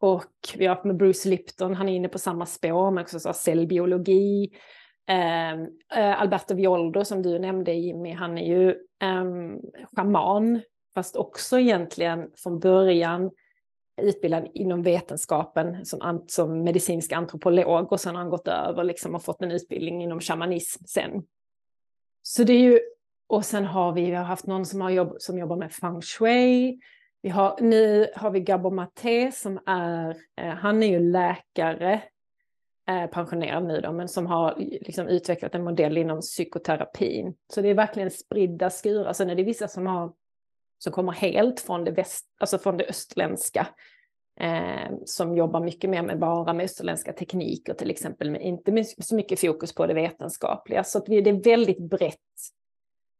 och 0.00 0.56
vi 0.56 0.66
har 0.66 0.74
haft 0.74 0.84
med 0.84 0.96
Bruce 0.96 1.28
Lipton, 1.28 1.74
han 1.74 1.88
är 1.88 1.92
inne 1.92 2.08
på 2.08 2.18
samma 2.18 2.46
spår, 2.46 2.90
men 2.90 3.02
också 3.02 3.20
så 3.20 3.32
cellbiologi. 3.32 4.50
Um, 5.10 5.60
uh, 5.96 6.22
Alberto 6.22 6.54
Violdo 6.54 7.04
som 7.04 7.22
du 7.22 7.38
nämnde 7.38 7.72
Jimmy, 7.72 8.12
han 8.12 8.38
är 8.38 8.46
ju 8.46 8.76
um, 9.04 9.60
schaman, 9.92 10.60
fast 10.94 11.16
också 11.16 11.58
egentligen 11.58 12.30
från 12.36 12.58
början 12.58 13.30
utbildad 13.98 14.48
inom 14.54 14.82
vetenskapen 14.82 15.86
som, 15.86 16.24
som 16.26 16.64
medicinsk 16.64 17.12
antropolog 17.12 17.92
och 17.92 18.00
sen 18.00 18.14
har 18.14 18.22
han 18.22 18.30
gått 18.30 18.48
över 18.48 18.84
liksom 18.84 19.14
och 19.14 19.24
fått 19.24 19.42
en 19.42 19.50
utbildning 19.50 20.02
inom 20.02 20.20
shamanism 20.20 20.84
sen. 20.84 21.22
Så 22.22 22.44
det 22.44 22.52
är 22.52 22.62
ju, 22.62 22.80
och 23.28 23.44
sen 23.44 23.64
har 23.64 23.92
vi, 23.92 24.04
vi 24.04 24.14
har 24.16 24.24
haft 24.24 24.46
någon 24.46 24.66
som, 24.66 24.80
har 24.80 24.90
jobb, 24.90 25.16
som 25.18 25.38
jobbar 25.38 25.56
med 25.56 25.72
feng 25.72 26.02
shui. 26.02 26.80
Vi 27.22 27.28
har, 27.28 27.56
nu 27.60 28.06
har 28.16 28.30
vi 28.30 28.40
Gabor 28.40 28.70
Maté 28.70 29.32
som 29.32 29.60
är, 29.66 30.16
eh, 30.36 30.48
han 30.48 30.82
är 30.82 30.86
ju 30.86 30.98
läkare, 30.98 32.02
eh, 32.88 33.06
pensionerad 33.06 33.64
nu 33.64 33.80
då, 33.80 33.92
men 33.92 34.08
som 34.08 34.26
har 34.26 34.54
liksom 34.58 35.08
utvecklat 35.08 35.54
en 35.54 35.64
modell 35.64 35.98
inom 35.98 36.20
psykoterapin. 36.20 37.34
Så 37.54 37.62
det 37.62 37.68
är 37.68 37.74
verkligen 37.74 38.10
spridda 38.10 38.70
skurar. 38.70 39.12
Sen 39.12 39.30
är 39.30 39.34
det 39.34 39.42
vissa 39.42 39.68
som 39.68 39.86
har 39.86 40.12
som 40.78 40.92
kommer 40.92 41.12
helt 41.12 41.60
från 41.60 41.84
det, 41.84 41.90
väst, 41.90 42.26
alltså 42.38 42.58
från 42.58 42.76
det 42.76 42.84
östländska. 42.84 43.66
Eh, 44.40 44.92
som 45.04 45.36
jobbar 45.36 45.60
mycket 45.60 45.90
mer 45.90 46.02
med 46.02 46.18
bara 46.18 46.52
med 46.52 46.64
österländska 46.64 47.12
tekniker 47.12 47.74
till 47.74 47.90
exempel, 47.90 48.30
men 48.30 48.40
inte 48.40 48.72
med 48.72 48.86
så 48.86 49.14
mycket 49.14 49.40
fokus 49.40 49.74
på 49.74 49.86
det 49.86 49.94
vetenskapliga. 49.94 50.84
Så 50.84 50.98
att 50.98 51.08
vi, 51.08 51.20
det 51.20 51.30
är 51.30 51.44
väldigt 51.44 51.90
brett. 51.90 52.14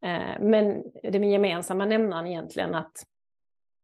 Eh, 0.02 0.40
men 0.40 0.84
det 1.02 1.18
med 1.18 1.30
gemensamma 1.30 1.84
nämnaren 1.84 2.26
egentligen 2.26 2.74
att 2.74 3.06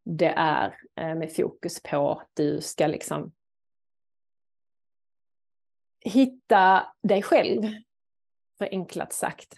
det 0.04 0.34
är 0.36 0.76
eh, 1.00 1.14
med 1.14 1.36
fokus 1.36 1.82
på 1.82 2.10
att 2.10 2.30
du 2.34 2.60
ska 2.60 2.86
liksom 2.86 3.32
hitta 6.00 6.86
dig 7.02 7.22
själv, 7.22 7.62
förenklat 8.58 9.12
sagt. 9.12 9.54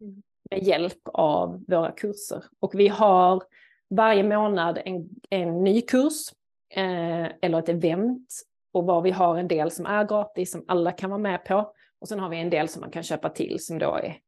Mm 0.00 0.22
med 0.50 0.62
hjälp 0.62 1.00
av 1.04 1.64
våra 1.68 1.92
kurser. 1.92 2.44
Och 2.60 2.74
vi 2.74 2.88
har 2.88 3.42
varje 3.90 4.22
månad 4.22 4.78
en, 4.84 5.08
en 5.30 5.64
ny 5.64 5.82
kurs 5.82 6.28
eh, 6.74 7.26
eller 7.42 7.58
ett 7.58 7.68
event 7.68 8.34
och 8.72 8.86
var 8.86 9.02
vi 9.02 9.10
har 9.10 9.36
en 9.36 9.48
del 9.48 9.70
som 9.70 9.86
är 9.86 10.04
gratis 10.04 10.50
som 10.50 10.64
alla 10.68 10.92
kan 10.92 11.10
vara 11.10 11.20
med 11.20 11.44
på. 11.44 11.72
Och 11.98 12.08
sen 12.08 12.20
har 12.20 12.28
vi 12.28 12.40
en 12.40 12.50
del 12.50 12.68
som 12.68 12.80
man 12.80 12.90
kan 12.90 13.02
köpa 13.02 13.28
till 13.28 13.64
som 13.64 13.78
då 13.78 13.94
är, 13.94 14.18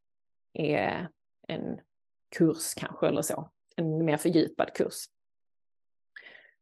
är 0.52 1.08
en 1.46 1.80
kurs 2.36 2.74
kanske 2.74 3.08
eller 3.08 3.22
så, 3.22 3.48
en 3.76 4.04
mer 4.04 4.16
fördjupad 4.16 4.74
kurs. 4.74 5.04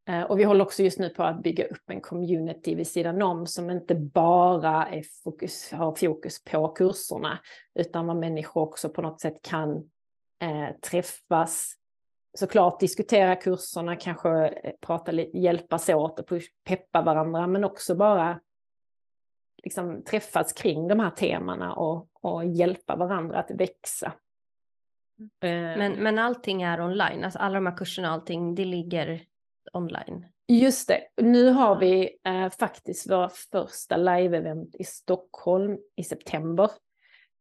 Eh, 0.08 0.22
och 0.22 0.38
vi 0.38 0.44
håller 0.44 0.64
också 0.64 0.82
just 0.82 0.98
nu 0.98 1.08
på 1.08 1.22
att 1.22 1.42
bygga 1.42 1.66
upp 1.66 1.90
en 1.90 2.00
community 2.00 2.74
vid 2.74 2.86
sidan 2.86 3.22
om 3.22 3.46
som 3.46 3.70
inte 3.70 3.94
bara 3.94 4.86
är 4.86 5.04
fokus, 5.24 5.72
har 5.72 5.94
fokus 5.94 6.44
på 6.44 6.68
kurserna, 6.68 7.38
utan 7.74 8.06
vad 8.06 8.16
människor 8.16 8.62
också 8.62 8.88
på 8.88 9.02
något 9.02 9.20
sätt 9.20 9.42
kan 9.42 9.76
eh, 10.42 10.76
träffas, 10.90 11.74
såklart 12.38 12.80
diskutera 12.80 13.36
kurserna, 13.36 13.96
kanske 13.96 14.30
eh, 14.48 14.72
prata 14.80 15.12
prata, 15.12 15.30
hjälpas 15.34 15.88
åt 15.88 16.18
och 16.18 16.40
peppa 16.64 17.02
varandra, 17.02 17.46
men 17.46 17.64
också 17.64 17.94
bara 17.94 18.40
liksom, 19.62 20.02
träffas 20.04 20.52
kring 20.52 20.88
de 20.88 21.00
här 21.00 21.10
temana 21.10 21.74
och, 21.74 22.08
och 22.12 22.44
hjälpa 22.44 22.96
varandra 22.96 23.38
att 23.38 23.50
växa. 23.50 24.12
Mm. 25.42 25.78
Men, 25.78 25.92
men 25.92 26.18
allting 26.18 26.62
är 26.62 26.80
online, 26.80 27.24
alltså 27.24 27.38
alla 27.38 27.54
de 27.54 27.66
här 27.66 27.76
kurserna 27.76 28.08
och 28.08 28.14
allting, 28.14 28.54
det 28.54 28.64
ligger 28.64 29.22
online. 29.72 30.26
Just 30.48 30.88
det, 30.88 31.00
nu 31.22 31.50
har 31.50 31.76
vi 31.76 32.18
eh, 32.26 32.50
faktiskt 32.50 33.10
våra 33.10 33.28
första 33.28 33.96
live-event 33.96 34.76
i 34.78 34.84
Stockholm 34.84 35.78
i 35.96 36.04
september. 36.04 36.70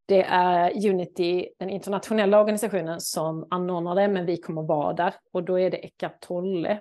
Det 0.05 0.23
är 0.23 0.89
Unity, 0.89 1.49
den 1.59 1.69
internationella 1.69 2.39
organisationen, 2.39 3.01
som 3.01 3.47
anordnar 3.49 3.95
det, 3.95 4.07
men 4.07 4.25
vi 4.25 4.37
kommer 4.37 4.61
vara 4.61 4.93
där. 4.93 5.13
Och 5.31 5.43
då 5.43 5.59
är 5.59 5.71
det 5.71 5.77
Eckart 5.77 6.19
Tolle 6.19 6.79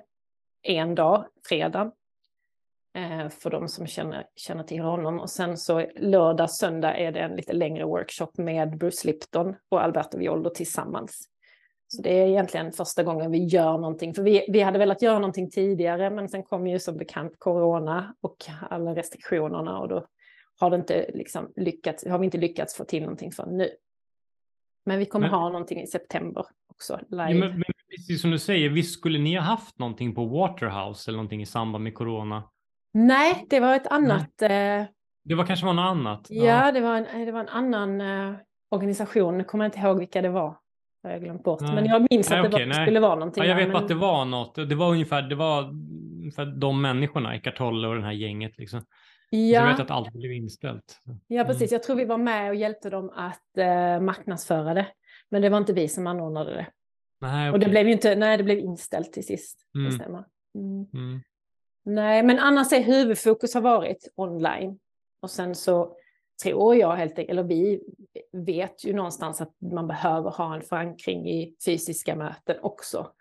en 0.62 0.94
dag, 0.94 1.24
fredag, 1.48 1.92
för 3.40 3.50
de 3.50 3.68
som 3.68 3.86
känner, 3.86 4.26
känner 4.36 4.64
till 4.64 4.80
honom. 4.80 5.20
Och 5.20 5.30
sen 5.30 5.58
så 5.58 5.86
lördag, 5.96 6.50
söndag 6.50 6.96
är 6.96 7.12
det 7.12 7.20
en 7.20 7.36
lite 7.36 7.52
längre 7.52 7.84
workshop 7.84 8.30
med 8.38 8.78
Bruce 8.78 9.06
Lipton 9.06 9.54
och 9.68 9.82
Alberto 9.82 10.18
Violdo 10.18 10.50
tillsammans. 10.50 11.28
Så 11.86 12.02
det 12.02 12.20
är 12.20 12.26
egentligen 12.26 12.72
första 12.72 13.02
gången 13.02 13.30
vi 13.30 13.44
gör 13.44 13.78
någonting. 13.78 14.14
För 14.14 14.22
vi, 14.22 14.46
vi 14.48 14.60
hade 14.60 14.78
velat 14.78 15.02
göra 15.02 15.18
någonting 15.18 15.50
tidigare, 15.50 16.10
men 16.10 16.28
sen 16.28 16.42
kom 16.42 16.66
ju 16.66 16.78
som 16.78 16.96
bekant 16.96 17.32
corona 17.38 18.14
och 18.20 18.36
alla 18.70 18.94
restriktionerna 18.94 19.78
och 19.78 19.88
då 19.88 20.06
har, 20.60 20.70
det 20.70 20.76
inte 20.76 21.10
liksom 21.14 21.52
lyckats, 21.56 22.06
har 22.06 22.18
vi 22.18 22.24
inte 22.24 22.38
lyckats 22.38 22.76
få 22.76 22.84
till 22.84 23.02
någonting 23.02 23.32
för 23.32 23.46
nu. 23.46 23.70
Men 24.84 24.98
vi 24.98 25.06
kommer 25.06 25.26
men, 25.26 25.38
ha 25.38 25.48
någonting 25.48 25.80
i 25.80 25.86
september 25.86 26.46
också. 26.66 27.00
Live. 27.08 27.30
Ja, 27.30 27.34
men, 27.34 27.50
men 27.50 27.72
precis 27.90 28.20
som 28.20 28.30
du 28.30 28.38
säger, 28.38 28.68
visst 28.68 28.98
skulle 28.98 29.18
ni 29.18 29.34
ha 29.34 29.42
haft 29.42 29.78
någonting 29.78 30.14
på 30.14 30.24
Waterhouse 30.24 31.10
eller 31.10 31.16
någonting 31.16 31.42
i 31.42 31.46
samband 31.46 31.84
med 31.84 31.94
corona? 31.94 32.42
Nej, 32.92 33.46
det 33.50 33.60
var 33.60 33.76
ett 33.76 33.86
annat. 33.86 34.42
Eh... 34.42 34.84
Det 35.24 35.34
var 35.34 35.46
kanske 35.46 35.66
var 35.66 35.72
något 35.72 35.90
annat? 35.90 36.26
Ja, 36.28 36.44
ja. 36.44 36.72
Det, 36.72 36.80
var 36.80 36.96
en, 36.96 37.26
det 37.26 37.32
var 37.32 37.40
en 37.40 37.48
annan 37.48 38.00
eh, 38.00 38.34
organisation. 38.70 39.38
Nu 39.38 39.44
kommer 39.44 39.64
jag 39.64 39.68
inte 39.68 39.78
ihåg 39.78 39.98
vilka 39.98 40.22
det 40.22 40.28
var 40.28 40.56
har 41.02 41.10
jag 41.10 41.22
glömt 41.22 41.44
bort. 41.44 41.60
Nej. 41.60 41.74
Men 41.74 41.86
jag 41.86 42.06
minns 42.10 42.30
nej, 42.30 42.40
att 42.40 42.52
det, 42.52 42.66
var, 42.66 42.72
skulle 42.72 43.00
vara 43.00 43.14
någonting. 43.14 43.42
Ja, 43.42 43.48
jag 43.48 43.56
vet 43.56 43.68
men... 43.68 43.76
att 43.76 43.88
det 43.88 43.94
var 43.94 44.24
något. 44.24 44.54
Det 44.54 44.74
var 44.74 44.90
ungefär, 44.90 45.22
det 45.22 45.34
var 45.34 45.62
ungefär 46.18 46.46
de 46.46 46.82
människorna, 46.82 47.34
Eckart 47.34 47.56
Tolle 47.56 47.88
och 47.88 47.94
det 47.94 48.02
här 48.02 48.12
gänget. 48.12 48.58
Liksom. 48.58 48.80
Ja. 49.30 49.60
Så 49.60 49.66
jag 49.66 49.72
vet 49.72 49.80
att 49.80 49.90
allt 49.90 50.12
blev 50.12 50.32
inställt. 50.32 51.00
Ja, 51.26 51.44
precis. 51.44 51.72
Mm. 51.72 51.76
Jag 51.76 51.82
tror 51.82 51.96
vi 51.96 52.04
var 52.04 52.18
med 52.18 52.48
och 52.48 52.54
hjälpte 52.54 52.90
dem 52.90 53.10
att 53.14 53.58
eh, 53.58 54.00
marknadsföra 54.00 54.74
det. 54.74 54.86
Men 55.30 55.42
det 55.42 55.48
var 55.48 55.58
inte 55.58 55.72
vi 55.72 55.88
som 55.88 56.06
anordnade 56.06 56.54
det. 56.54 56.66
Nej, 57.20 57.48
okay. 57.48 57.52
Och 57.52 57.58
det 57.58 57.68
blev 57.68 57.86
ju 57.86 57.92
inte, 57.92 58.14
nej, 58.14 58.36
det 58.36 58.44
blev 58.44 58.58
inställt 58.58 59.12
till 59.12 59.26
sist. 59.26 59.58
Mm. 59.74 59.86
Det 59.86 59.92
stämmer. 59.92 60.24
Mm. 60.54 60.86
Mm. 60.94 61.20
Nej, 61.82 62.22
men 62.22 62.38
annars 62.38 62.72
är 62.72 62.82
huvudfokus 62.82 63.54
har 63.54 63.60
varit 63.60 64.08
online. 64.14 64.78
Och 65.20 65.30
sen 65.30 65.54
så 65.54 65.96
tror 66.42 66.76
jag 66.76 66.96
helt 66.96 67.18
enkelt, 67.18 67.30
eller 67.30 67.42
vi 67.42 67.82
vet 68.32 68.84
ju 68.84 68.92
någonstans 68.92 69.40
att 69.40 69.60
man 69.60 69.86
behöver 69.86 70.30
ha 70.30 70.54
en 70.54 70.62
förankring 70.62 71.30
i 71.30 71.56
fysiska 71.64 72.16
möten 72.16 72.56
också. 72.62 73.12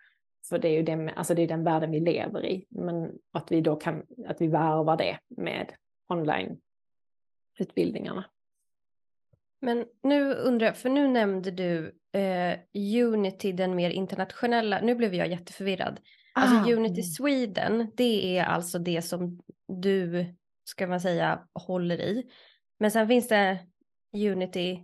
För 0.49 0.59
det 0.59 0.67
är 0.67 0.73
ju 0.73 0.83
den, 0.83 1.09
alltså 1.09 1.33
det 1.33 1.41
är 1.41 1.47
den 1.47 1.63
världen 1.63 1.91
vi 1.91 1.99
lever 1.99 2.45
i. 2.45 2.65
Men 2.69 3.11
att 3.31 3.51
vi 3.51 3.61
då 3.61 3.75
kan, 3.75 4.05
att 4.27 4.41
vi 4.41 4.47
värvar 4.47 4.97
det 4.97 5.19
med 5.27 5.71
online-utbildningarna. 6.07 8.25
Men 9.59 9.85
nu 10.03 10.33
undrar 10.33 10.67
jag, 10.67 10.77
för 10.77 10.89
nu 10.89 11.07
nämnde 11.07 11.51
du 11.51 11.95
eh, 12.19 12.59
Unity, 13.03 13.51
den 13.51 13.75
mer 13.75 13.89
internationella, 13.89 14.81
nu 14.81 14.95
blev 14.95 15.15
jag 15.15 15.27
jätteförvirrad. 15.27 15.99
Alltså 16.33 16.55
ah. 16.55 16.75
Unity 16.75 17.03
Sweden, 17.03 17.91
det 17.95 18.37
är 18.37 18.43
alltså 18.43 18.79
det 18.79 19.01
som 19.01 19.39
du, 19.67 20.25
ska 20.63 20.87
man 20.87 21.01
säga, 21.01 21.39
håller 21.53 22.01
i. 22.01 22.23
Men 22.79 22.91
sen 22.91 23.07
finns 23.07 23.27
det 23.27 23.59
Unity 24.13 24.79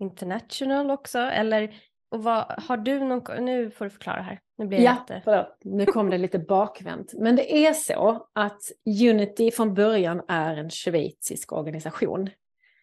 International 0.00 0.90
också, 0.90 1.18
eller 1.18 1.74
och 2.10 2.22
vad, 2.22 2.44
har 2.58 2.76
du 2.76 3.00
någon, 3.00 3.44
nu 3.44 3.70
får 3.70 3.84
du 3.84 3.90
förklara 3.90 4.22
här. 4.22 4.40
Nu 4.58 4.66
blir 4.66 4.78
ja, 4.78 4.96
jätte... 5.00 5.20
förlåt. 5.24 5.58
nu 5.64 5.86
kom 5.86 6.10
det 6.10 6.18
lite 6.18 6.38
bakvänt. 6.48 7.14
Men 7.14 7.36
det 7.36 7.66
är 7.66 7.72
så 7.72 8.28
att 8.32 8.60
Unity 9.10 9.50
från 9.50 9.74
början 9.74 10.22
är 10.28 10.56
en 10.56 10.70
schweizisk 10.70 11.52
organisation. 11.52 12.30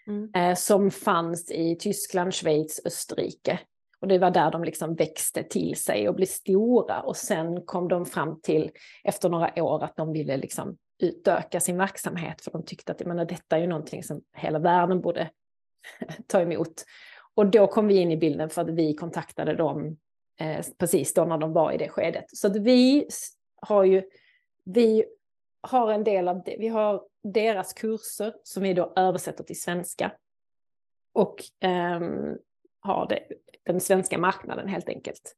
Mm. 0.08 0.32
Eh, 0.36 0.56
som 0.56 0.92
fanns 0.92 1.52
i 1.52 1.76
Tyskland, 1.80 2.34
Schweiz, 2.34 2.82
Österrike. 2.86 3.60
Och 4.06 4.10
det 4.10 4.18
var 4.18 4.32
där 4.32 4.52
de 4.52 4.64
liksom 4.64 4.96
växte 4.96 5.44
till 5.44 5.76
sig 5.76 6.10
och 6.10 6.16
blev 6.16 6.26
stora. 6.26 7.02
Och 7.02 7.18
sen 7.18 7.66
kom 7.66 7.88
de 7.88 8.06
fram 8.06 8.42
till, 8.42 8.72
efter 9.04 9.30
några 9.30 9.64
år, 9.64 9.84
att 9.84 9.96
de 9.96 10.12
ville 10.14 10.38
liksom 10.38 10.78
utöka 11.00 11.60
sin 11.60 11.78
verksamhet 11.78 12.42
för 12.42 12.52
de 12.52 12.64
tyckte 12.64 12.92
att 12.92 13.06
menar, 13.06 13.26
detta 13.26 13.58
är 13.58 13.62
ju 13.62 13.68
någonting 13.68 14.04
som 14.04 14.22
hela 14.34 14.60
världen 14.60 15.02
borde 15.02 15.30
ta 16.28 16.42
emot. 16.42 16.86
Och 17.36 17.46
då 17.46 17.68
kom 17.68 17.88
vi 17.88 17.96
in 17.96 18.12
i 18.12 18.18
bilden 18.18 18.50
för 18.50 18.62
att 18.62 18.70
vi 18.70 18.94
kontaktade 18.94 19.56
dem 19.56 19.98
eh, 20.40 20.66
precis 20.78 21.14
då 21.14 21.26
när 21.26 21.38
de 21.38 21.54
var 21.54 21.72
i 21.72 21.78
det 21.78 21.90
skedet. 21.90 22.26
Så 22.28 22.48
att 22.48 22.56
vi 22.56 23.08
har 23.56 23.84
ju, 23.84 24.04
vi 24.64 25.06
har 25.62 25.92
en 25.92 26.04
del 26.04 26.28
av 26.28 26.44
det, 26.44 26.56
vi 26.60 26.68
har 26.68 27.04
deras 27.24 27.74
kurser 27.74 28.34
som 28.44 28.64
vi 28.64 28.74
då 28.74 28.94
översätter 28.96 29.44
till 29.44 29.62
svenska. 29.62 30.12
Och 31.14 31.36
eh, 31.64 32.00
har 32.86 33.08
det, 33.08 33.20
den 33.66 33.80
svenska 33.80 34.18
marknaden 34.18 34.68
helt 34.68 34.90
enkelt. 34.90 35.36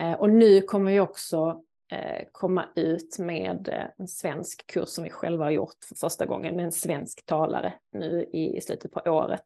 Eh, 0.00 0.12
och 0.12 0.30
nu 0.30 0.62
kommer 0.62 0.92
vi 0.92 1.00
också 1.00 1.62
eh, 1.92 2.26
komma 2.32 2.64
ut 2.76 3.18
med 3.18 3.68
eh, 3.68 3.84
en 3.98 4.08
svensk 4.08 4.66
kurs 4.66 4.88
som 4.88 5.04
vi 5.04 5.10
själva 5.10 5.44
har 5.44 5.50
gjort 5.50 5.84
för 5.88 5.94
första 5.94 6.26
gången 6.26 6.56
med 6.56 6.64
en 6.64 6.72
svensk 6.72 7.26
talare 7.26 7.74
nu 7.92 8.30
i 8.32 8.60
slutet 8.60 8.92
på 8.92 9.00
året. 9.10 9.44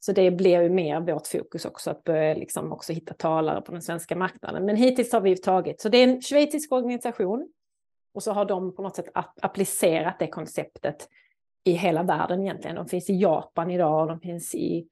Så 0.00 0.12
det 0.12 0.30
blir 0.30 0.62
ju 0.62 0.70
mer 0.70 1.00
vårt 1.00 1.26
fokus 1.26 1.64
också, 1.64 1.90
att 1.90 2.04
börja 2.04 2.34
liksom 2.34 2.72
också 2.72 2.92
hitta 2.92 3.14
talare 3.14 3.60
på 3.60 3.72
den 3.72 3.82
svenska 3.82 4.16
marknaden. 4.16 4.64
Men 4.64 4.76
hittills 4.76 5.12
har 5.12 5.20
vi 5.20 5.36
tagit, 5.36 5.80
så 5.80 5.88
det 5.88 5.98
är 5.98 6.04
en 6.04 6.22
schweizisk 6.22 6.72
organisation 6.72 7.48
och 8.14 8.22
så 8.22 8.32
har 8.32 8.44
de 8.44 8.74
på 8.74 8.82
något 8.82 8.96
sätt 8.96 9.08
applicerat 9.42 10.18
det 10.18 10.26
konceptet 10.26 11.08
i 11.64 11.72
hela 11.72 12.02
världen 12.02 12.42
egentligen. 12.42 12.76
De 12.76 12.86
finns 12.86 13.10
i 13.10 13.16
Japan 13.16 13.70
idag, 13.70 14.08
de 14.08 14.20
finns 14.20 14.54
i 14.54 14.88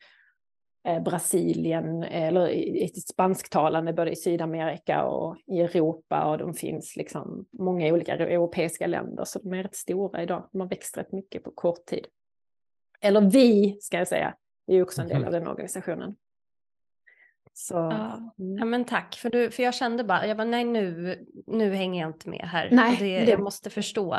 Brasilien 1.05 2.03
eller 2.03 2.49
i, 2.49 2.83
i 2.83 2.89
spansktalande 2.89 3.93
både 3.93 4.11
i 4.11 4.17
Sydamerika 4.17 5.05
och 5.05 5.37
i 5.47 5.61
Europa 5.61 6.25
och 6.25 6.39
de 6.39 6.55
finns 6.55 6.97
liksom 6.97 7.47
många 7.53 7.93
olika 7.93 8.15
europeiska 8.15 8.87
länder 8.87 9.25
så 9.25 9.39
de 9.39 9.53
är 9.55 9.63
rätt 9.63 9.77
stora 9.77 10.23
idag. 10.23 10.49
De 10.53 10.61
har 10.61 10.69
växt 10.69 10.97
rätt 10.97 11.13
mycket 11.13 11.45
på 11.45 11.51
kort 11.51 11.87
tid. 11.87 12.07
Eller 13.01 13.21
vi 13.21 13.79
ska 13.81 13.99
jag 13.99 14.09
säga, 14.09 14.35
det 14.67 14.75
är 14.75 14.83
också 14.83 15.03
en 15.03 15.09
del 15.09 15.25
av 15.25 15.33
den 15.33 15.49
organisationen. 15.49 16.17
Så, 17.55 17.75
ja. 17.75 18.33
Mm. 18.39 18.59
ja. 18.59 18.65
men 18.65 18.85
tack, 18.85 19.15
för, 19.15 19.31
du, 19.31 19.51
för 19.51 19.63
jag 19.63 19.75
kände 19.75 20.05
bara, 20.05 20.27
jag 20.27 20.37
bara 20.37 20.45
nej 20.45 20.65
nu, 20.65 21.17
nu 21.47 21.75
hänger 21.75 22.01
jag 22.01 22.11
inte 22.11 22.29
med 22.29 22.45
här. 22.45 22.69
Nej, 22.73 22.97
det, 23.01 23.25
det... 23.25 23.31
Jag 23.31 23.41
måste 23.41 23.71
förstå. 23.71 24.15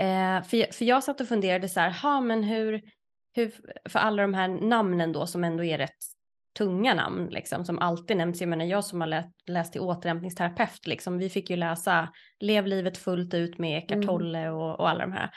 Eh, 0.00 0.42
för, 0.42 0.56
jag, 0.56 0.74
för 0.74 0.84
jag 0.84 1.04
satt 1.04 1.20
och 1.20 1.28
funderade 1.28 1.68
så 1.68 1.80
här, 1.80 1.90
ha 2.02 2.20
men 2.20 2.42
hur, 2.42 2.82
hur, 3.38 3.52
för 3.88 3.98
alla 3.98 4.22
de 4.22 4.34
här 4.34 4.48
namnen 4.48 5.12
då 5.12 5.26
som 5.26 5.44
ändå 5.44 5.64
är 5.64 5.78
rätt 5.78 5.96
tunga 6.58 6.94
namn 6.94 7.26
liksom 7.30 7.64
som 7.64 7.78
alltid 7.78 8.16
nämns. 8.16 8.40
Jag 8.40 8.48
menar 8.48 8.64
jag 8.64 8.84
som 8.84 9.00
har 9.00 9.08
läst, 9.08 9.28
läst 9.46 9.72
till 9.72 9.80
återhämtningsterapeut 9.80 10.86
liksom, 10.86 11.18
vi 11.18 11.30
fick 11.30 11.50
ju 11.50 11.56
läsa 11.56 12.08
Lev 12.40 12.66
livet 12.66 12.98
fullt 12.98 13.34
ut 13.34 13.58
med 13.58 13.78
Eckart 13.78 13.90
mm. 13.90 14.06
Tolle 14.06 14.50
och, 14.50 14.80
och 14.80 14.88
alla 14.88 15.06
de 15.06 15.12
här. 15.12 15.30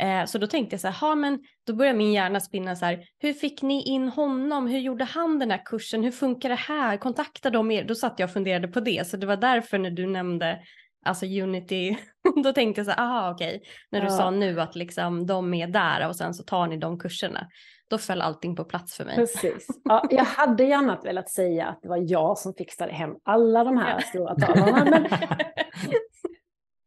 Eh, 0.00 0.26
så 0.26 0.38
då 0.38 0.46
tänkte 0.46 0.74
jag 0.74 0.80
så 0.80 0.88
här, 0.88 1.14
men 1.14 1.38
då 1.66 1.72
börjar 1.72 1.94
min 1.94 2.12
hjärna 2.12 2.40
spinna 2.40 2.76
så 2.76 2.84
här, 2.84 3.04
hur 3.18 3.32
fick 3.32 3.62
ni 3.62 3.82
in 3.82 4.08
honom? 4.08 4.66
Hur 4.66 4.78
gjorde 4.78 5.04
han 5.04 5.38
den 5.38 5.50
här 5.50 5.62
kursen? 5.64 6.02
Hur 6.02 6.10
funkar 6.10 6.48
det 6.48 6.54
här? 6.54 6.96
Kontakta 6.96 7.50
de 7.50 7.70
er? 7.70 7.84
Då 7.84 7.94
satt 7.94 8.18
jag 8.18 8.26
och 8.26 8.32
funderade 8.32 8.68
på 8.68 8.80
det, 8.80 9.06
så 9.06 9.16
det 9.16 9.26
var 9.26 9.36
därför 9.36 9.78
när 9.78 9.90
du 9.90 10.06
nämnde 10.06 10.60
alltså 11.08 11.26
Unity, 11.26 11.96
då 12.44 12.52
tänkte 12.52 12.78
jag 12.78 12.86
så 12.86 12.92
här, 12.92 13.00
aha 13.00 13.30
okej, 13.30 13.56
okay. 13.56 13.68
när 13.90 14.00
du 14.00 14.06
ja. 14.06 14.16
sa 14.16 14.30
nu 14.30 14.60
att 14.60 14.76
liksom 14.76 15.26
de 15.26 15.54
är 15.54 15.66
där 15.66 16.08
och 16.08 16.16
sen 16.16 16.34
så 16.34 16.42
tar 16.42 16.66
ni 16.66 16.76
de 16.76 16.98
kurserna. 16.98 17.48
Då 17.90 17.98
föll 17.98 18.22
allting 18.22 18.56
på 18.56 18.64
plats 18.64 18.96
för 18.96 19.04
mig. 19.04 19.16
Precis. 19.16 19.66
Ja, 19.84 20.06
jag 20.10 20.24
hade 20.24 20.64
gärna 20.64 21.00
velat 21.00 21.30
säga 21.30 21.66
att 21.66 21.82
det 21.82 21.88
var 21.88 22.10
jag 22.10 22.38
som 22.38 22.54
fixade 22.54 22.92
hem 22.92 23.10
alla 23.24 23.64
de 23.64 23.76
här 23.76 24.00
stora 24.00 24.34
talarna, 24.34 24.84
men 24.84 25.08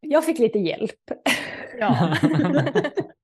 jag 0.00 0.24
fick 0.24 0.38
lite 0.38 0.58
hjälp. 0.58 1.00
Ja. 1.78 2.16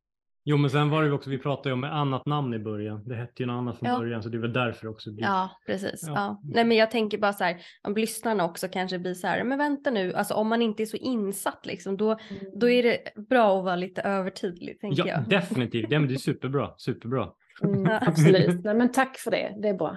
jo, 0.48 0.56
men 0.56 0.70
sen 0.70 0.90
var 0.90 1.02
det 1.02 1.12
också, 1.12 1.30
vi 1.30 1.38
pratade 1.38 1.68
ju 1.68 1.72
om 1.72 1.84
ett 1.84 1.92
annat 1.92 2.26
namn 2.26 2.54
i 2.54 2.58
början. 2.58 3.08
Det 3.08 3.14
hette 3.14 3.42
ju 3.42 3.46
något 3.46 3.54
annat 3.54 3.78
från 3.78 3.88
ja. 3.88 3.98
början, 3.98 4.22
så 4.22 4.28
det 4.28 4.38
var 4.38 4.48
därför 4.48 4.88
också. 4.88 5.12
Blir... 5.12 5.24
Ja, 5.24 5.50
precis. 5.66 6.04
Ja. 6.06 6.12
ja. 6.14 6.40
Nej, 6.44 6.64
men 6.64 6.76
jag 6.76 6.90
tänker 6.90 7.18
bara 7.18 7.32
så 7.32 7.44
här, 7.44 7.56
om 7.82 7.94
lyssnarna 7.94 8.44
också 8.44 8.68
kanske 8.68 8.98
blir 8.98 9.14
så 9.14 9.26
här, 9.26 9.44
men 9.44 9.58
vänta 9.58 9.90
nu, 9.90 10.14
alltså 10.14 10.34
om 10.34 10.48
man 10.48 10.62
inte 10.62 10.82
är 10.82 10.86
så 10.86 10.96
insatt 10.96 11.66
liksom, 11.66 11.96
då, 11.96 12.10
mm. 12.10 12.44
då 12.54 12.68
är 12.68 12.82
det 12.82 12.98
bra 13.28 13.58
att 13.58 13.64
vara 13.64 13.76
lite 13.76 14.02
övertydlig, 14.02 14.80
tänker 14.80 15.06
ja, 15.06 15.08
jag. 15.08 15.28
Definitivt, 15.28 15.90
ja, 15.90 15.98
men 15.98 16.08
det 16.08 16.14
är 16.14 16.18
superbra, 16.18 16.74
superbra. 16.76 17.30
Mm, 17.64 17.98
absolut, 18.00 18.64
Nej, 18.64 18.74
men 18.74 18.92
tack 18.92 19.18
för 19.18 19.30
det, 19.30 19.54
det 19.62 19.68
är 19.68 19.74
bra. 19.74 19.96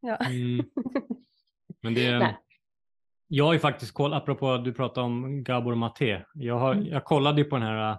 Ja. 0.00 0.16
Mm. 0.16 0.66
Men 1.82 1.94
det, 1.94 2.18
Nej 2.18 2.36
jag 3.28 3.44
har 3.44 3.52
ju 3.52 3.58
faktiskt 3.58 3.94
kollat, 3.94 4.22
apropå 4.22 4.56
du 4.56 4.72
pratade 4.72 5.06
om 5.06 5.44
Gabor 5.44 5.74
Maté, 5.74 6.20
jag, 6.34 6.58
har, 6.58 6.72
mm. 6.72 6.86
jag 6.86 7.04
kollade 7.04 7.40
ju 7.40 7.44
på 7.44 7.56
den 7.56 7.66
här, 7.66 7.96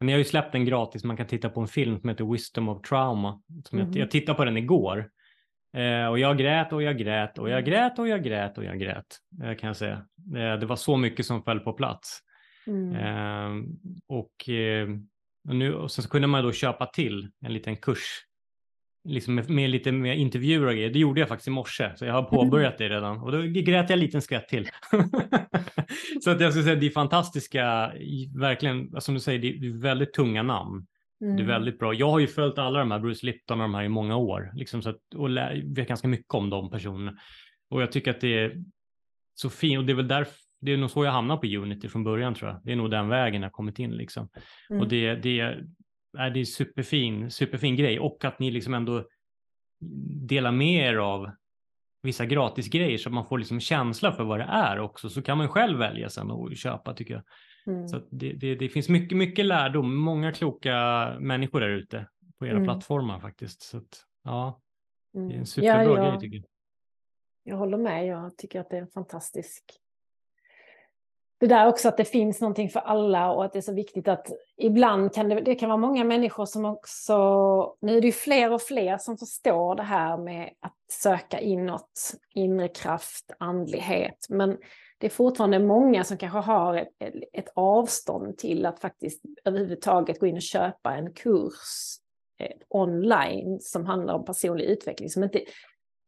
men 0.00 0.08
jag 0.08 0.14
har 0.14 0.18
ju 0.18 0.24
släppt 0.24 0.52
den 0.52 0.64
gratis, 0.64 1.04
man 1.04 1.16
kan 1.16 1.26
titta 1.26 1.48
på 1.48 1.60
en 1.60 1.68
film 1.68 2.00
som 2.00 2.08
heter 2.08 2.24
Wisdom 2.24 2.68
of 2.68 2.82
Trauma. 2.82 3.42
Som 3.64 3.78
mm. 3.78 3.92
jag, 3.92 4.02
jag 4.02 4.10
tittade 4.10 4.36
på 4.36 4.44
den 4.44 4.56
igår. 4.56 5.10
Eh, 5.76 6.06
och 6.06 6.18
jag 6.18 6.38
grät 6.38 6.72
och 6.72 6.82
jag 6.82 6.98
grät 6.98 7.38
och 7.38 7.48
jag 7.48 7.58
mm. 7.58 7.70
grät 7.70 7.98
och 7.98 8.08
jag 8.08 8.24
grät 8.24 8.58
och 8.58 8.64
jag 8.64 8.78
grät, 8.78 9.18
eh, 9.44 9.54
kan 9.54 9.66
jag 9.66 9.76
säga. 9.76 10.06
Eh, 10.36 10.58
det 10.58 10.66
var 10.66 10.76
så 10.76 10.96
mycket 10.96 11.26
som 11.26 11.42
föll 11.42 11.60
på 11.60 11.72
plats. 11.72 12.20
Mm. 12.66 12.94
Eh, 12.94 13.64
och, 14.06 14.48
eh, 14.48 14.88
och, 15.48 15.56
nu, 15.56 15.74
och 15.74 15.90
sen 15.90 16.02
så 16.02 16.10
kunde 16.10 16.28
man 16.28 16.44
då 16.44 16.52
köpa 16.52 16.86
till 16.86 17.30
en 17.40 17.52
liten 17.52 17.76
kurs 17.76 18.24
liksom 19.04 19.34
med, 19.34 19.50
med, 19.50 19.70
lite 19.70 19.92
mer 19.92 20.14
intervjuer 20.14 20.66
och 20.66 20.72
grejer. 20.72 20.90
Det 20.90 20.98
gjorde 20.98 21.20
jag 21.20 21.28
faktiskt 21.28 21.48
i 21.48 21.50
morse, 21.50 21.90
så 21.96 22.04
jag 22.04 22.12
har 22.12 22.22
påbörjat 22.22 22.78
det 22.78 22.88
redan. 22.88 23.18
Och 23.20 23.32
då 23.32 23.42
grät 23.42 23.66
jag 23.66 23.90
en 23.90 24.00
liten 24.00 24.22
skratt 24.22 24.48
till. 24.48 24.68
så 26.24 26.30
att 26.30 26.40
jag 26.40 26.52
skulle 26.52 26.64
säga 26.64 26.76
det 26.76 26.86
är 26.86 26.90
fantastiska, 26.90 27.92
verkligen, 28.38 29.00
som 29.00 29.14
du 29.14 29.20
säger, 29.20 29.38
det 29.38 29.66
är 29.66 29.82
väldigt 29.82 30.12
tunga 30.12 30.42
namn. 30.42 30.86
Mm. 31.20 31.36
Det 31.36 31.42
är 31.42 31.44
mm. 31.44 31.46
väldigt 31.46 31.78
bra. 31.78 31.94
Jag 31.94 32.10
har 32.10 32.18
ju 32.18 32.26
följt 32.26 32.58
alla 32.58 32.78
de 32.78 32.90
här, 32.90 32.98
Bruce 32.98 33.26
Lipton 33.26 33.60
och 33.60 33.64
de 33.64 33.74
här 33.74 33.84
i 33.84 33.88
många 33.88 34.16
år, 34.16 34.50
liksom 34.54 34.82
så 34.82 34.90
att, 34.90 35.14
och 35.14 35.30
vet 35.76 35.88
ganska 35.88 36.08
mycket 36.08 36.34
om 36.34 36.50
de 36.50 36.70
personerna. 36.70 37.18
Och 37.70 37.82
jag 37.82 37.92
tycker 37.92 38.10
att 38.10 38.20
det 38.20 38.38
är 38.38 38.64
så 39.34 39.50
fint, 39.50 39.78
och 39.78 39.84
det 39.84 39.92
är 39.92 39.96
väl 39.96 40.08
därför 40.08 40.34
det 40.60 40.72
är 40.72 40.76
nog 40.76 40.90
så 40.90 41.04
jag 41.04 41.12
hamnade 41.12 41.40
på 41.40 41.46
Unity 41.46 41.88
från 41.88 42.04
början 42.04 42.34
tror 42.34 42.50
jag. 42.50 42.60
Det 42.64 42.72
är 42.72 42.76
nog 42.76 42.90
den 42.90 43.08
vägen 43.08 43.42
jag 43.42 43.52
kommit 43.52 43.78
in 43.78 43.90
liksom. 43.90 44.28
Mm. 44.70 44.82
Och 44.82 44.88
det, 44.88 45.14
det, 45.14 45.58
är 46.18 46.30
det 46.30 46.40
är 46.40 46.44
superfin, 46.44 47.30
superfin 47.30 47.76
grej 47.76 48.00
och 48.00 48.24
att 48.24 48.38
ni 48.38 48.50
liksom 48.50 48.74
ändå 48.74 49.04
delar 50.28 50.52
med 50.52 50.88
er 50.88 50.96
av 50.96 51.30
vissa 52.02 52.26
gratisgrejer 52.26 52.98
så 52.98 53.08
att 53.08 53.14
man 53.14 53.26
får 53.26 53.38
liksom 53.38 53.60
känsla 53.60 54.12
för 54.12 54.24
vad 54.24 54.40
det 54.40 54.44
är 54.44 54.78
också 54.78 55.08
så 55.08 55.22
kan 55.22 55.38
man 55.38 55.48
själv 55.48 55.78
välja 55.78 56.08
sen 56.08 56.30
och 56.30 56.56
köpa 56.56 56.94
tycker 56.94 57.14
jag. 57.14 57.22
Mm. 57.66 57.88
Så 57.88 58.00
det, 58.10 58.32
det, 58.32 58.54
det, 58.54 58.68
finns 58.68 58.88
mycket, 58.88 59.18
mycket 59.18 59.46
lärdom, 59.46 59.96
många 59.96 60.32
kloka 60.32 60.74
människor 61.20 61.60
där 61.60 61.68
ute 61.68 62.08
på 62.38 62.46
era 62.46 62.52
mm. 62.52 62.64
plattformar 62.64 63.20
faktiskt. 63.20 63.62
Så 63.62 63.76
att, 63.76 64.04
ja, 64.24 64.60
det 65.12 65.18
är 65.18 65.22
en 65.22 65.30
mm. 65.30 65.46
superbra 65.46 65.84
ja, 65.84 65.96
ja. 65.96 66.10
grej 66.10 66.20
tycker 66.20 66.36
jag. 66.36 66.44
Jag 67.42 67.56
håller 67.56 67.78
med, 67.78 68.06
jag 68.06 68.36
tycker 68.36 68.60
att 68.60 68.70
det 68.70 68.76
är 68.76 68.80
en 68.80 68.88
fantastisk 68.88 69.64
det 71.40 71.46
där 71.46 71.66
också 71.66 71.88
att 71.88 71.96
det 71.96 72.04
finns 72.04 72.40
någonting 72.40 72.70
för 72.70 72.80
alla 72.80 73.30
och 73.32 73.44
att 73.44 73.52
det 73.52 73.58
är 73.58 73.62
så 73.62 73.74
viktigt 73.74 74.08
att 74.08 74.26
ibland 74.56 75.14
kan 75.14 75.28
det, 75.28 75.40
det 75.40 75.54
kan 75.54 75.68
vara 75.68 75.80
många 75.80 76.04
människor 76.04 76.46
som 76.46 76.64
också, 76.64 77.16
nu 77.80 77.96
är 77.96 78.00
det 78.00 78.06
ju 78.06 78.12
fler 78.12 78.52
och 78.52 78.62
fler 78.62 78.98
som 78.98 79.18
förstår 79.18 79.74
det 79.74 79.82
här 79.82 80.16
med 80.16 80.50
att 80.60 80.74
söka 80.90 81.40
inåt, 81.40 82.12
inre 82.34 82.68
kraft, 82.68 83.32
andlighet, 83.38 84.26
men 84.28 84.58
det 84.98 85.06
är 85.06 85.10
fortfarande 85.10 85.58
många 85.58 86.04
som 86.04 86.16
kanske 86.16 86.38
har 86.38 86.74
ett, 86.76 86.88
ett 87.32 87.52
avstånd 87.54 88.38
till 88.38 88.66
att 88.66 88.80
faktiskt 88.80 89.22
överhuvudtaget 89.44 90.20
gå 90.20 90.26
in 90.26 90.36
och 90.36 90.42
köpa 90.42 90.94
en 90.94 91.12
kurs 91.12 91.96
eh, 92.38 92.56
online 92.68 93.60
som 93.60 93.86
handlar 93.86 94.14
om 94.14 94.24
personlig 94.24 94.64
utveckling, 94.64 95.10
som 95.10 95.24
inte 95.24 95.40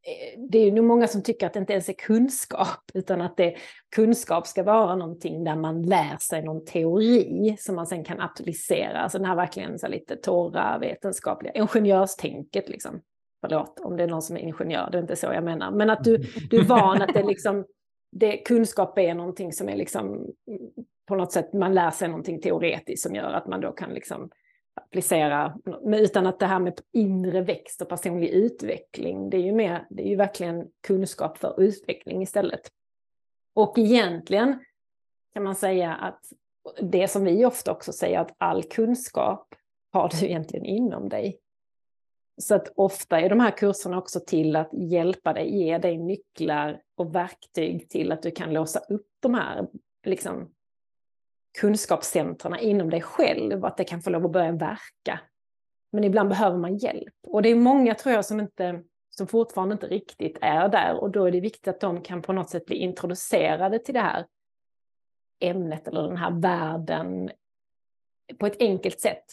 Eh, 0.05 0.41
det 0.51 0.59
är 0.59 0.73
nog 0.73 0.85
många 0.85 1.09
som 1.09 1.23
tycker 1.23 1.47
att 1.47 1.53
det 1.53 1.59
inte 1.59 1.73
ens 1.73 1.89
är 1.89 1.93
kunskap, 1.93 2.79
utan 2.95 3.21
att 3.21 3.37
det, 3.37 3.57
kunskap 3.95 4.47
ska 4.47 4.63
vara 4.63 4.97
någonting 4.97 5.45
där 5.45 5.57
man 5.57 5.83
lär 5.83 6.17
sig 6.17 6.43
någon 6.43 6.65
teori 6.65 7.57
som 7.59 7.77
man 7.77 7.87
sen 7.87 8.05
kan 8.05 8.21
applicera. 8.21 8.99
Alltså 8.99 9.19
den 9.19 9.27
här 9.27 9.37
verkligen 9.37 9.79
så 9.79 9.89
lite 9.89 10.17
torra 10.17 10.79
vetenskapliga 10.79 11.53
ingenjörstänket 11.53 12.69
liksom. 12.69 13.01
Förlåt 13.41 13.81
om 13.81 13.97
det 13.97 14.03
är 14.03 14.09
någon 14.09 14.23
som 14.23 14.37
är 14.37 14.41
ingenjör, 14.41 14.89
det 14.93 14.99
är 14.99 15.03
inte 15.03 15.17
så 15.17 15.27
jag 15.27 15.45
menar. 15.45 15.71
Men 15.71 15.91
att 15.91 16.05
du, 16.05 16.19
du 16.51 16.59
är 16.59 16.65
van 16.65 17.03
att 17.03 17.15
det 17.15 17.23
liksom, 17.23 17.65
det, 18.13 18.37
kunskap 18.37 18.99
är 18.99 19.15
någonting 19.15 19.53
som 19.53 19.69
är 19.69 19.77
liksom 19.77 20.07
mm, 20.07 20.27
på 21.09 21.15
något 21.15 21.33
sätt, 21.33 21.53
man 21.53 21.75
lär 21.75 21.91
sig 21.91 22.09
någonting 22.09 22.41
teoretiskt 22.41 23.03
som 23.03 23.15
gör 23.15 23.33
att 23.33 23.47
man 23.47 23.61
då 23.61 23.73
kan 23.73 23.91
liksom 23.91 24.31
applicera, 24.75 25.59
utan 25.87 26.27
att 26.27 26.39
det 26.39 26.47
här 26.47 26.59
med 26.59 26.81
inre 26.93 27.41
växt 27.41 27.83
och 27.83 27.89
personlig 27.89 28.29
utveckling, 28.29 29.31
det 29.31 29.37
är 29.37 29.43
ju, 29.43 29.53
mer, 29.53 29.87
det 29.91 30.03
är 30.03 30.09
ju 30.09 30.17
verkligen 30.17 30.69
kunskap 30.81 31.39
för 31.39 31.61
utveckling 31.61 32.23
istället. 32.23 32.73
Och 33.55 33.79
egentligen 33.79 34.65
kan 35.33 35.43
man 35.43 35.55
säga 35.55 35.95
att 35.95 36.33
det 36.81 37.09
som 37.09 37.25
vi 37.25 37.45
ofta 37.45 37.73
också 37.73 37.93
säger, 37.93 38.19
att 38.19 38.35
all 38.39 38.63
kunskap 38.63 39.55
har 39.93 40.09
du 40.09 40.27
egentligen 40.27 40.65
inom 40.65 41.09
dig. 41.09 41.39
Så 42.37 42.55
att 42.55 42.73
ofta 42.77 43.21
är 43.21 43.29
de 43.29 43.41
här 43.41 43.51
kurserna 43.51 43.99
också 43.99 44.21
till 44.21 44.57
att 44.57 44.71
hjälpa 44.73 45.33
dig, 45.33 45.57
ge 45.57 45.79
dig 45.79 45.99
nycklar 45.99 46.83
och 46.95 47.15
verktyg 47.15 47.89
till 47.89 48.13
att 48.13 48.23
du 48.23 48.31
kan 48.31 48.53
låsa 48.53 48.79
upp 48.79 49.09
de 49.21 49.35
här 49.35 49.67
liksom, 50.05 50.51
kunskapscentrarna 51.61 52.61
inom 52.61 52.91
dig 52.91 53.01
själv, 53.01 53.65
att 53.65 53.77
det 53.77 53.85
kan 53.85 54.03
få 54.03 54.11
lov 54.11 54.25
att 54.25 54.33
börja 54.33 54.53
verka. 54.53 55.21
Men 55.93 56.05
ibland 56.05 56.29
behöver 56.29 56.59
man 56.59 56.77
hjälp. 56.77 57.15
Och 57.27 57.43
det 57.43 57.49
är 57.49 57.55
många, 57.55 57.95
tror 57.95 58.15
jag, 58.15 58.25
som, 58.25 58.41
inte, 58.41 58.83
som 59.11 59.27
fortfarande 59.27 59.73
inte 59.73 59.87
riktigt 59.87 60.39
är 60.41 60.69
där. 60.69 60.95
Och 60.95 61.11
då 61.11 61.25
är 61.25 61.31
det 61.31 61.41
viktigt 61.41 61.69
att 61.69 61.81
de 61.81 62.03
kan 62.03 62.23
på 62.23 62.33
något 62.33 62.51
sätt 62.51 62.67
bli 62.67 62.77
introducerade 62.77 63.79
till 63.79 63.95
det 63.95 64.01
här 64.01 64.27
ämnet 65.41 65.89
eller 65.89 66.03
den 66.03 66.17
här 66.17 66.31
världen 66.31 67.31
på 68.39 68.47
ett 68.47 68.57
enkelt 68.61 69.01
sätt 69.01 69.25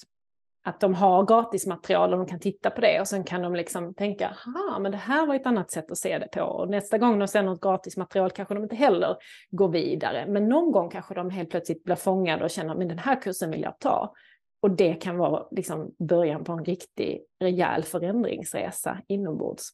att 0.69 0.79
de 0.79 0.93
har 0.93 1.25
gratismaterial 1.25 2.13
och 2.13 2.19
de 2.19 2.27
kan 2.27 2.39
titta 2.39 2.69
på 2.69 2.81
det 2.81 3.01
och 3.01 3.07
sen 3.07 3.23
kan 3.23 3.41
de 3.41 3.55
liksom 3.55 3.93
tänka, 3.93 4.27
aha, 4.27 4.79
men 4.79 4.91
det 4.91 4.97
här 4.97 5.25
var 5.25 5.35
ett 5.35 5.45
annat 5.45 5.71
sätt 5.71 5.91
att 5.91 5.97
se 5.97 6.19
det 6.19 6.27
på. 6.27 6.41
Och 6.41 6.69
nästa 6.69 6.97
gång 6.97 7.19
de 7.19 7.27
ser 7.27 7.43
något 7.43 7.61
gratismaterial 7.61 8.31
kanske 8.31 8.53
de 8.53 8.63
inte 8.63 8.75
heller 8.75 9.17
går 9.51 9.69
vidare. 9.69 10.25
Men 10.27 10.49
någon 10.49 10.71
gång 10.71 10.89
kanske 10.89 11.13
de 11.13 11.29
helt 11.29 11.49
plötsligt 11.49 11.83
blir 11.83 11.95
fångade 11.95 12.43
och 12.43 12.49
känner, 12.49 12.75
men 12.75 12.87
den 12.87 12.99
här 12.99 13.21
kursen 13.21 13.51
vill 13.51 13.61
jag 13.61 13.79
ta. 13.79 14.13
Och 14.61 14.71
det 14.71 14.93
kan 14.93 15.17
vara 15.17 15.47
liksom 15.51 15.95
början 15.99 16.43
på 16.43 16.51
en 16.51 16.65
riktig 16.65 17.21
rejäl 17.39 17.83
förändringsresa 17.83 18.97
inombords. 19.07 19.69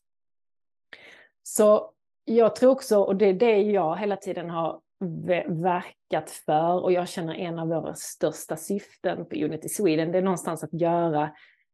Så 1.43 1.91
jag 2.25 2.55
tror 2.55 2.71
också, 2.71 2.99
och 2.99 3.15
det 3.15 3.25
är 3.25 3.33
det 3.33 3.61
jag 3.61 3.97
hela 3.97 4.17
tiden 4.17 4.49
har 4.49 4.79
verkat 5.47 6.29
för 6.29 6.83
och 6.83 6.91
jag 6.91 7.07
känner 7.07 7.35
en 7.35 7.59
av 7.59 7.67
våra 7.67 7.93
största 7.95 8.57
syften 8.57 9.25
på 9.25 9.35
Unity 9.35 9.69
Sweden, 9.69 10.11
det 10.11 10.17
är 10.17 10.21
någonstans 10.21 10.63
att 10.63 10.73
göra 10.73 11.31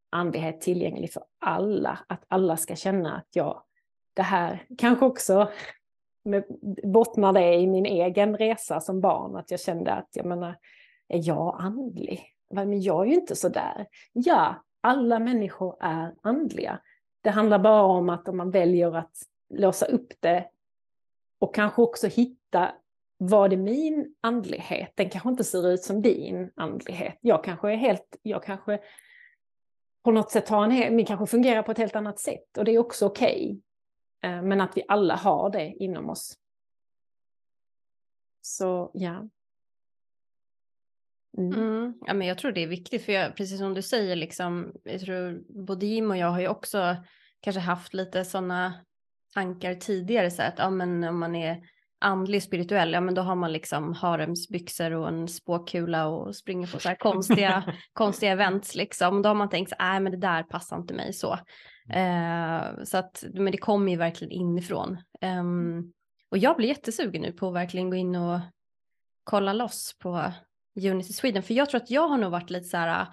andlighet 0.09 0.61
tillgänglig 0.61 1.13
för 1.13 1.23
alla. 1.39 1.99
Att 2.07 2.25
alla 2.27 2.57
ska 2.57 2.75
känna 2.75 3.15
att 3.15 3.27
jag, 3.31 3.63
det 4.13 4.21
här 4.21 4.65
kanske 4.77 5.05
också 5.05 5.51
med, 6.23 6.43
bottnar 6.83 7.33
det 7.33 7.53
i 7.53 7.67
min 7.67 7.85
egen 7.85 8.37
resa 8.37 8.79
som 8.79 9.01
barn, 9.01 9.35
att 9.35 9.51
jag 9.51 9.59
kände 9.59 9.93
att 9.93 10.09
jag 10.11 10.25
menar, 10.25 10.55
är 11.07 11.27
jag 11.27 11.55
andlig? 11.59 12.25
Men 12.49 12.81
jag 12.81 13.01
är 13.01 13.09
ju 13.09 13.15
inte 13.15 13.35
så 13.35 13.49
där. 13.49 13.87
Ja, 14.13 14.63
alla 14.81 15.19
människor 15.19 15.75
är 15.79 16.13
andliga. 16.21 16.79
Det 17.21 17.29
handlar 17.29 17.59
bara 17.59 17.83
om 17.83 18.09
att 18.09 18.27
om 18.27 18.37
man 18.37 18.51
väljer 18.51 18.95
att 18.95 19.15
låsa 19.49 19.85
upp 19.85 20.13
det 20.19 20.47
och 21.39 21.55
kanske 21.55 21.81
också 21.81 22.07
hitta 22.07 22.71
vad 23.23 23.53
är 23.53 23.57
min 23.57 24.15
andlighet? 24.21 24.91
Den 24.95 25.09
kanske 25.09 25.29
inte 25.29 25.43
ser 25.43 25.67
ut 25.67 25.83
som 25.83 26.01
din 26.01 26.51
andlighet. 26.55 27.17
Jag 27.21 27.43
kanske 27.43 27.71
är 27.71 27.75
helt, 27.75 28.17
jag 28.21 28.43
kanske 28.43 28.79
på 30.03 30.11
något 30.11 30.31
sätt 30.31 30.49
har 30.49 30.63
en, 30.63 30.71
hel, 30.71 30.93
min 30.93 31.05
kanske 31.05 31.27
fungerar 31.27 31.63
på 31.63 31.71
ett 31.71 31.77
helt 31.77 31.95
annat 31.95 32.19
sätt 32.19 32.57
och 32.57 32.65
det 32.65 32.71
är 32.71 32.79
också 32.79 33.05
okej. 33.05 33.59
Okay. 34.19 34.41
Men 34.41 34.61
att 34.61 34.77
vi 34.77 34.83
alla 34.87 35.15
har 35.15 35.49
det 35.49 35.65
inom 35.65 36.09
oss. 36.09 36.37
Så 38.41 38.91
ja. 38.93 39.29
Mm. 41.37 41.53
Mm. 41.53 41.93
Ja, 42.05 42.13
men 42.13 42.27
jag 42.27 42.37
tror 42.37 42.51
det 42.51 42.63
är 42.63 42.67
viktigt, 42.67 43.05
för 43.05 43.11
jag, 43.11 43.35
precis 43.35 43.59
som 43.59 43.73
du 43.73 43.81
säger, 43.81 44.15
liksom, 44.15 44.73
jag 44.83 45.01
tror 45.01 45.43
både 45.65 45.85
Jim 45.85 46.11
och 46.11 46.17
jag 46.17 46.27
har 46.27 46.39
ju 46.39 46.47
också 46.47 46.95
kanske 47.39 47.59
haft 47.59 47.93
lite 47.93 48.25
sådana 48.25 48.73
tankar 49.33 49.75
tidigare, 49.75 50.31
så 50.31 50.41
att 50.41 50.57
ja, 50.57 50.69
men 50.69 51.03
om 51.03 51.19
man 51.19 51.35
är 51.35 51.67
andlig 52.01 52.43
spirituell, 52.43 52.93
ja 52.93 53.01
men 53.01 53.15
då 53.15 53.21
har 53.21 53.35
man 53.35 53.51
liksom 53.51 53.93
haremsbyxor 53.93 54.91
och 54.91 55.07
en 55.07 55.27
spåkula 55.27 56.07
och 56.07 56.35
springer 56.35 56.67
på 56.67 56.79
så 56.79 56.89
här 56.89 56.95
konstiga, 56.95 57.63
konstiga 57.93 58.31
events 58.31 58.75
liksom. 58.75 59.21
Då 59.21 59.29
har 59.29 59.35
man 59.35 59.49
tänkt 59.49 59.69
så 59.69 59.75
nej 59.79 59.99
men 59.99 60.11
det 60.11 60.17
där 60.17 60.43
passar 60.43 60.77
inte 60.77 60.93
mig 60.93 61.13
så. 61.13 61.33
Uh, 61.95 62.83
så 62.83 62.97
att, 62.97 63.23
men 63.33 63.51
det 63.51 63.57
kommer 63.57 63.91
ju 63.91 63.97
verkligen 63.97 64.31
inifrån. 64.31 64.97
Um, 65.21 65.93
och 66.29 66.37
jag 66.37 66.57
blir 66.57 66.67
jättesugen 66.67 67.21
nu 67.21 67.31
på 67.31 67.47
att 67.47 67.53
verkligen 67.53 67.89
gå 67.89 67.95
in 67.95 68.15
och 68.15 68.39
kolla 69.23 69.53
loss 69.53 69.95
på 69.99 70.31
Unity 70.75 71.13
Sweden, 71.13 71.43
för 71.43 71.53
jag 71.53 71.69
tror 71.69 71.81
att 71.81 71.91
jag 71.91 72.07
har 72.07 72.17
nog 72.17 72.31
varit 72.31 72.49
lite 72.49 72.67
så 72.67 72.77
här, 72.77 73.07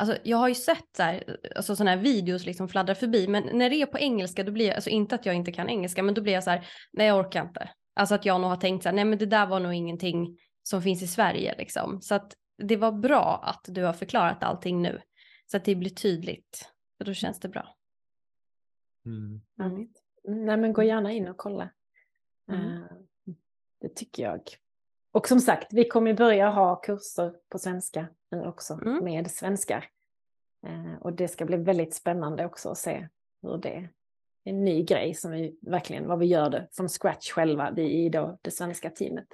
Alltså, 0.00 0.16
jag 0.22 0.36
har 0.36 0.48
ju 0.48 0.54
sett 0.54 0.96
så 0.96 1.02
här, 1.02 1.36
alltså, 1.56 1.76
sådana 1.76 1.90
här 1.90 1.98
videos 1.98 2.46
liksom 2.46 2.68
fladdra 2.68 2.94
förbi, 2.94 3.28
men 3.28 3.42
när 3.52 3.70
det 3.70 3.76
är 3.76 3.86
på 3.86 3.98
engelska, 3.98 4.44
då 4.44 4.52
blir 4.52 4.66
jag, 4.66 4.74
alltså 4.74 4.90
inte 4.90 5.14
att 5.14 5.26
jag 5.26 5.34
inte 5.34 5.52
kan 5.52 5.68
engelska, 5.68 6.02
men 6.02 6.14
då 6.14 6.22
blir 6.22 6.32
jag 6.32 6.44
så 6.44 6.50
här, 6.50 6.66
nej 6.92 7.06
jag 7.06 7.18
orkar 7.18 7.42
inte. 7.42 7.70
Alltså 8.00 8.14
att 8.14 8.24
jag 8.24 8.40
nog 8.40 8.50
har 8.50 8.56
tänkt 8.56 8.82
så 8.82 8.88
här, 8.88 8.96
nej 8.96 9.04
men 9.04 9.18
det 9.18 9.26
där 9.26 9.46
var 9.46 9.60
nog 9.60 9.74
ingenting 9.74 10.38
som 10.62 10.82
finns 10.82 11.02
i 11.02 11.06
Sverige 11.06 11.54
liksom. 11.58 12.02
Så 12.02 12.14
att 12.14 12.36
det 12.58 12.76
var 12.76 12.92
bra 12.92 13.40
att 13.42 13.64
du 13.68 13.84
har 13.84 13.92
förklarat 13.92 14.42
allting 14.42 14.82
nu. 14.82 15.00
Så 15.46 15.56
att 15.56 15.64
det 15.64 15.74
blir 15.74 15.90
tydligt. 15.90 16.70
För 16.98 17.04
då 17.04 17.14
känns 17.14 17.40
det 17.40 17.48
bra. 17.48 17.76
Mm. 19.06 19.40
Mm. 19.60 19.88
Nej 20.46 20.56
men 20.56 20.72
gå 20.72 20.82
gärna 20.82 21.12
in 21.12 21.28
och 21.28 21.36
kolla. 21.36 21.70
Mm. 22.48 22.64
Uh, 22.66 22.84
det 23.80 23.96
tycker 23.96 24.22
jag. 24.22 24.40
Och 25.12 25.28
som 25.28 25.40
sagt, 25.40 25.72
vi 25.72 25.88
kommer 25.88 26.14
börja 26.14 26.50
ha 26.50 26.76
kurser 26.76 27.34
på 27.48 27.58
svenska 27.58 28.08
nu 28.30 28.46
också 28.46 28.74
mm. 28.74 29.04
med 29.04 29.30
svenskar. 29.30 29.88
Uh, 30.66 30.94
och 31.00 31.12
det 31.12 31.28
ska 31.28 31.44
bli 31.44 31.56
väldigt 31.56 31.94
spännande 31.94 32.46
också 32.46 32.70
att 32.70 32.78
se 32.78 33.08
hur 33.42 33.56
det 33.56 33.88
en 34.44 34.64
ny 34.64 34.84
grej 34.84 35.14
som 35.14 35.30
vi 35.30 35.58
verkligen, 35.60 36.06
vad 36.06 36.18
vi 36.18 36.26
gör 36.26 36.50
det 36.50 36.68
från 36.72 36.88
scratch 36.88 37.30
själva, 37.30 37.70
vi 37.70 38.04
i 38.04 38.08
då 38.08 38.38
det 38.42 38.50
svenska 38.50 38.90
teamet. 38.90 39.26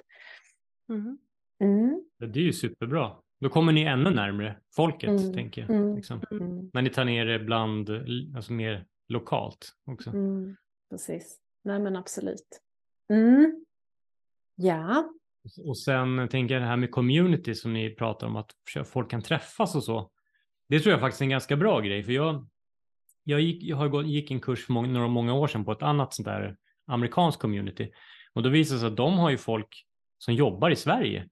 Mm. 0.89 1.17
Mm. 1.59 2.03
Det 2.19 2.39
är 2.39 2.43
ju 2.43 2.53
superbra. 2.53 3.15
Då 3.39 3.49
kommer 3.49 3.71
ni 3.71 3.81
ännu 3.81 4.09
närmre 4.09 4.57
folket, 4.75 5.09
mm. 5.09 5.33
tänker 5.33 5.61
jag. 5.61 5.69
Mm. 5.69 5.95
Liksom. 5.95 6.21
Mm. 6.31 6.69
När 6.73 6.81
ni 6.81 6.89
tar 6.89 7.05
ner 7.05 7.25
det 7.25 7.39
bland, 7.39 7.89
alltså 8.35 8.53
mer 8.53 8.85
lokalt 9.07 9.71
också. 9.85 10.09
Mm. 10.09 10.55
Precis. 10.89 11.39
Nej 11.63 11.79
men 11.79 11.95
absolut. 11.95 12.61
Ja. 14.55 15.13
Och 15.65 15.77
sen 15.77 16.27
tänker 16.29 16.55
jag 16.55 16.63
det 16.63 16.67
här 16.67 16.77
med 16.77 16.91
community 16.91 17.55
som 17.55 17.73
ni 17.73 17.95
pratar 17.95 18.27
om, 18.27 18.35
att 18.35 18.51
folk 18.85 19.11
kan 19.11 19.21
träffas 19.21 19.75
och 19.75 19.83
så. 19.83 20.11
Det 20.69 20.79
tror 20.79 20.91
jag 20.91 20.99
faktiskt 20.99 21.21
är 21.21 21.25
en 21.25 21.29
ganska 21.29 21.55
bra 21.55 21.79
grej, 21.79 22.03
för 22.03 22.11
jag 22.11 22.47
jag 23.27 23.41
gick, 23.41 23.63
jag 23.63 23.77
har 23.77 23.87
gått, 23.87 24.05
gick 24.05 24.31
en 24.31 24.39
kurs 24.39 24.65
för 24.65 24.73
många, 24.73 24.87
några 24.87 25.07
många 25.07 25.33
år 25.33 25.47
sedan 25.47 25.65
på 25.65 25.71
ett 25.71 25.83
annat 25.83 26.13
sånt 26.13 26.25
där 26.25 26.55
amerikanskt 26.87 27.41
community 27.41 27.91
och 28.33 28.43
då 28.43 28.49
visade 28.49 28.75
det 28.75 28.79
sig 28.79 28.87
att 28.87 28.97
de 28.97 29.17
har 29.17 29.29
ju 29.29 29.37
folk 29.37 29.85
som 30.17 30.33
jobbar 30.33 30.69
i 30.69 30.75
Sverige. 30.75 31.27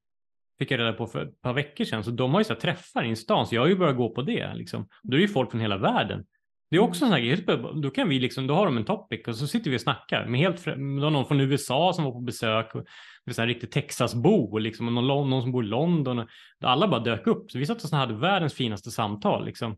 Fick 0.60 0.72
jag 0.72 0.80
reda 0.80 0.94
på 0.94 1.08
för 1.08 1.26
ett 1.26 1.42
par 1.42 1.54
veckor 1.54 1.86
sedan, 1.86 2.04
så 2.04 2.12
de 2.12 2.34
har 2.34 2.40
ju 2.40 2.44
så 2.44 2.54
här 2.54 2.60
träffar 2.60 3.04
i 3.04 3.16
stan, 3.16 3.48
så 3.48 3.56
jag 3.56 3.62
har 3.62 3.68
ju 3.68 3.76
börjat 3.76 3.98
gå 3.98 4.10
på 4.10 4.22
det 4.22 4.54
liksom. 4.54 4.88
Då 5.04 5.18
är 5.18 5.22
ju 5.22 5.28
folk 5.28 5.52
från 5.52 5.62
hela 5.62 5.78
världen. 5.78 6.26
Det 6.70 6.76
är 6.76 6.80
också 6.80 7.06
en 7.06 7.12
sån 7.12 7.20
här 7.20 7.26
grej, 7.26 7.46
då 7.82 7.90
kan 7.90 8.10
vi 8.10 8.20
liksom, 8.20 8.48
då 8.48 8.54
har 8.54 8.66
de 8.66 8.78
en 8.78 8.86
topic 8.86 9.28
och 9.28 9.36
så 9.36 9.48
sitter 9.48 9.72
vi 9.72 9.78
och 9.78 9.82
snackar 9.82 10.26
med 10.26 10.40
helt, 10.40 10.66
då 10.66 11.10
någon 11.10 11.26
från 11.26 11.42
USA 11.42 11.94
som 11.94 12.04
var 12.04 12.12
på 12.12 12.20
besök, 12.20 12.76
och 12.76 12.84
det 13.26 13.32
är 13.32 13.34
så 13.34 13.42
här 13.42 13.48
riktigt 13.48 13.72
Texasbo 13.72 14.58
liksom, 14.58 14.88
och 14.88 14.94
någon, 14.94 15.30
någon 15.30 15.42
som 15.42 15.52
bor 15.52 15.64
i 15.64 15.68
London. 15.68 16.20
Och 16.20 16.28
alla 16.62 16.88
bara 16.88 17.00
dök 17.00 17.28
upp, 17.28 17.52
så 17.52 17.58
vi 17.58 17.66
satt 17.66 17.84
och 17.84 17.90
hade 17.90 18.14
världens 18.14 18.54
finaste 18.54 18.92
samtal 18.92 19.46
liksom, 19.46 19.78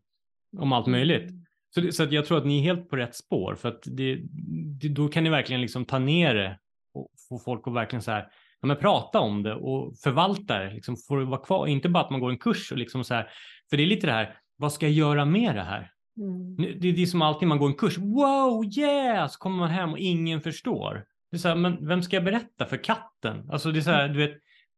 om 0.58 0.74
allt 0.74 0.88
möjligt. 0.88 1.47
Så, 1.78 1.82
det, 1.82 1.94
så 1.94 2.08
jag 2.10 2.26
tror 2.26 2.38
att 2.38 2.46
ni 2.46 2.58
är 2.60 2.62
helt 2.62 2.90
på 2.90 2.96
rätt 2.96 3.16
spår 3.16 3.56
för 3.56 3.70
att 3.70 3.82
det, 3.86 4.20
det, 4.82 4.90
då 4.90 5.08
kan 5.08 5.24
ni 5.24 5.30
verkligen 5.30 5.62
liksom 5.62 5.86
ta 5.86 6.00
ner 6.00 6.36
det 6.36 6.60
och 6.94 7.12
få 7.30 7.40
folk 7.40 7.68
att 7.68 7.74
verkligen 7.74 8.02
så 8.02 8.12
här, 8.12 8.28
ja, 8.62 8.68
men 8.68 8.78
prata 8.78 9.20
om 9.20 9.44
det 9.44 9.54
och 9.54 9.98
förvalta 9.98 10.60
det, 10.60 10.74
liksom 10.74 10.98
får 11.08 11.20
det 11.20 11.26
vara 11.26 11.42
kvar, 11.42 11.68
inte 11.68 11.90
bara 11.90 12.04
att 12.04 12.10
man 12.10 12.20
går 12.20 12.30
en 12.30 12.38
kurs 12.38 12.72
och 12.72 12.78
liksom 12.78 13.04
så 13.04 13.14
här, 13.14 13.30
för 13.70 13.78
det 13.78 13.84
är 13.84 13.88
lite 13.88 14.08
det 14.08 14.14
här, 14.14 14.36
vad 14.56 14.74
ska 14.74 14.86
jag 14.86 14.94
göra 14.94 15.26
med 15.26 15.56
det 15.56 15.64
här? 15.64 15.92
Mm. 16.18 16.80
Det, 16.80 16.92
det 16.92 17.02
är 17.02 17.06
som 17.06 17.22
alltid 17.22 17.48
man 17.48 17.58
går 17.58 17.68
en 17.68 17.76
kurs, 17.76 17.98
wow, 17.98 18.66
yeah, 18.78 19.28
så 19.28 19.40
kommer 19.40 19.58
man 19.58 19.70
hem 19.70 19.92
och 19.92 20.00
ingen 20.00 20.42
förstår. 20.42 21.06
Det 21.32 21.38
är 21.38 21.40
så 21.40 21.48
här, 21.48 21.56
men 21.56 21.88
vem 21.88 22.04
ska 22.04 22.16
jag 22.16 22.24
berätta 22.24 22.66
för 22.66 22.84
katten? 22.84 23.50
Alltså 23.52 23.72
det 23.72 23.80
är 23.80 23.82
så 23.82 23.92
här, 23.92 24.08
du 24.08 24.18
vet, 24.18 24.38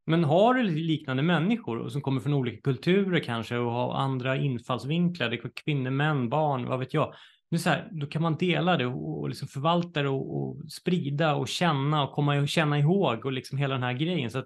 men 0.10 0.24
har 0.24 0.54
du 0.54 0.64
liknande 0.64 1.24
människor 1.24 1.90
som 1.90 2.02
kommer 2.02 2.22
från 2.22 2.34
olika 2.34 2.62
kulturer 2.62 3.20
kanske 3.20 3.58
och 3.58 3.72
har 3.72 3.94
andra 3.94 4.38
infallsvinklar, 4.38 5.30
det 5.30 5.36
är 5.36 5.52
kvinnor, 5.66 5.90
män, 5.90 6.30
barn, 6.30 6.66
vad 6.66 6.80
vet 6.80 6.94
jag. 6.94 7.14
Är 7.52 7.58
så 7.58 7.70
här, 7.70 7.90
då 7.92 8.08
kan 8.08 8.22
man 8.22 8.38
dela 8.38 8.78
det 8.78 8.86
och, 8.86 9.30
liksom 9.30 9.48
förvalta 9.48 10.02
det 10.02 10.10
och, 10.10 10.38
och, 10.38 10.72
sprida 10.72 11.36
och 11.36 11.48
känna 11.48 12.04
och 12.04 12.12
komma 12.12 12.40
och 12.40 12.48
känna 12.48 12.80
ihåg 12.80 13.26
och 13.26 13.32
liksom 13.32 13.58
hela 13.58 13.74
den 13.74 13.84
här 13.84 13.94
grejen. 13.94 14.32
Så 14.32 14.44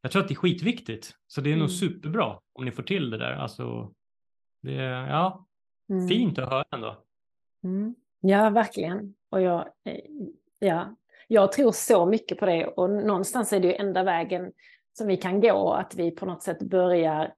jag 0.00 0.12
tror 0.12 0.22
att 0.22 0.28
det 0.28 0.34
är 0.34 0.36
skitviktigt. 0.36 1.12
Så 1.26 1.40
det 1.40 1.50
är 1.50 1.52
mm. 1.52 1.60
nog 1.60 1.70
superbra 1.70 2.38
om 2.52 2.64
ni 2.64 2.70
får 2.70 2.82
till 2.82 3.10
det 3.10 3.18
där. 3.18 3.32
Alltså, 3.32 3.92
det 4.62 4.74
är 4.74 5.08
ja, 5.08 5.46
mm. 5.90 6.08
fint 6.08 6.38
att 6.38 6.50
höra 6.50 6.64
ändå. 6.70 7.02
Mm. 7.64 7.94
Ja, 8.20 8.50
verkligen. 8.50 9.14
Och 9.30 9.42
jag, 9.42 9.60
eh, 9.60 10.00
ja, 10.58 10.96
jag 11.28 11.52
tror 11.52 11.72
så 11.72 12.06
mycket 12.06 12.38
på 12.38 12.46
det 12.46 12.66
och 12.66 12.90
någonstans 12.90 13.52
är 13.52 13.60
det 13.60 13.68
ju 13.68 13.74
enda 13.74 14.02
vägen 14.02 14.52
som 14.98 15.06
vi 15.06 15.16
kan 15.16 15.40
gå, 15.40 15.72
att 15.72 15.94
vi 15.94 16.10
på 16.10 16.26
något 16.26 16.42
sätt 16.42 16.58
börjar 16.58 17.34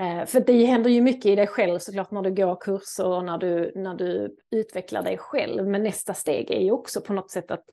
eh, 0.00 0.24
för 0.24 0.40
det 0.40 0.64
händer 0.64 0.90
ju 0.90 1.00
mycket 1.00 1.26
i 1.26 1.36
dig 1.36 1.46
själv 1.46 1.78
såklart 1.78 2.10
när 2.10 2.22
du 2.22 2.30
går 2.30 2.56
kurser 2.60 3.06
och 3.06 3.24
när 3.24 3.38
du, 3.38 3.72
när 3.74 3.94
du 3.94 4.36
utvecklar 4.50 5.02
dig 5.02 5.18
själv. 5.18 5.68
Men 5.68 5.82
nästa 5.82 6.14
steg 6.14 6.50
är 6.50 6.60
ju 6.60 6.70
också 6.70 7.00
på 7.00 7.12
något 7.12 7.30
sätt 7.30 7.50
att, 7.50 7.64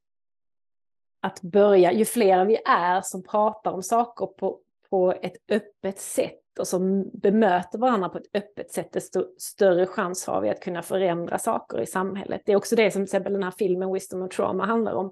att 1.19 1.41
börja, 1.41 1.91
ju 1.91 2.05
fler 2.05 2.45
vi 2.45 2.57
är 2.65 3.01
som 3.01 3.23
pratar 3.23 3.71
om 3.71 3.83
saker 3.83 4.25
på, 4.25 4.59
på 4.89 5.13
ett 5.21 5.37
öppet 5.49 5.99
sätt 5.99 6.59
och 6.59 6.67
som 6.67 7.09
bemöter 7.13 7.79
varandra 7.79 8.09
på 8.09 8.17
ett 8.17 8.29
öppet 8.33 8.71
sätt, 8.71 8.91
desto 8.91 9.25
större 9.37 9.85
chans 9.85 10.27
har 10.27 10.41
vi 10.41 10.49
att 10.49 10.61
kunna 10.61 10.81
förändra 10.81 11.39
saker 11.39 11.81
i 11.81 11.85
samhället. 11.85 12.41
Det 12.45 12.51
är 12.51 12.55
också 12.55 12.75
det 12.75 12.91
som 12.91 12.99
till 12.99 13.03
exempel 13.03 13.33
den 13.33 13.43
här 13.43 13.53
filmen 13.57 13.93
Wisdom 13.93 14.21
of 14.21 14.29
Trauma 14.29 14.65
handlar 14.65 14.93
om 14.93 15.11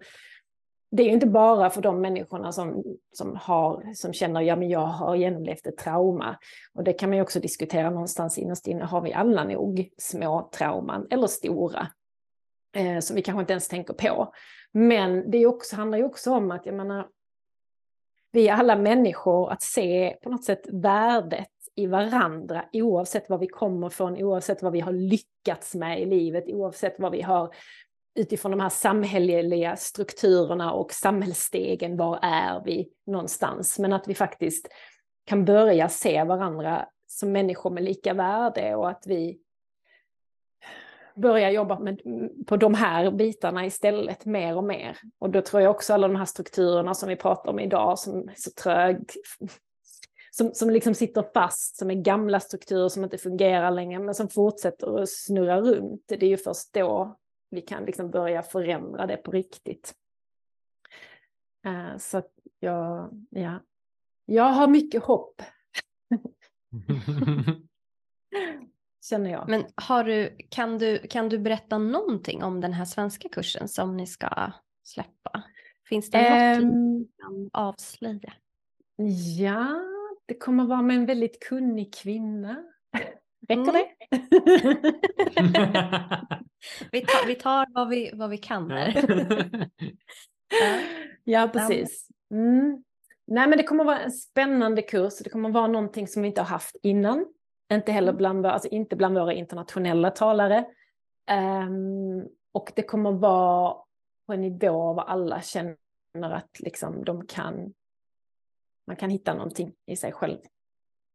det 0.95 1.03
är 1.03 1.09
inte 1.09 1.27
bara 1.27 1.69
för 1.69 1.81
de 1.81 2.01
människorna 2.01 2.51
som, 2.51 2.83
som, 3.11 3.35
har, 3.35 3.93
som 3.93 4.13
känner 4.13 4.41
ja 4.41 4.55
men 4.55 4.69
jag 4.69 4.85
har 4.85 5.15
genomlevt 5.15 5.67
ett 5.67 5.77
trauma. 5.77 6.37
Och 6.73 6.83
det 6.83 6.93
kan 6.93 7.09
man 7.09 7.17
ju 7.17 7.21
också 7.21 7.39
diskutera 7.39 7.89
någonstans 7.89 8.37
innerst 8.37 8.67
inne, 8.67 8.83
har 8.83 9.01
vi 9.01 9.13
alla 9.13 9.43
nog 9.43 9.89
små 9.97 10.49
trauman 10.53 11.07
eller 11.09 11.27
stora? 11.27 11.87
Eh, 12.75 12.99
som 12.99 13.15
vi 13.15 13.21
kanske 13.21 13.41
inte 13.41 13.53
ens 13.53 13.67
tänker 13.67 13.93
på. 13.93 14.33
Men 14.71 15.31
det 15.31 15.37
är 15.37 15.45
också, 15.45 15.75
handlar 15.75 15.97
ju 15.97 16.03
också 16.03 16.33
om 16.33 16.51
att 16.51 16.65
jag 16.65 16.75
menar, 16.75 17.07
vi 18.31 18.47
är 18.47 18.53
alla 18.53 18.75
människor, 18.75 19.51
att 19.51 19.61
se 19.61 20.17
på 20.23 20.29
något 20.29 20.43
sätt 20.43 20.67
värdet 20.71 21.49
i 21.75 21.87
varandra 21.87 22.65
oavsett 22.73 23.29
var 23.29 23.37
vi 23.37 23.47
kommer 23.47 23.89
från, 23.89 24.23
oavsett 24.23 24.61
vad 24.61 24.71
vi 24.71 24.79
har 24.79 24.91
lyckats 24.91 25.75
med 25.75 26.01
i 26.01 26.05
livet, 26.05 26.43
oavsett 26.47 26.95
vad 26.99 27.11
vi 27.11 27.21
har 27.21 27.55
utifrån 28.15 28.51
de 28.51 28.59
här 28.59 28.69
samhälleliga 28.69 29.75
strukturerna 29.75 30.73
och 30.73 30.93
samhällsstegen, 30.93 31.97
var 31.97 32.19
är 32.21 32.61
vi 32.65 32.89
någonstans? 33.05 33.79
Men 33.79 33.93
att 33.93 34.07
vi 34.07 34.15
faktiskt 34.15 34.67
kan 35.25 35.45
börja 35.45 35.89
se 35.89 36.23
varandra 36.23 36.85
som 37.07 37.31
människor 37.31 37.69
med 37.69 37.83
lika 37.83 38.13
värde 38.13 38.75
och 38.75 38.89
att 38.89 39.03
vi 39.07 39.39
börjar 41.15 41.49
jobba 41.49 41.79
med, 41.79 42.01
på 42.47 42.57
de 42.57 42.73
här 42.73 43.11
bitarna 43.11 43.65
istället 43.65 44.25
mer 44.25 44.57
och 44.57 44.63
mer. 44.63 44.97
Och 45.19 45.29
då 45.29 45.41
tror 45.41 45.61
jag 45.61 45.71
också 45.71 45.93
alla 45.93 46.07
de 46.07 46.15
här 46.15 46.25
strukturerna 46.25 46.93
som 46.93 47.09
vi 47.09 47.15
pratar 47.15 47.49
om 47.49 47.59
idag 47.59 47.99
som 47.99 48.29
är 48.29 48.33
så 48.35 48.51
trög, 48.51 48.97
som, 50.31 50.53
som 50.53 50.69
liksom 50.69 50.93
sitter 50.93 51.25
fast, 51.33 51.77
som 51.77 51.91
är 51.91 51.95
gamla 51.95 52.39
strukturer 52.39 52.89
som 52.89 53.03
inte 53.03 53.17
fungerar 53.17 53.71
längre 53.71 53.99
men 53.99 54.15
som 54.15 54.29
fortsätter 54.29 55.01
att 55.01 55.09
snurra 55.09 55.61
runt. 55.61 56.03
Det 56.07 56.23
är 56.23 56.29
ju 56.29 56.37
först 56.37 56.73
då 56.73 57.17
vi 57.49 57.61
kan 57.61 57.85
liksom 57.85 58.11
börja 58.11 58.43
förändra 58.43 59.07
det 59.07 59.17
på 59.17 59.31
riktigt. 59.31 59.95
Uh, 61.65 61.97
så 61.97 62.17
att 62.17 62.31
jag, 62.59 63.09
ja, 63.29 63.59
jag 64.25 64.43
har 64.43 64.67
mycket 64.67 65.03
hopp. 65.03 65.41
Känner 69.09 69.31
jag. 69.31 69.49
Men 69.49 69.65
har 69.75 70.03
du, 70.03 70.37
kan, 70.49 70.77
du, 70.77 70.97
kan 70.97 71.29
du 71.29 71.39
berätta 71.39 71.77
någonting 71.77 72.43
om 72.43 72.61
den 72.61 72.73
här 72.73 72.85
svenska 72.85 73.29
kursen 73.29 73.67
som 73.67 73.97
ni 73.97 74.07
ska 74.07 74.51
släppa? 74.83 75.43
Finns 75.89 76.11
det 76.11 76.55
något 76.55 76.63
um, 76.63 76.99
du 76.99 77.07
kan 77.21 77.49
avslöja? 77.53 78.33
Ja, 79.37 79.81
det 80.25 80.33
kommer 80.33 80.65
vara 80.65 80.81
med 80.81 80.95
en 80.95 81.05
väldigt 81.05 81.39
kunnig 81.39 81.93
kvinna. 81.93 82.63
Räcker 83.47 83.61
mm. 83.61 83.73
det? 83.73 83.94
vi, 86.91 87.01
tar, 87.01 87.27
vi 87.27 87.35
tar 87.35 87.65
vad 87.73 87.89
vi, 87.89 88.11
vad 88.13 88.29
vi 88.29 88.37
kan 88.37 88.67
där. 88.67 89.69
ja, 91.23 91.49
precis. 91.53 92.07
Mm. 92.31 92.83
Nej, 93.27 93.47
men 93.47 93.57
det 93.57 93.63
kommer 93.63 93.83
vara 93.83 93.99
en 93.99 94.11
spännande 94.11 94.81
kurs. 94.81 95.19
Det 95.19 95.29
kommer 95.29 95.49
vara 95.49 95.67
någonting 95.67 96.07
som 96.07 96.21
vi 96.21 96.27
inte 96.27 96.41
har 96.41 96.47
haft 96.47 96.75
innan. 96.81 97.25
Inte 97.73 97.91
heller 97.91 98.09
mm. 98.09 98.17
bland, 98.17 98.45
alltså 98.45 98.69
inte 98.69 98.95
bland 98.95 99.17
våra 99.17 99.33
internationella 99.33 100.11
talare. 100.11 100.65
Um, 101.31 102.27
och 102.51 102.71
det 102.75 102.83
kommer 102.83 103.11
vara 103.11 103.75
på 104.25 104.33
en 104.33 104.41
nivå 104.41 104.93
var 104.93 105.03
alla 105.03 105.41
känner 105.41 105.77
att 106.13 106.59
liksom 106.59 107.05
de 107.05 107.27
kan, 107.27 107.73
man 108.87 108.95
kan 108.95 109.09
hitta 109.09 109.33
någonting 109.33 109.73
i 109.85 109.95
sig 109.95 110.11
själv. 110.11 110.37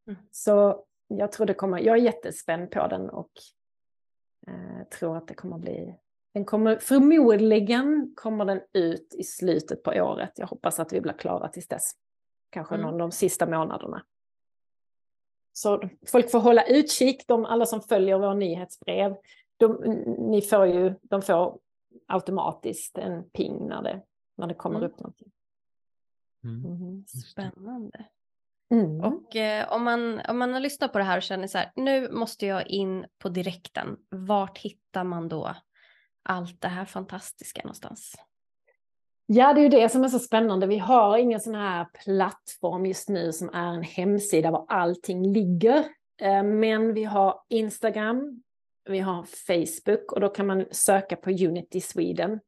Mm. 0.07 0.19
Så 0.31 0.83
jag 1.17 1.31
tror 1.31 1.45
det 1.45 1.53
kommer, 1.53 1.79
jag 1.79 1.97
är 1.97 2.01
jättespänd 2.01 2.71
på 2.71 2.87
den 2.87 3.09
och 3.09 3.31
eh, 4.47 4.87
tror 4.97 5.17
att 5.17 5.27
det 5.27 5.33
kommer 5.33 5.57
bli, 5.57 5.95
den 6.33 6.45
kommer, 6.45 6.75
förmodligen 6.75 8.13
kommer 8.15 8.45
den 8.45 8.61
ut 8.73 9.15
i 9.17 9.23
slutet 9.23 9.83
på 9.83 9.91
året. 9.91 10.31
Jag 10.35 10.47
hoppas 10.47 10.79
att 10.79 10.93
vi 10.93 11.01
blir 11.01 11.13
klara 11.13 11.47
tills 11.47 11.67
dess. 11.67 11.91
Kanske 12.49 12.75
mm. 12.75 12.87
någon 12.87 12.97
de 12.97 13.11
sista 13.11 13.45
månaderna. 13.45 14.05
Så 15.53 15.89
folk 16.07 16.31
får 16.31 16.39
hålla 16.39 16.67
utkik, 16.67 17.27
de, 17.27 17.45
alla 17.45 17.65
som 17.65 17.81
följer 17.81 18.17
vår 18.17 18.33
nyhetsbrev. 18.33 19.15
De, 19.57 19.73
ni 20.29 20.41
får 20.41 20.65
ju, 20.65 20.93
de 21.01 21.21
får 21.21 21.59
automatiskt 22.07 22.97
en 22.97 23.23
ping 23.23 23.67
när 23.67 23.81
det, 23.81 24.01
när 24.35 24.47
det 24.47 24.53
kommer 24.53 24.79
mm. 24.79 24.91
upp 24.91 24.99
någonting. 24.99 25.31
Mm. 26.43 26.65
mm. 26.65 27.05
Spännande. 27.07 28.05
Mm. 28.71 29.01
Och 29.01 29.35
eh, 29.35 29.73
om, 29.73 29.83
man, 29.83 30.21
om 30.27 30.37
man 30.37 30.53
har 30.53 30.59
lyssnat 30.59 30.91
på 30.91 30.97
det 30.97 31.03
här 31.03 31.17
och 31.17 31.23
känner 31.23 31.47
så 31.47 31.57
här, 31.57 31.71
nu 31.75 32.11
måste 32.11 32.45
jag 32.45 32.67
in 32.67 33.05
på 33.19 33.29
direkten, 33.29 33.97
vart 34.09 34.57
hittar 34.57 35.03
man 35.03 35.29
då 35.29 35.55
allt 36.23 36.61
det 36.61 36.67
här 36.67 36.85
fantastiska 36.85 37.61
någonstans? 37.63 38.15
Ja, 39.25 39.53
det 39.53 39.59
är 39.59 39.63
ju 39.63 39.69
det 39.69 39.89
som 39.89 40.03
är 40.03 40.07
så 40.07 40.19
spännande. 40.19 40.67
Vi 40.67 40.77
har 40.77 41.17
ingen 41.17 41.39
sån 41.39 41.55
här 41.55 41.85
plattform 42.03 42.85
just 42.85 43.09
nu 43.09 43.33
som 43.33 43.49
är 43.53 43.73
en 43.73 43.83
hemsida 43.83 44.51
var 44.51 44.65
allting 44.67 45.33
ligger. 45.33 45.77
Eh, 46.21 46.43
men 46.43 46.93
vi 46.93 47.03
har 47.03 47.41
Instagram, 47.49 48.43
vi 48.89 48.99
har 48.99 49.23
Facebook 49.23 50.11
och 50.11 50.19
då 50.19 50.29
kan 50.29 50.47
man 50.47 50.65
söka 50.71 51.15
på 51.15 51.29
Unity 51.29 51.81
Sweden 51.81 52.39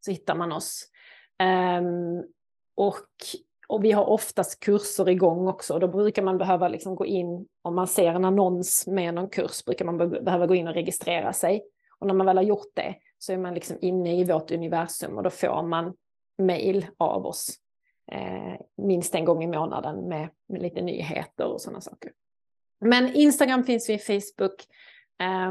så 0.00 0.10
hittar 0.10 0.34
man 0.34 0.52
oss. 0.52 0.88
Um, 1.78 2.24
och 2.74 3.08
och 3.68 3.84
vi 3.84 3.92
har 3.92 4.04
oftast 4.04 4.60
kurser 4.60 5.08
igång 5.08 5.48
också. 5.48 5.78
Då 5.78 5.88
brukar 5.88 6.22
man 6.22 6.38
behöva 6.38 6.68
liksom 6.68 6.94
gå 6.94 7.06
in, 7.06 7.46
om 7.62 7.74
man 7.74 7.86
ser 7.86 8.12
en 8.12 8.24
annons 8.24 8.86
med 8.86 9.14
någon 9.14 9.28
kurs, 9.28 9.64
brukar 9.64 9.84
man 9.84 9.98
behöva 9.98 10.46
gå 10.46 10.54
in 10.54 10.68
och 10.68 10.74
registrera 10.74 11.32
sig. 11.32 11.64
Och 11.98 12.06
när 12.06 12.14
man 12.14 12.26
väl 12.26 12.36
har 12.36 12.44
gjort 12.44 12.72
det 12.74 12.94
så 13.18 13.32
är 13.32 13.38
man 13.38 13.54
liksom 13.54 13.76
inne 13.80 14.20
i 14.20 14.24
vårt 14.24 14.50
universum 14.50 15.16
och 15.16 15.22
då 15.22 15.30
får 15.30 15.62
man 15.62 15.94
mejl 16.38 16.86
av 16.98 17.26
oss 17.26 17.58
eh, 18.12 18.60
minst 18.76 19.14
en 19.14 19.24
gång 19.24 19.44
i 19.44 19.46
månaden 19.46 20.08
med, 20.08 20.28
med 20.48 20.62
lite 20.62 20.82
nyheter 20.82 21.46
och 21.46 21.60
sådana 21.60 21.80
saker. 21.80 22.12
Men 22.80 23.14
Instagram 23.14 23.64
finns 23.64 23.88
vi, 23.88 23.98
Facebook 23.98 24.66
eh, 25.20 25.50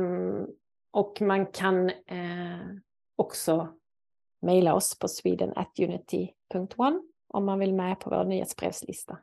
och 0.91 1.21
man 1.21 1.45
kan 1.45 1.89
eh, 1.89 2.67
också 3.15 3.67
mejla 4.41 4.73
oss 4.73 4.99
på 4.99 5.07
sweden.unity.one 5.07 6.99
om 7.33 7.45
man 7.45 7.59
vill 7.59 7.73
med 7.73 7.99
på 7.99 8.09
vår 8.09 8.23
nyhetsbrevslista. 8.23 9.19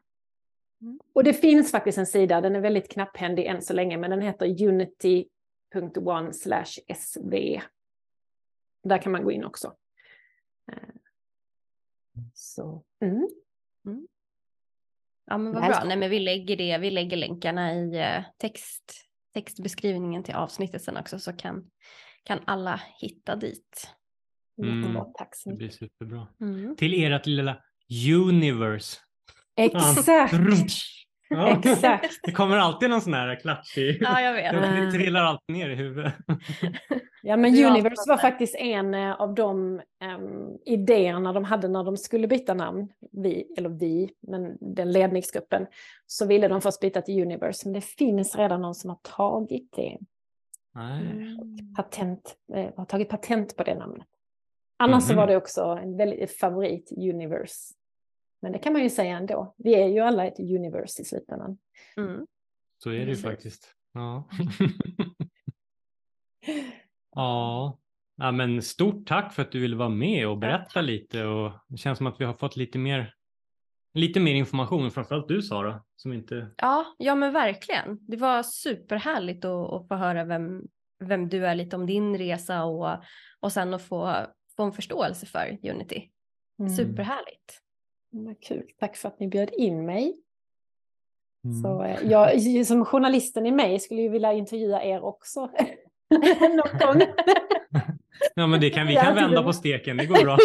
Mm. 0.80 1.00
Och 1.12 1.24
det 1.24 1.34
finns 1.34 1.70
faktiskt 1.70 1.98
en 1.98 2.06
sida, 2.06 2.40
den 2.40 2.56
är 2.56 2.60
väldigt 2.60 2.90
knapphändig 2.90 3.46
än 3.46 3.62
så 3.62 3.72
länge, 3.72 3.96
men 3.96 4.10
den 4.10 4.22
heter 4.22 4.66
unity.one 4.68 6.32
sv. 6.94 7.60
Där 8.82 8.98
kan 9.02 9.12
man 9.12 9.24
gå 9.24 9.32
in 9.32 9.44
också. 9.44 9.74
Eh, 10.72 10.94
så, 12.34 12.84
mm. 13.00 13.28
Mm. 13.86 14.08
Ja 15.24 15.38
men 15.38 15.52
vad 15.52 15.62
bra, 15.62 15.84
nej 15.84 15.96
men 15.96 16.10
vi 16.10 16.18
lägger 16.18 16.56
det, 16.56 16.78
vi 16.78 16.90
lägger 16.90 17.16
länkarna 17.16 17.74
i 17.74 17.98
eh, 17.98 18.22
text, 18.38 18.92
textbeskrivningen 19.34 20.22
till 20.22 20.34
avsnittet 20.34 20.82
sen 20.82 20.96
också 20.96 21.18
så 21.18 21.32
kan, 21.32 21.70
kan 22.22 22.40
alla 22.44 22.80
hitta 23.00 23.36
dit. 23.36 23.88
Mm. 24.62 24.96
Tack 25.14 25.36
så 25.36 25.50
mycket. 25.50 25.60
Det 25.60 25.78
blir 25.78 25.88
superbra. 25.88 26.28
Mm. 26.40 26.76
Till 26.76 27.04
ert 27.04 27.26
lilla 27.26 27.62
Universe. 28.14 28.98
Exakt. 29.56 30.34
Ja. 31.32 31.58
Exakt. 31.64 32.20
Det 32.22 32.32
kommer 32.32 32.56
alltid 32.56 32.90
någon 32.90 33.00
sån 33.00 33.14
här 33.14 33.40
klatschig. 33.40 33.98
Ja, 34.00 34.20
jag 34.20 34.32
vet. 34.32 34.52
Det 34.52 34.92
trillar 34.98 35.24
alltid 35.24 35.56
ner 35.56 35.68
i 35.68 35.74
huvudet. 35.74 36.14
Ja, 37.22 37.36
men 37.36 37.64
Universe 37.64 38.08
var 38.08 38.16
faktiskt 38.16 38.54
en 38.54 38.94
eh, 38.94 39.20
av 39.20 39.34
de 39.34 39.80
um, 40.16 40.58
idéerna 40.64 41.32
de 41.32 41.44
hade 41.44 41.68
när 41.68 41.84
de 41.84 41.96
skulle 41.96 42.28
byta 42.28 42.54
namn. 42.54 42.88
Vi, 43.12 43.54
eller 43.56 43.68
vi, 43.68 44.10
men 44.20 44.56
den 44.60 44.92
ledningsgruppen. 44.92 45.66
Så 46.06 46.26
ville 46.26 46.48
de 46.48 46.60
först 46.60 46.80
byta 46.80 47.02
till 47.02 47.22
Universe, 47.22 47.68
men 47.68 47.72
det 47.72 47.80
finns 47.80 48.36
redan 48.36 48.62
någon 48.62 48.74
som 48.74 48.90
har 48.90 48.98
tagit 49.02 49.72
det. 49.76 49.98
Mm. 50.74 51.74
Patent, 51.76 52.36
eh, 52.54 52.70
har 52.76 52.84
tagit 52.84 53.08
patent 53.08 53.56
på 53.56 53.62
det 53.62 53.74
namnet. 53.74 54.06
Annars 54.76 54.92
mm 54.92 54.98
-hmm. 54.98 55.06
så 55.06 55.12
mhm. 55.12 55.20
var 55.20 55.26
det 55.26 55.36
också 55.36 55.62
en 55.82 55.96
väldigt 55.96 56.38
favorit, 56.38 56.92
Universe. 56.96 57.74
Men 58.42 58.52
det 58.52 58.58
kan 58.58 58.72
man 58.72 58.82
ju 58.82 58.90
säga 58.90 59.16
ändå. 59.16 59.54
Vi 59.56 59.74
är 59.74 59.88
ju 59.88 60.00
alla 60.00 60.26
ett 60.26 60.40
universe 60.40 61.02
i 61.02 61.04
slutändan. 61.04 61.58
Mm. 61.96 62.26
Så 62.78 62.90
är 62.90 63.06
det 63.06 63.10
ju 63.10 63.16
faktiskt. 63.16 63.74
Ja. 63.92 64.28
ja. 67.14 67.78
ja, 68.16 68.32
men 68.32 68.62
stort 68.62 69.06
tack 69.06 69.34
för 69.34 69.42
att 69.42 69.52
du 69.52 69.60
ville 69.60 69.76
vara 69.76 69.88
med 69.88 70.28
och 70.28 70.38
berätta 70.38 70.80
lite 70.80 71.24
och 71.24 71.52
det 71.68 71.76
känns 71.76 71.98
som 71.98 72.06
att 72.06 72.20
vi 72.20 72.24
har 72.24 72.34
fått 72.34 72.56
lite 72.56 72.78
mer 72.78 73.14
Lite 73.94 74.20
mer 74.20 74.34
information, 74.34 74.90
framförallt 74.90 75.28
du 75.28 75.42
Sara. 75.42 75.82
Som 75.96 76.12
inte... 76.12 76.50
ja, 76.56 76.94
ja 76.98 77.14
men 77.14 77.32
verkligen. 77.32 77.98
Det 78.00 78.16
var 78.16 78.42
superhärligt 78.42 79.44
att, 79.44 79.72
att 79.72 79.88
få 79.88 79.94
höra 79.94 80.24
vem, 80.24 80.62
vem 81.00 81.28
du 81.28 81.46
är, 81.46 81.54
lite 81.54 81.76
om 81.76 81.86
din 81.86 82.18
resa 82.18 82.64
och, 82.64 82.96
och 83.40 83.52
sen 83.52 83.74
att 83.74 83.82
få, 83.82 84.26
få 84.56 84.62
en 84.62 84.72
förståelse 84.72 85.26
för 85.26 85.58
Unity. 85.62 86.10
Mm. 86.58 86.76
Superhärligt. 86.76 87.60
Vad 88.10 88.40
kul, 88.40 88.70
tack 88.78 88.96
för 88.96 89.08
att 89.08 89.20
ni 89.20 89.28
bjöd 89.28 89.50
in 89.50 89.86
mig. 89.86 90.16
Mm. 91.44 91.62
Så, 91.62 91.82
eh, 91.82 91.98
jag, 92.04 92.66
som 92.66 92.84
journalisten 92.84 93.46
i 93.46 93.50
mig 93.50 93.80
skulle 93.80 94.02
ju 94.02 94.08
vilja 94.08 94.32
intervjua 94.32 94.82
er 94.82 95.04
också. 95.04 95.40
Någon 96.40 96.78
gång. 96.78 97.02
Ja 98.34 98.46
men 98.46 98.60
det 98.60 98.70
kan, 98.70 98.86
vi 98.86 98.94
kan 98.94 99.14
vända 99.14 99.42
på 99.42 99.52
steken, 99.52 99.96
det 99.96 100.06
går 100.06 100.24
bra. 100.24 100.38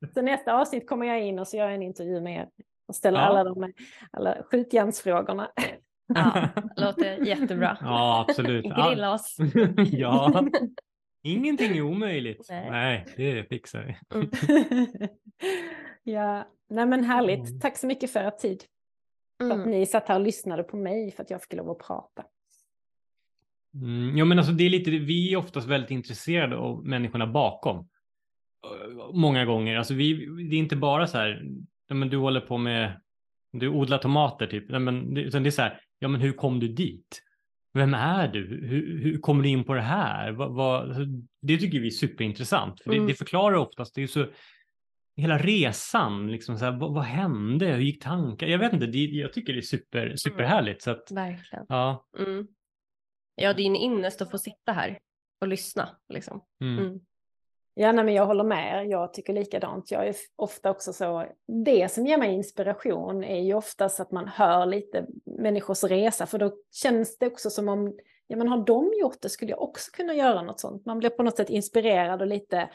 så 0.14 0.22
nästa 0.22 0.60
avsnitt 0.60 0.88
kommer 0.88 1.06
jag 1.06 1.22
in 1.22 1.38
och 1.38 1.48
så 1.48 1.56
gör 1.56 1.64
jag 1.64 1.74
en 1.74 1.82
intervju 1.82 2.20
med 2.20 2.36
er 2.36 2.48
och 2.88 2.94
ställer 2.94 3.18
ja. 3.20 3.26
alla 3.26 3.44
de 3.44 3.72
alla 4.10 4.36
skjutjärnsfrågorna. 4.50 5.50
Ja, 6.14 6.48
låter 6.76 7.26
jättebra. 7.26 7.78
Ja 7.80 8.26
absolut. 8.28 8.64
Grilla 8.64 9.12
oss. 9.12 9.36
ja. 9.76 10.44
Ingenting 11.22 11.76
är 11.76 11.82
omöjligt. 11.92 12.46
Nej, 12.50 12.70
Nej 12.70 13.04
det 13.16 13.44
fixar 13.48 13.84
vi. 13.84 14.16
Mm. 14.18 14.30
ja, 16.02 16.48
nej 16.70 16.86
men 16.86 17.04
härligt. 17.04 17.48
Mm. 17.48 17.60
Tack 17.60 17.76
så 17.76 17.86
mycket 17.86 18.12
för 18.12 18.20
er 18.20 18.30
tid. 18.30 18.64
För 19.38 19.50
att 19.50 19.52
Mm. 19.56 19.70
ni 19.70 19.86
satt 19.86 20.08
här 20.08 20.14
och 20.14 20.24
lyssnade 20.24 20.62
på 20.62 20.76
mig 20.76 21.10
för 21.10 21.22
att 21.22 21.30
jag 21.30 21.42
fick 21.42 21.52
lov 21.52 21.70
att 21.70 21.78
prata. 21.78 22.24
Mm, 23.74 24.18
ja, 24.18 24.24
men 24.24 24.38
alltså 24.38 24.52
det 24.52 24.64
är 24.64 24.70
lite, 24.70 24.90
vi 24.90 25.32
är 25.32 25.36
oftast 25.36 25.68
väldigt 25.68 25.90
intresserade 25.90 26.56
av 26.56 26.86
människorna 26.86 27.26
bakom. 27.26 27.88
Många 29.12 29.44
gånger. 29.44 29.76
Alltså 29.76 29.94
vi, 29.94 30.26
det 30.50 30.56
är 30.56 30.58
inte 30.58 30.76
bara 30.76 31.06
så 31.06 31.18
här, 31.18 31.42
men 31.88 32.08
du 32.08 32.16
håller 32.16 32.40
på 32.40 32.58
med, 32.58 33.00
du 33.52 33.68
odlar 33.68 33.98
tomater 33.98 34.46
typ. 34.46 34.70
Men, 34.70 35.16
utan 35.16 35.42
det 35.42 35.48
är 35.48 35.50
så 35.50 35.62
här, 35.62 35.80
ja 35.98 36.08
men 36.08 36.20
hur 36.20 36.32
kom 36.32 36.60
du 36.60 36.68
dit? 36.68 37.22
Vem 37.72 37.94
är 37.94 38.28
du? 38.28 38.46
Hur, 38.66 38.98
hur 39.02 39.18
kom 39.18 39.42
du 39.42 39.48
in 39.48 39.64
på 39.64 39.74
det 39.74 39.80
här? 39.80 40.32
Vad, 40.32 40.54
vad, 40.54 40.82
alltså, 40.88 41.02
det 41.42 41.56
tycker 41.58 41.80
vi 41.80 41.86
är 41.86 41.90
superintressant. 41.90 42.80
För 42.82 42.90
det, 42.90 42.96
Mm. 42.96 43.08
det 43.08 43.14
förklarar 43.14 43.56
oftast, 43.56 43.94
det 43.94 44.02
är 44.02 44.06
så, 44.06 44.26
hela 45.16 45.38
resan, 45.38 46.32
liksom 46.32 46.58
så 46.58 46.64
här, 46.64 46.72
vad, 46.72 46.94
vad 46.94 47.04
hände? 47.04 47.66
Hur 47.66 47.80
gick 47.82 48.02
tankar? 48.02 48.46
Jag 48.46 48.58
vet 48.58 48.72
inte, 48.72 48.86
det, 48.86 48.98
jag 48.98 49.32
tycker 49.32 49.52
det 49.52 49.58
är 49.58 49.62
super, 49.62 50.14
superhärligt. 50.16 50.82
Så 50.82 50.90
att, 50.90 51.10
Verkligen. 51.10 51.64
ja. 51.68 52.06
Mm. 52.18 52.46
Ja, 53.34 53.52
det 53.54 53.62
är 53.62 53.66
en 53.66 53.76
ynnest 53.76 54.22
att 54.22 54.30
få 54.30 54.38
sitta 54.38 54.72
här 54.72 54.98
och 55.40 55.48
lyssna. 55.48 55.88
Liksom. 56.08 56.40
Mm. 56.60 57.00
Ja, 57.80 57.92
nej, 57.92 58.04
men 58.04 58.14
jag 58.14 58.26
håller 58.26 58.44
med. 58.44 58.86
Jag 58.88 59.12
tycker 59.12 59.32
likadant. 59.32 59.90
Jag 59.90 60.08
är 60.08 60.16
ofta 60.36 60.70
också 60.70 60.92
så. 60.92 61.26
Det 61.64 61.92
som 61.92 62.06
ger 62.06 62.18
mig 62.18 62.34
inspiration 62.34 63.24
är 63.24 63.40
ju 63.40 63.54
oftast 63.54 64.00
att 64.00 64.10
man 64.10 64.28
hör 64.28 64.66
lite 64.66 65.06
människors 65.24 65.84
resa. 65.84 66.26
För 66.26 66.38
då 66.38 66.52
känns 66.72 67.18
det 67.18 67.26
också 67.26 67.50
som 67.50 67.68
om, 67.68 67.98
ja 68.26 68.36
men 68.36 68.48
har 68.48 68.58
de 68.58 68.92
gjort 69.00 69.20
det 69.20 69.28
skulle 69.28 69.50
jag 69.50 69.62
också 69.62 69.90
kunna 69.92 70.14
göra 70.14 70.42
något 70.42 70.60
sånt. 70.60 70.86
Man 70.86 70.98
blir 70.98 71.10
på 71.10 71.22
något 71.22 71.36
sätt 71.36 71.50
inspirerad 71.50 72.20
och 72.20 72.26
lite, 72.26 72.70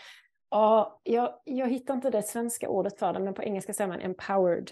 ja, 0.49 0.99
jag, 1.04 1.34
jag 1.43 1.70
hittar 1.70 1.93
inte 1.93 2.10
det 2.10 2.24
svenska 2.24 2.70
ordet 2.70 2.99
för 2.99 3.14
det, 3.14 3.20
men 3.20 3.34
på 3.34 3.43
engelska 3.43 3.74
säger 3.74 3.88
man 3.88 4.01
empowered. 4.01 4.72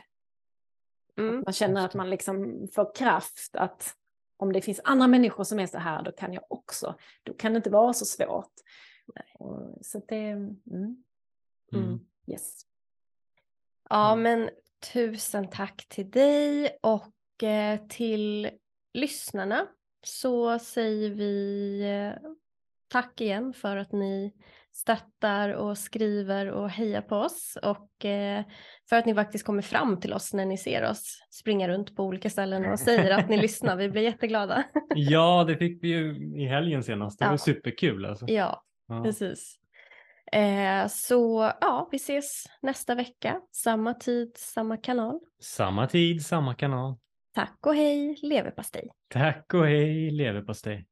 Mm. 1.18 1.44
Man 1.46 1.54
känner 1.54 1.86
att 1.86 1.94
man 1.94 2.10
liksom 2.10 2.68
får 2.76 2.96
kraft 2.96 3.56
att 3.56 3.94
om 4.38 4.54
det 4.54 4.62
finns 4.62 4.82
andra 4.84 5.08
människor 5.08 5.44
som 5.44 5.60
är 5.60 5.68
så 5.68 5.78
här, 5.78 6.04
då 6.04 6.12
kan 6.12 6.34
jag 6.34 6.44
också. 6.50 6.96
Då 7.24 7.34
kan 7.34 7.54
det 7.54 7.58
inte 7.58 7.70
vara 7.70 7.94
så 7.94 8.06
svårt. 8.06 8.52
Och, 9.40 9.86
så 9.86 10.02
det, 10.08 10.16
mm, 10.30 11.04
Mm. 11.74 12.00
yes. 12.28 12.62
Ja, 13.90 14.12
Mm. 14.14 14.24
men 14.24 14.50
tusen 14.94 15.50
tack 15.50 15.86
till 15.90 16.12
dig 16.12 16.78
och 16.82 17.44
eh, 17.44 17.80
till 17.88 18.50
lyssnarna 18.94 19.68
så 20.04 20.60
säger 20.60 21.10
vi 21.10 21.82
eh, 21.82 22.30
tack 22.88 23.22
igen 23.22 23.54
för 23.54 23.78
att 23.78 23.92
ni 23.92 24.34
stöttar 24.72 25.50
och 25.50 25.78
skriver 25.78 26.52
och 26.52 26.70
hejar 26.70 27.02
på 27.02 27.16
oss 27.16 27.58
och 27.64 28.06
eh, 28.06 28.44
för 28.90 28.96
att 28.96 29.06
ni 29.06 29.14
faktiskt 29.16 29.46
kommer 29.46 29.62
fram 29.62 30.00
till 30.00 30.14
oss 30.14 30.34
när 30.34 30.46
ni 30.46 30.58
ser 30.58 30.90
oss 30.90 31.24
springa 31.30 31.68
runt 31.68 31.96
på 31.96 32.04
olika 32.04 32.30
ställen 32.30 32.72
och 32.72 32.80
säger 32.80 33.12
att 33.12 33.30
ni 33.30 33.38
lyssnar. 33.42 33.76
Vi 33.78 33.90
blir 33.90 34.02
jätteglada. 34.02 34.64
Ja, 34.96 35.44
det 35.48 35.58
fick 35.58 35.84
vi 35.84 35.88
ju 35.88 36.16
i 36.42 36.46
helgen 36.46 36.84
senast. 36.84 37.20
Det 37.20 37.26
var 37.26 37.34
Ja. 37.34 37.38
superkul 37.38 38.06
alltså. 38.06 38.26
ja, 38.30 38.64
Ja. 38.92 39.04
precis. 39.04 39.56
Eh, 40.32 40.88
så 40.88 41.52
ja, 41.62 41.90
vi 41.92 41.96
ses 41.96 42.46
nästa 42.62 42.96
vecka. 42.96 43.42
Samma 43.52 43.94
tid, 43.94 44.38
samma 44.38 44.78
kanal. 44.78 45.20
Samma 45.40 45.88
tid, 45.88 46.26
samma 46.26 46.56
kanal. 46.56 46.98
Tack 47.36 47.66
och 47.66 47.76
hej, 47.76 48.20
leverpastej. 48.22 48.90
Tack 49.08 49.54
och 49.54 49.66
hej, 49.66 50.12
leverpastej. 50.12 50.86